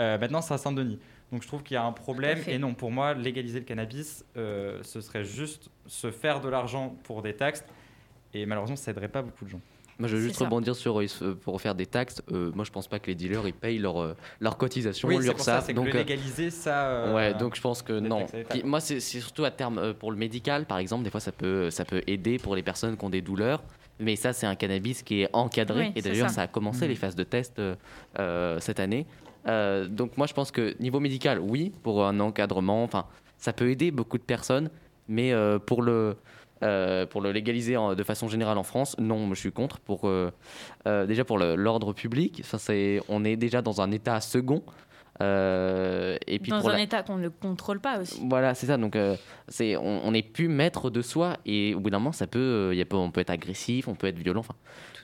Euh, 0.00 0.16
maintenant, 0.16 0.40
c'est 0.40 0.54
à 0.54 0.56
Saint-Denis. 0.56 0.98
Donc 1.32 1.42
je 1.42 1.46
trouve 1.46 1.62
qu'il 1.62 1.74
y 1.74 1.76
a 1.76 1.84
un 1.84 1.92
problème. 1.92 2.38
Et 2.46 2.56
non, 2.56 2.72
pour 2.72 2.92
moi, 2.92 3.12
légaliser 3.12 3.58
le 3.58 3.66
cannabis, 3.66 4.24
euh, 4.38 4.82
ce 4.82 5.02
serait 5.02 5.22
juste 5.22 5.68
se 5.84 6.10
faire 6.10 6.40
de 6.40 6.48
l'argent 6.48 6.96
pour 7.04 7.20
des 7.20 7.36
taxes. 7.36 7.62
Et 8.32 8.46
malheureusement, 8.46 8.76
ça 8.76 8.90
aiderait 8.90 9.08
pas 9.08 9.20
beaucoup 9.20 9.44
de 9.44 9.50
gens. 9.50 9.60
Moi, 10.00 10.08
je 10.08 10.16
veux 10.16 10.22
juste 10.22 10.36
ça. 10.36 10.44
rebondir 10.46 10.74
sur 10.74 10.98
euh, 11.00 11.06
pour 11.40 11.60
faire 11.60 11.74
des 11.76 11.86
taxes. 11.86 12.22
euh, 12.32 12.50
moi, 12.54 12.64
je 12.64 12.70
pense 12.72 12.88
pas 12.88 12.98
que 12.98 13.06
les 13.06 13.14
dealers 13.14 13.46
ils 13.46 13.52
payent 13.54 13.78
leur, 13.78 14.00
euh, 14.02 14.16
leur 14.40 14.56
cotisation, 14.56 15.06
Oui, 15.08 15.18
c'est 15.20 15.30
pour 15.32 15.40
ça, 15.44 15.62
que 15.64 15.72
Donc, 15.72 15.92
légaliser, 15.92 16.50
ça. 16.50 16.86
euh, 16.88 17.14
ouais, 17.14 17.34
donc 17.34 17.54
je 17.54 17.60
pense 17.60 17.82
que 17.82 17.92
non. 18.00 18.26
Puis 18.48 18.62
moi, 18.64 18.80
c'est 18.80 18.98
c'est 18.98 19.20
surtout 19.20 19.44
à 19.44 19.50
terme 19.52 19.78
euh, 19.78 19.92
pour 19.92 20.10
le 20.10 20.16
médical, 20.16 20.64
par 20.66 20.78
exemple. 20.78 21.04
Des 21.04 21.10
fois, 21.10 21.20
ça 21.20 21.30
peut, 21.32 21.70
ça 21.70 21.84
peut 21.84 22.02
aider 22.08 22.38
pour 22.38 22.56
les 22.56 22.62
personnes 22.62 22.96
qui 22.96 23.04
ont 23.04 23.10
des 23.10 23.22
douleurs. 23.22 23.62
Mais 24.00 24.16
ça, 24.16 24.32
c'est 24.32 24.46
un 24.46 24.54
cannabis 24.56 25.02
qui 25.02 25.22
est 25.22 25.28
encadré. 25.34 25.88
Oui, 25.88 25.92
et 25.94 26.00
d'ailleurs, 26.02 26.30
ça. 26.30 26.36
ça. 26.36 26.42
a 26.42 26.46
commencé 26.46 26.86
Mhm. 26.86 26.88
les 26.88 26.94
phases 26.96 27.14
de 27.16 27.22
test 27.24 27.60
cette 28.58 28.80
année. 28.80 29.06
Euh, 29.46 29.86
donc 29.86 30.16
moi, 30.16 30.26
je 30.26 30.34
pense 30.34 30.50
que 30.50 30.74
niveau 30.80 31.00
médical, 31.00 31.38
oui, 31.40 31.72
pour 31.82 32.04
un 32.06 32.18
encadrement, 32.20 32.82
enfin, 32.84 33.06
ça 33.38 33.52
peut 33.52 33.70
aider 33.70 33.90
beaucoup 33.90 34.18
de 34.18 34.22
personnes. 34.22 34.70
Mais 35.08 35.32
euh, 35.32 35.58
pour 35.58 35.82
le 35.82 36.16
euh, 36.62 37.06
pour 37.06 37.20
le 37.20 37.32
légaliser 37.32 37.76
en- 37.76 37.94
de 37.94 38.02
façon 38.02 38.28
générale 38.28 38.58
en 38.58 38.62
France, 38.62 38.96
non, 38.98 39.28
je 39.34 39.40
suis 39.40 39.52
contre. 39.52 39.80
Pour, 39.80 40.06
euh, 40.08 40.30
euh, 40.86 41.06
déjà 41.06 41.24
pour 41.24 41.38
l'ordre 41.38 41.92
public, 41.92 42.40
enfin, 42.44 42.58
c'est- 42.58 43.00
on 43.08 43.24
est 43.24 43.36
déjà 43.36 43.62
dans 43.62 43.80
un 43.80 43.90
état 43.90 44.20
second. 44.20 44.62
Et 46.26 46.38
puis 46.42 46.50
Dans 46.50 46.60
pour 46.60 46.70
un 46.70 46.74
la- 46.74 46.80
état 46.82 47.02
qu'on 47.02 47.16
ne 47.18 47.28
contrôle 47.28 47.80
pas 47.80 48.00
aussi. 48.00 48.20
voilà, 48.28 48.54
c'est 48.54 48.66
ça. 48.66 48.76
Donc, 48.78 48.96
c'est, 49.48 49.76
on 49.76 50.10
n'est 50.12 50.22
plus 50.22 50.48
maître 50.48 50.90
de 50.90 51.02
soi 51.02 51.36
et 51.44 51.74
au 51.74 51.80
bout 51.80 51.90
d'un 51.90 51.98
moment, 51.98 52.12
ça 52.12 52.26
peut, 52.26 52.72
y 52.74 52.80
a 52.80 52.84
on 52.92 53.10
peut 53.10 53.20
être 53.20 53.30
agressif, 53.30 53.86
on 53.88 53.94
peut 53.94 54.06
être 54.06 54.18
violent, 54.18 54.40
enfin, 54.40 54.54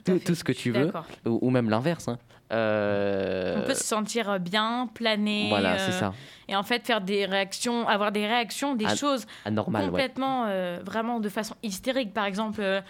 Tout, 0.05 0.35
ce 0.35 0.43
que 0.43 0.51
tu 0.53 0.71
veux, 0.71 0.91
ou 1.25 1.49
même 1.49 1.69
l'inverse. 1.69 2.07
hein. 2.07 2.17
Euh, 2.51 3.57
On 3.61 3.67
peut 3.67 3.73
se 3.73 3.83
sentir 3.83 4.39
bien, 4.39 4.89
planer. 4.93 5.49
voilà, 5.49 5.73
euh, 5.73 5.85
c'est 5.85 5.91
ça, 5.99 6.13
Et 6.47 6.55
en 6.55 6.63
fait, 6.63 6.85
faire 6.85 7.01
des 7.01 7.25
réactions, 7.25 7.87
avoir 7.87 8.11
des 8.11 8.25
réactions, 8.25 8.75
des 8.75 8.87
choses 8.95 9.25
anormal, 9.45 9.81
ouais. 9.83 9.87
complètement, 9.89 10.45
euh, 10.47 10.79
vraiment 10.83 11.19
de 11.19 11.27
façon 11.29 11.55
hystérique. 11.63 12.13
Par 12.13 12.25
exemple, 12.25 12.61
euh, 12.61 12.81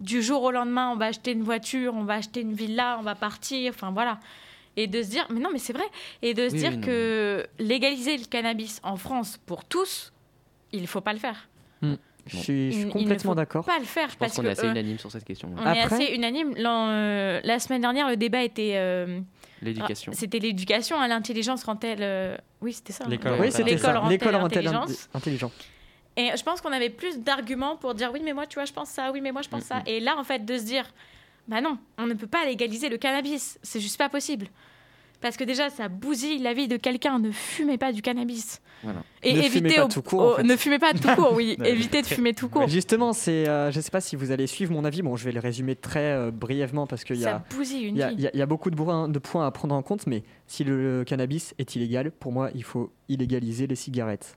du 0.00 0.22
jour 0.22 0.42
au 0.42 0.50
lendemain, 0.50 0.90
on 0.92 0.96
va 0.96 1.06
acheter 1.06 1.32
une 1.32 1.42
voiture, 1.42 1.94
on 1.94 2.04
va 2.04 2.14
acheter 2.14 2.40
une 2.42 2.52
villa, 2.52 2.96
on 2.98 3.02
va 3.02 3.14
partir, 3.14 3.72
enfin 3.74 3.90
voilà. 3.90 4.18
Et 4.76 4.86
de 4.86 5.02
se 5.02 5.08
dire, 5.08 5.26
mais 5.30 5.40
non, 5.40 5.48
mais 5.50 5.58
c'est 5.58 5.72
vrai. 5.72 5.86
Et 6.20 6.34
de 6.34 6.50
se 6.50 6.54
Oui, 6.54 6.60
dire 6.60 6.72
oui, 6.72 6.80
que 6.82 7.46
légaliser 7.58 8.18
le 8.18 8.26
cannabis 8.26 8.78
en 8.82 8.96
France 8.96 9.38
pour 9.46 9.64
tous, 9.64 10.12
il 10.72 10.82
ne 10.82 10.86
faut 10.86 11.00
pas 11.00 11.14
le 11.14 11.18
faire. 11.18 11.48
Je 12.26 12.36
suis, 12.36 12.72
je 12.72 12.78
suis 12.80 12.88
complètement 12.88 13.34
d'accord. 13.34 13.64
Pas 13.64 13.78
le 13.78 13.84
faire 13.84 14.08
Je 14.10 14.16
pense 14.16 14.18
parce 14.18 14.36
qu'on 14.36 14.44
est 14.44 14.50
assez 14.50 14.66
euh, 14.66 14.70
unanime 14.72 14.98
sur 14.98 15.10
cette 15.12 15.24
question. 15.24 15.50
on 15.56 15.72
est 15.72 15.80
assez 15.80 16.12
unanime. 16.12 16.54
Euh, 16.58 17.40
la 17.44 17.58
semaine 17.58 17.80
dernière, 17.82 18.08
le 18.08 18.16
débat 18.16 18.42
était. 18.42 18.72
euh, 18.76 19.20
L'éducation. 19.62 20.12
ah, 20.14 20.18
c'était 20.18 20.38
l'éducation. 20.40 21.00
hein, 21.00 21.06
L'intelligence 21.08 21.62
rend-elle. 21.64 21.98
euh, 22.02 22.36
Oui, 22.60 22.72
c'était 22.72 22.92
ça. 22.92 23.04
hein. 23.04 23.08
L'école 23.10 23.32
Oui, 23.40 23.46
L'école 23.64 23.78
ça. 23.78 23.98
rend-elle 24.00 24.32
l'intelligence 24.32 25.08
intelligent. 25.14 25.52
Et 26.16 26.30
je 26.36 26.42
pense 26.42 26.60
qu'on 26.60 26.72
avait 26.72 26.90
plus 26.90 27.18
d'arguments 27.18 27.76
pour 27.76 27.94
dire 27.94 28.10
oui, 28.12 28.20
mais 28.24 28.32
moi, 28.32 28.46
tu 28.46 28.54
vois, 28.54 28.64
je 28.64 28.72
pense 28.72 28.88
ça, 28.88 29.12
oui, 29.12 29.20
mais 29.20 29.32
moi, 29.32 29.42
je 29.42 29.48
pense 29.48 29.64
ça. 29.64 29.82
Et 29.86 30.00
là, 30.00 30.16
en 30.18 30.24
fait, 30.24 30.44
de 30.44 30.58
se 30.58 30.64
dire, 30.64 30.84
bah 31.46 31.60
non, 31.60 31.78
on 31.98 32.06
ne 32.06 32.14
peut 32.14 32.26
pas 32.26 32.44
légaliser 32.44 32.88
le 32.88 32.96
cannabis. 32.96 33.58
C'est 33.62 33.80
juste 33.80 33.98
pas 33.98 34.08
possible. 34.08 34.46
Parce 35.20 35.36
que 35.36 35.44
déjà, 35.44 35.70
ça 35.70 35.88
bousille 35.88 36.38
la 36.42 36.52
vie 36.52 36.68
de 36.68 36.76
quelqu'un. 36.76 37.18
Ne 37.18 37.30
fumez 37.30 37.78
pas 37.78 37.92
du 37.92 38.02
cannabis. 38.02 38.60
Voilà. 38.82 39.02
Et 39.22 39.32
Ne 39.32 39.38
évitez 39.38 39.50
fumez 39.58 39.74
pas 39.74 39.84
au- 39.86 39.88
tout 39.88 40.02
court, 40.02 40.20
en 40.20 40.26
au- 40.32 40.34
fait. 40.36 40.42
Ne 40.42 40.56
fumez 40.56 40.78
pas 40.78 40.92
tout 40.92 41.08
court, 41.16 41.32
oui. 41.34 41.56
Évitez 41.64 42.02
de 42.02 42.06
fumer 42.16 42.34
tout 42.34 42.48
court. 42.48 42.68
Justement, 42.68 43.12
c'est, 43.12 43.48
euh, 43.48 43.70
je 43.72 43.78
ne 43.78 43.82
sais 43.82 43.90
pas 43.90 44.00
si 44.02 44.14
vous 44.14 44.30
allez 44.30 44.46
suivre 44.46 44.72
mon 44.72 44.84
avis. 44.84 45.02
Bon, 45.02 45.16
je 45.16 45.24
vais 45.24 45.32
le 45.32 45.40
résumer 45.40 45.74
très 45.74 46.12
euh, 46.12 46.30
brièvement 46.30 46.86
parce 46.86 47.02
qu'il 47.04 47.16
y 47.16 47.22
Ça 47.22 47.36
a, 47.36 47.54
bousille 47.54 47.84
une 47.86 47.96
il 47.96 47.98
y, 47.98 48.02
a, 48.02 48.08
vie. 48.08 48.14
il 48.18 48.20
y 48.22 48.26
a- 48.26 48.30
il 48.34 48.38
y 48.38 48.42
a 48.42 48.46
beaucoup 48.46 48.70
de, 48.70 48.76
points- 48.76 49.08
de 49.08 49.18
points 49.18 49.46
à 49.46 49.50
prendre 49.50 49.74
en 49.74 49.82
compte. 49.82 50.06
Mais 50.06 50.22
si 50.46 50.62
le 50.64 51.02
cannabis 51.06 51.54
est 51.58 51.74
illégal, 51.74 52.10
pour 52.12 52.32
moi, 52.32 52.50
il 52.54 52.62
faut 52.62 52.92
illégaliser 53.08 53.66
les 53.66 53.76
cigarettes. 53.76 54.36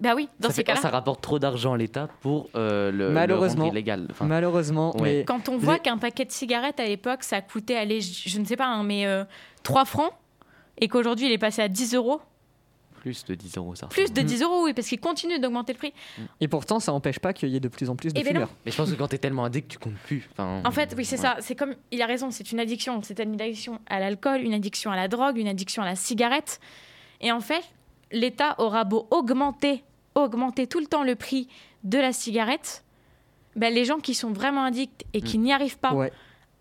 Bah 0.00 0.14
oui, 0.16 0.28
dans 0.40 0.48
ça, 0.48 0.54
ces 0.56 0.64
cas-là. 0.64 0.80
ça 0.80 0.90
rapporte 0.90 1.20
trop 1.22 1.38
d'argent 1.38 1.72
à 1.74 1.76
l'État 1.76 2.08
pour 2.20 2.50
euh, 2.56 2.90
le, 2.90 3.10
Malheureusement. 3.10 3.58
le 3.58 3.62
rendre 3.68 3.74
illégal. 3.74 4.06
Enfin, 4.10 4.26
Malheureusement, 4.26 4.94
ouais. 4.96 5.18
mais 5.18 5.24
Quand 5.24 5.48
on 5.48 5.56
voit 5.56 5.74
Les- 5.74 5.80
qu'un 5.80 5.98
paquet 5.98 6.24
de 6.24 6.32
cigarettes 6.32 6.80
à 6.80 6.84
l'époque, 6.86 7.22
ça 7.22 7.40
coûtait, 7.40 7.76
allez, 7.76 8.00
je, 8.00 8.28
je 8.28 8.38
ne 8.40 8.44
sais 8.44 8.56
pas, 8.56 8.66
hein, 8.66 8.82
mais 8.82 9.06
euh, 9.06 9.24
3 9.62 9.84
francs, 9.84 10.12
et 10.80 10.88
qu'aujourd'hui 10.88 11.26
il 11.26 11.32
est 11.32 11.38
passé 11.38 11.62
à 11.62 11.68
10 11.68 11.94
euros, 11.94 12.20
plus 13.00 13.24
de 13.26 13.34
10 13.34 13.56
euros, 13.58 13.74
ça. 13.74 13.86
plus 13.86 14.12
de 14.12 14.22
Mm. 14.22 14.24
10 14.24 14.42
euros, 14.42 14.64
oui, 14.64 14.72
parce 14.72 14.88
qu'il 14.88 14.98
continue 14.98 15.38
d'augmenter 15.38 15.74
le 15.74 15.78
prix. 15.78 15.92
et 16.40 16.48
pourtant, 16.48 16.80
ça 16.80 16.90
n'empêche 16.90 17.18
pas 17.20 17.32
qu'il 17.34 17.50
y 17.50 17.56
ait 17.56 17.60
de 17.60 17.68
plus 17.68 17.88
en 17.90 17.96
plus 17.96 18.12
de 18.14 18.18
Eh 18.18 18.24
ben 18.24 18.32
fumeurs. 18.32 18.48
Mais 18.64 18.72
je 18.72 18.76
pense 18.78 18.90
que 18.90 18.96
quand 18.96 19.08
t'es 19.08 19.18
tellement 19.18 19.44
addict, 19.44 19.70
tu 19.70 19.78
comptes 19.78 19.94
plus. 20.06 20.26
Enfin, 20.32 20.62
En 20.64 20.70
fait, 20.70 20.94
oui, 20.96 21.04
c'est 21.04 21.16
ouais. 21.16 21.22
ça. 21.22 21.36
C'est 21.40 21.54
comme, 21.54 21.74
il 21.92 22.00
a 22.00 22.06
raison, 22.06 22.30
c'est 22.30 22.50
une 22.50 22.58
addiction. 22.60 23.00
C'est 23.02 23.18
une 23.20 23.38
addiction 23.40 23.78
à 23.88 24.00
l'alcool, 24.00 24.40
une 24.40 24.54
addiction 24.54 24.90
à 24.90 24.96
la 24.96 25.06
drogue, 25.08 25.36
une 25.36 25.48
addiction 25.48 25.82
à 25.82 25.84
la 25.84 25.96
cigarette. 25.96 26.60
Et 27.20 27.30
en 27.30 27.40
fait, 27.40 27.62
l'État 28.14 28.54
aura 28.58 28.84
beau 28.84 29.06
augmenter, 29.10 29.84
augmenter 30.14 30.66
tout 30.66 30.80
le 30.80 30.86
temps 30.86 31.02
le 31.02 31.14
prix 31.16 31.48
de 31.82 31.98
la 31.98 32.12
cigarette, 32.12 32.84
ben, 33.56 33.72
les 33.72 33.84
gens 33.84 33.98
qui 33.98 34.14
sont 34.14 34.32
vraiment 34.32 34.64
addicts 34.64 35.04
et 35.12 35.20
qui 35.20 35.38
n'y 35.38 35.52
arrivent 35.52 35.78
pas 35.78 35.92
Ouais. 35.92 36.12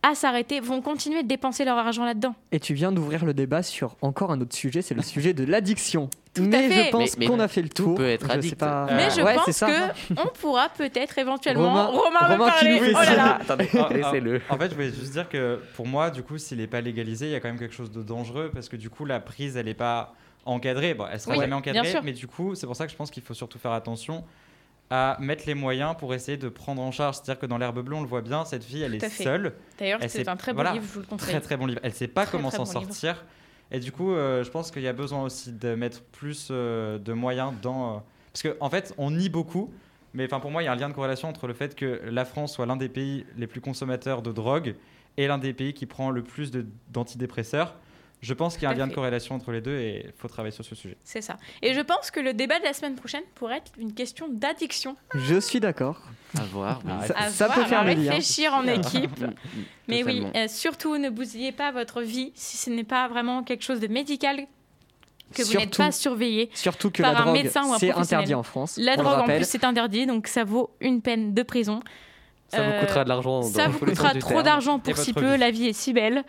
à 0.04 0.16
s'arrêter 0.16 0.60
vont 0.60 0.82
continuer 0.82 1.24
de 1.24 1.28
dépenser 1.28 1.64
leur 1.66 1.78
argent 1.78 2.04
là-dedans. 2.06 2.36
Et 2.52 2.60
tu 2.60 2.74
viens 2.74 2.92
d'ouvrir 2.92 3.24
le 3.26 3.34
débat 3.34 3.64
sur 3.64 3.96
encore 4.02 4.32
un 4.32 4.42
autre 4.42 4.56
sujet, 4.56 4.82
c'est 4.82 4.94
le 4.94 5.02
sujet 5.02 5.34
de 5.34 5.44
l'addiction. 5.46 6.10
Tout 6.36 6.42
à 6.44 6.48
mais 6.48 6.68
fait. 6.70 6.86
je 6.86 6.90
pense 6.92 7.16
qu'on 7.16 7.40
a 7.40 7.48
fait 7.48 7.62
le 7.62 7.70
tout 7.70 7.84
tour. 7.84 7.96
peut 7.96 8.08
être 8.10 8.24
Je 8.26 8.28
sais 8.32 8.34
addict. 8.38 8.60
pas- 8.60 8.88
Euh, 8.90 8.96
Mais 8.96 9.10
je 9.12 9.22
ouais, 9.22 9.36
pense 9.36 9.52
ça. 9.52 9.68
que 9.68 10.14
on 10.20 10.28
pourra 10.40 10.68
peut-être 10.70 11.18
éventuellement. 11.20 11.70
Romain- 11.70 11.86
Romain, 11.86 12.20
Romain 12.28 12.46
qui 12.52 12.66
parler. 12.66 12.80
nous 12.80 12.86
fait 12.86 12.92
Oh 12.92 13.06
là 13.06 13.16
là. 13.16 13.36
Attendez, 13.42 13.70
Ah, 13.76 13.88
ah, 13.90 13.94
laissez-le. 13.94 14.42
En 14.50 14.58
fait, 14.58 14.70
je 14.70 14.74
voulais 14.76 14.90
juste 14.92 15.12
dire 15.14 15.30
que 15.30 15.60
pour 15.76 15.86
moi, 15.88 16.10
du 16.10 16.22
coup, 16.24 16.38
s'il 16.40 16.58
n'est 16.58 16.68
pas 16.68 16.82
légalisé, 16.82 17.28
il 17.28 17.32
y 17.32 17.36
a 17.36 17.40
quand 17.40 17.50
même 17.50 17.60
quelque 17.60 17.76
chose 17.76 17.92
de 17.92 18.02
dangereux 18.04 18.50
parce 18.54 18.68
que 18.68 18.76
du 18.76 18.90
coup, 18.90 19.06
la 19.06 19.20
prise, 19.20 19.58
elle 19.58 19.68
n'est 19.68 19.74
pas 19.76 20.14
encadrée. 20.46 20.94
Bon, 20.94 21.06
elle 21.12 21.20
sera 21.20 21.36
Oui, 21.36 21.42
jamais 21.42 21.54
encadrée, 21.56 21.94
mais 22.04 22.14
du 22.14 22.28
coup, 22.28 22.56
c'est 22.56 22.66
pour 22.68 22.76
ça 22.76 22.86
que 22.86 22.92
je 22.92 22.98
pense 22.98 23.12
qu'il 23.12 23.24
faut 23.24 23.34
surtout 23.34 23.60
faire 23.60 23.72
attention 23.72 24.24
à 24.90 25.18
mettre 25.20 25.46
les 25.48 25.56
moyens 25.56 25.96
pour 25.98 26.14
essayer 26.14 26.38
de 26.38 26.50
prendre 26.50 26.82
en 26.82 26.92
charge. 26.92 27.16
C'est-à-dire 27.16 27.40
que 27.40 27.46
dans 27.46 27.58
l'herbe 27.58 27.80
bleue, 27.84 27.96
on 27.96 28.02
le 28.02 28.08
voit 28.08 28.22
bien, 28.22 28.46
cette 28.46 28.64
fille, 28.64 28.84
elle 28.84 28.94
est 28.96 29.00
fait. 29.00 29.24
seule. 29.24 29.54
D'ailleurs, 29.80 30.00
c'est 30.08 30.28
un 30.28 30.36
très 30.36 30.52
bon 30.52 30.58
voilà, 30.58 30.74
livre, 30.74 30.86
je 30.88 30.94
vous 30.94 31.00
le 31.00 31.06
conseille. 31.06 31.30
Très 31.30 31.42
très 31.42 31.58
bon 31.58 31.66
livre. 31.66 31.80
Elle 31.84 31.94
sait 31.94 32.08
pas 32.08 32.24
Très, 32.24 32.32
comment 32.32 32.52
s'en 32.52 32.64
bon 32.66 32.80
livre. 32.80 32.92
sortir. 32.94 33.26
Et 33.72 33.80
du 33.80 33.92
coup, 33.92 34.14
euh, 34.14 34.44
je 34.44 34.52
pense 34.52 34.70
qu'il 34.70 34.84
y 34.84 34.88
a 34.88 34.94
besoin 34.94 35.24
aussi 35.24 35.52
de 35.52 35.74
mettre 35.74 36.02
plus 36.04 36.50
euh, 36.52 37.00
de 37.00 37.14
moyens 37.14 37.54
dans. 37.62 37.96
euh, 37.96 38.00
Parce 38.34 38.44
qu'en 38.44 38.66
en 38.66 38.70
fait, 38.70 38.94
on 38.98 39.10
nie 39.12 39.30
beaucoup. 39.30 39.74
Mais 40.14 40.28
pour 40.28 40.52
moi, 40.52 40.62
il 40.62 40.66
y 40.66 40.68
a 40.68 40.74
un 40.74 40.76
lien 40.76 40.90
de 40.90 40.94
corrélation 40.94 41.28
entre 41.30 41.48
le 41.48 41.56
fait 41.56 41.74
que 41.74 42.02
la 42.06 42.24
France 42.24 42.54
soit 42.54 42.68
l'un 42.68 42.76
des 42.76 42.90
pays 42.90 43.26
les 43.36 43.48
plus 43.48 43.62
consommateurs 43.62 44.22
de 44.22 44.32
drogue 44.32 44.76
et 45.18 45.26
l'un 45.26 45.40
des 45.40 45.54
pays 45.54 45.74
qui 45.74 45.88
prend 45.88 46.12
le 46.12 46.22
plus 46.22 46.52
d'antidépresseurs. 46.92 47.76
Je 48.24 48.34
pense 48.34 48.54
qu'il 48.56 48.64
y 48.64 48.66
a 48.66 48.70
un 48.70 48.74
lien 48.74 48.88
de 48.88 48.94
corrélation 48.94 49.36
entre 49.36 49.52
les 49.52 49.60
deux 49.62 49.78
et 49.78 50.06
il 50.08 50.12
faut 50.18 50.28
travailler 50.30 50.54
sur 50.56 50.64
ce 50.64 50.74
sujet. 50.76 50.98
C'est 51.04 51.22
ça. 51.22 51.38
Et 51.62 51.74
je 51.74 51.82
pense 51.82 52.10
que 52.10 52.20
le 52.22 52.34
débat 52.34 52.58
de 52.60 52.64
la 52.64 52.72
semaine 52.74 52.96
prochaine 52.96 53.24
pourrait 53.36 53.58
être 53.58 53.72
une 53.78 53.94
question 53.94 54.28
d'addiction. 54.30 54.96
Je 55.14 55.40
suis 55.40 55.60
d'accord. 55.60 56.02
À 56.40 56.44
voir. 56.46 56.80
oui. 56.86 56.92
Ah, 57.00 57.06
Ça, 57.08 57.14
À 57.18 57.30
ça 57.30 57.46
voir, 57.48 57.60
peut 57.60 57.66
faire 57.66 57.80
à 57.82 57.84
le 57.84 57.94
lien. 57.94 58.12
réfléchir 58.12 58.54
en 58.54 58.66
équipe. 58.66 59.20
Mm, 59.20 59.34
Mais 59.90 60.04
oui, 60.04 60.24
euh, 60.36 60.48
surtout 60.48 60.98
ne 60.98 61.10
bousillez 61.10 61.52
pas 61.52 61.72
votre 61.72 62.02
vie 62.02 62.32
si 62.34 62.58
ce 62.58 62.70
n'est 62.70 62.84
pas 62.86 63.08
vraiment 63.10 63.44
quelque 63.44 63.64
chose 63.64 63.80
de 63.82 63.88
médical 63.88 64.48
que 65.36 65.44
vous 65.44 65.58
n'êtes 65.58 65.76
pas 65.76 65.92
surveillé. 65.92 66.50
Surtout 66.54 66.92
que 66.92 67.02
Par 67.02 67.12
la 67.14 67.20
un 67.20 67.22
drogue, 67.24 67.34
médecin 67.34 67.66
ou 67.68 67.74
un 67.74 67.78
c'est 67.80 67.92
interdit 67.92 68.34
en 68.36 68.44
France. 68.44 68.78
La 68.78 68.96
drogue 68.96 69.20
en 69.20 69.26
plus 69.26 69.46
c'est 69.48 69.64
interdit, 69.64 70.06
donc 70.06 70.28
ça 70.28 70.44
vaut 70.44 70.72
une 70.80 71.02
peine 71.02 71.34
de 71.34 71.44
prison. 71.44 71.82
Ça 72.50 72.62
vous 72.64 72.70
Euh, 72.72 72.80
coûtera 72.82 73.04
de 73.04 73.10
l'argent. 73.10 73.42
Ça 73.42 73.68
vous 73.68 73.80
coûtera 73.80 74.14
trop 74.16 74.42
d'argent 74.44 74.80
pour 74.80 74.96
si 74.98 75.12
peu, 75.12 75.34
vie. 75.34 75.38
la 75.40 75.52
vie 75.52 75.68
est 75.68 75.74
si 75.74 75.92
belle. 75.92 76.24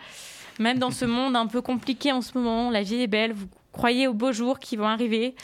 Même 0.59 0.79
dans 0.79 0.91
ce 0.91 1.05
monde 1.05 1.35
un 1.35 1.47
peu 1.47 1.61
compliqué 1.61 2.11
en 2.11 2.21
ce 2.21 2.37
moment, 2.37 2.69
la 2.71 2.81
vie 2.83 3.01
est 3.01 3.07
belle. 3.07 3.33
Vous 3.33 3.47
croyez 3.71 4.07
aux 4.07 4.13
beaux 4.13 4.31
jours 4.31 4.59
qui 4.59 4.77
vont 4.77 4.87
arriver, 4.87 5.35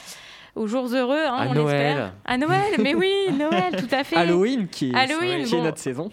aux 0.54 0.66
jours 0.66 0.86
heureux, 0.94 1.24
hein, 1.26 1.34
À 1.38 1.46
on 1.48 1.54
Noël. 1.54 1.86
espère. 1.86 2.12
À 2.24 2.38
Noël, 2.38 2.72
mais 2.78 2.94
oui, 2.94 3.12
Noël, 3.38 3.76
tout 3.76 3.94
à 3.94 4.04
fait. 4.04 4.16
Halloween 4.16 4.68
qui 4.68 4.90
est, 4.90 4.94
Halloween, 4.94 5.44
qui 5.44 5.54
est 5.54 5.58
bon. 5.58 5.64
notre 5.64 5.78
saison. 5.78 6.10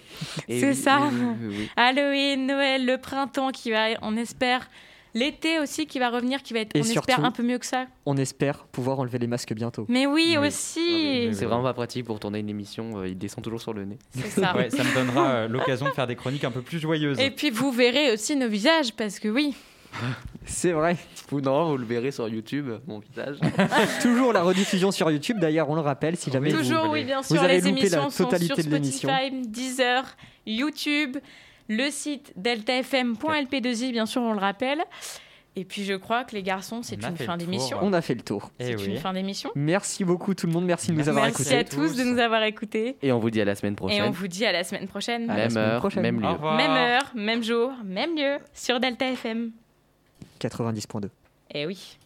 C'est 0.49 0.69
oui, 0.69 0.75
ça. 0.75 0.99
oui, 1.11 1.47
oui. 1.49 1.69
Halloween, 1.77 2.45
Noël, 2.47 2.85
le 2.85 2.97
printemps 2.97 3.51
qui 3.51 3.71
va, 3.71 3.87
on 4.01 4.15
espère. 4.17 4.69
L'été 5.13 5.59
aussi 5.59 5.85
qui 5.87 5.97
va 5.99 6.09
revenir, 6.09 6.43
qui 6.43 6.53
va 6.53 6.59
être, 6.59 6.75
Et 6.75 6.81
on 6.81 6.83
surtout- 6.83 7.09
espère, 7.09 7.25
un 7.25 7.31
peu 7.31 7.43
mieux 7.43 7.57
que 7.57 7.65
ça. 7.65 7.87
On 8.05 8.15
espère 8.17 8.65
pouvoir 8.65 8.99
enlever 8.99 9.17
les 9.17 9.27
masques 9.27 9.53
bientôt. 9.53 9.85
Mais 9.89 10.05
oui, 10.05 10.35
Oui. 10.39 10.47
aussi. 10.47 10.79
Ah 10.79 10.83
oui, 10.93 11.25
oui, 11.29 11.35
C'est 11.35 11.45
vraiment 11.45 11.63
pas 11.63 11.73
pratique 11.73 12.05
pour 12.05 12.19
tourner 12.19 12.39
une 12.39 12.49
émission. 12.49 12.99
euh, 12.99 13.07
Il 13.07 13.17
descend 13.17 13.43
toujours 13.43 13.61
sur 13.61 13.73
le 13.73 13.85
nez. 13.85 13.97
C'est 14.11 14.29
ça. 14.41 14.55
Ouais, 14.55 14.69
ça 14.69 14.83
me 14.83 14.93
donnera 14.93 15.29
euh, 15.31 15.47
l'occasion 15.49 15.87
de 15.87 15.91
faire 15.91 16.07
des 16.07 16.15
chroniques 16.15 16.43
un 16.43 16.51
peu 16.51 16.61
plus 16.61 16.79
joyeuses. 16.79 17.19
Et 17.19 17.31
puis 17.31 17.49
vous 17.49 17.71
verrez 17.71 18.11
aussi 18.11 18.35
nos 18.35 18.47
visages, 18.49 18.93
parce 18.93 19.19
que 19.19 19.27
oui, 19.29 19.55
C'est 20.45 20.71
vrai. 20.71 20.95
Vous, 21.29 21.41
non, 21.41 21.69
vous 21.71 21.77
le 21.77 21.85
verrez 21.85 22.11
sur 22.11 22.27
YouTube, 22.27 22.69
mon 22.87 22.99
visage. 22.99 23.37
Toujours 24.01 24.33
la 24.33 24.41
rediffusion 24.43 24.91
sur 24.91 25.09
YouTube. 25.11 25.37
D'ailleurs, 25.39 25.69
on 25.69 25.75
le 25.75 25.81
rappelle, 25.81 26.15
si 26.15 26.31
jamais 26.31 26.49
vous- 26.51 26.57
toujours, 26.59 26.89
oui, 26.91 27.03
bien 27.03 27.21
sûr, 27.23 27.39
avez 27.41 27.53
les 27.55 27.61
loupé 27.61 27.71
la 27.71 27.79
émissions 27.79 28.09
sont 28.09 28.23
totalité 28.25 28.61
sur 28.61 28.65
de 28.65 28.69
l'émission. 28.75 29.09
Spotify, 29.09 29.47
Deezer, 29.47 30.03
YouTube, 30.45 31.17
le 31.69 31.89
site 31.89 32.33
deltafm.lp2i, 32.35 33.91
bien 33.91 34.05
sûr, 34.05 34.21
on 34.21 34.33
le 34.33 34.39
rappelle. 34.39 34.83
Et 35.55 35.65
puis 35.65 35.83
je 35.83 35.93
crois 35.93 36.23
que 36.23 36.35
les 36.35 36.43
garçons, 36.43 36.83
c'est 36.83 36.95
une 37.03 37.17
fin 37.17 37.35
d'émission. 37.35 37.79
tour. 37.79 37.87
on 37.87 37.91
a 37.91 38.01
fait 38.01 38.13
le 38.13 38.21
tour. 38.21 38.51
Eh 38.59 38.65
C'est 38.65 38.75
oui. 38.75 38.85
une 38.91 38.97
fin 38.97 39.13
d'émission. 39.13 39.49
Merci 39.55 40.05
beaucoup 40.05 40.33
tout 40.33 40.47
le 40.47 40.53
monde. 40.53 40.63
Merci 40.65 40.91
de 40.91 40.93
nous 40.95 41.09
avoir 41.09 41.25
Merci 41.25 41.41
écoutés. 41.41 41.57
à 41.57 41.63
tous 41.65 41.95
de 41.97 42.03
nous 42.03 42.17
avoir 42.19 42.43
écoutés. 42.43 42.95
Et 43.01 43.11
on 43.11 43.19
vous 43.19 43.29
dit 43.29 43.41
à 43.41 43.45
la 43.45 43.55
semaine 43.55 43.73
Et 43.73 43.75
prochaine. 43.75 44.03
on 44.03 44.11
vous 44.11 44.27
dit 44.27 44.45
à 44.45 44.51
la 44.51 44.63
semaine 44.63 44.87
prochaine. 44.87 45.29
À 45.29 45.33
la 45.35 45.41
Même 45.43 45.49
semaine 45.49 45.69
heure, 45.69 45.79
prochaine. 45.79 46.03
même 46.03 46.21
lieu. 46.21 46.27
Même 46.27 46.71
heure, 46.71 47.11
même 47.15 47.43
jour, 47.43 47.71
même 47.83 48.15
lieu, 48.15 48.37
sur 48.53 48.79
Delta 48.79 49.07
FM. 49.09 49.51
90.2. 50.39 51.09
Eh 51.53 51.65
oui. 51.65 51.97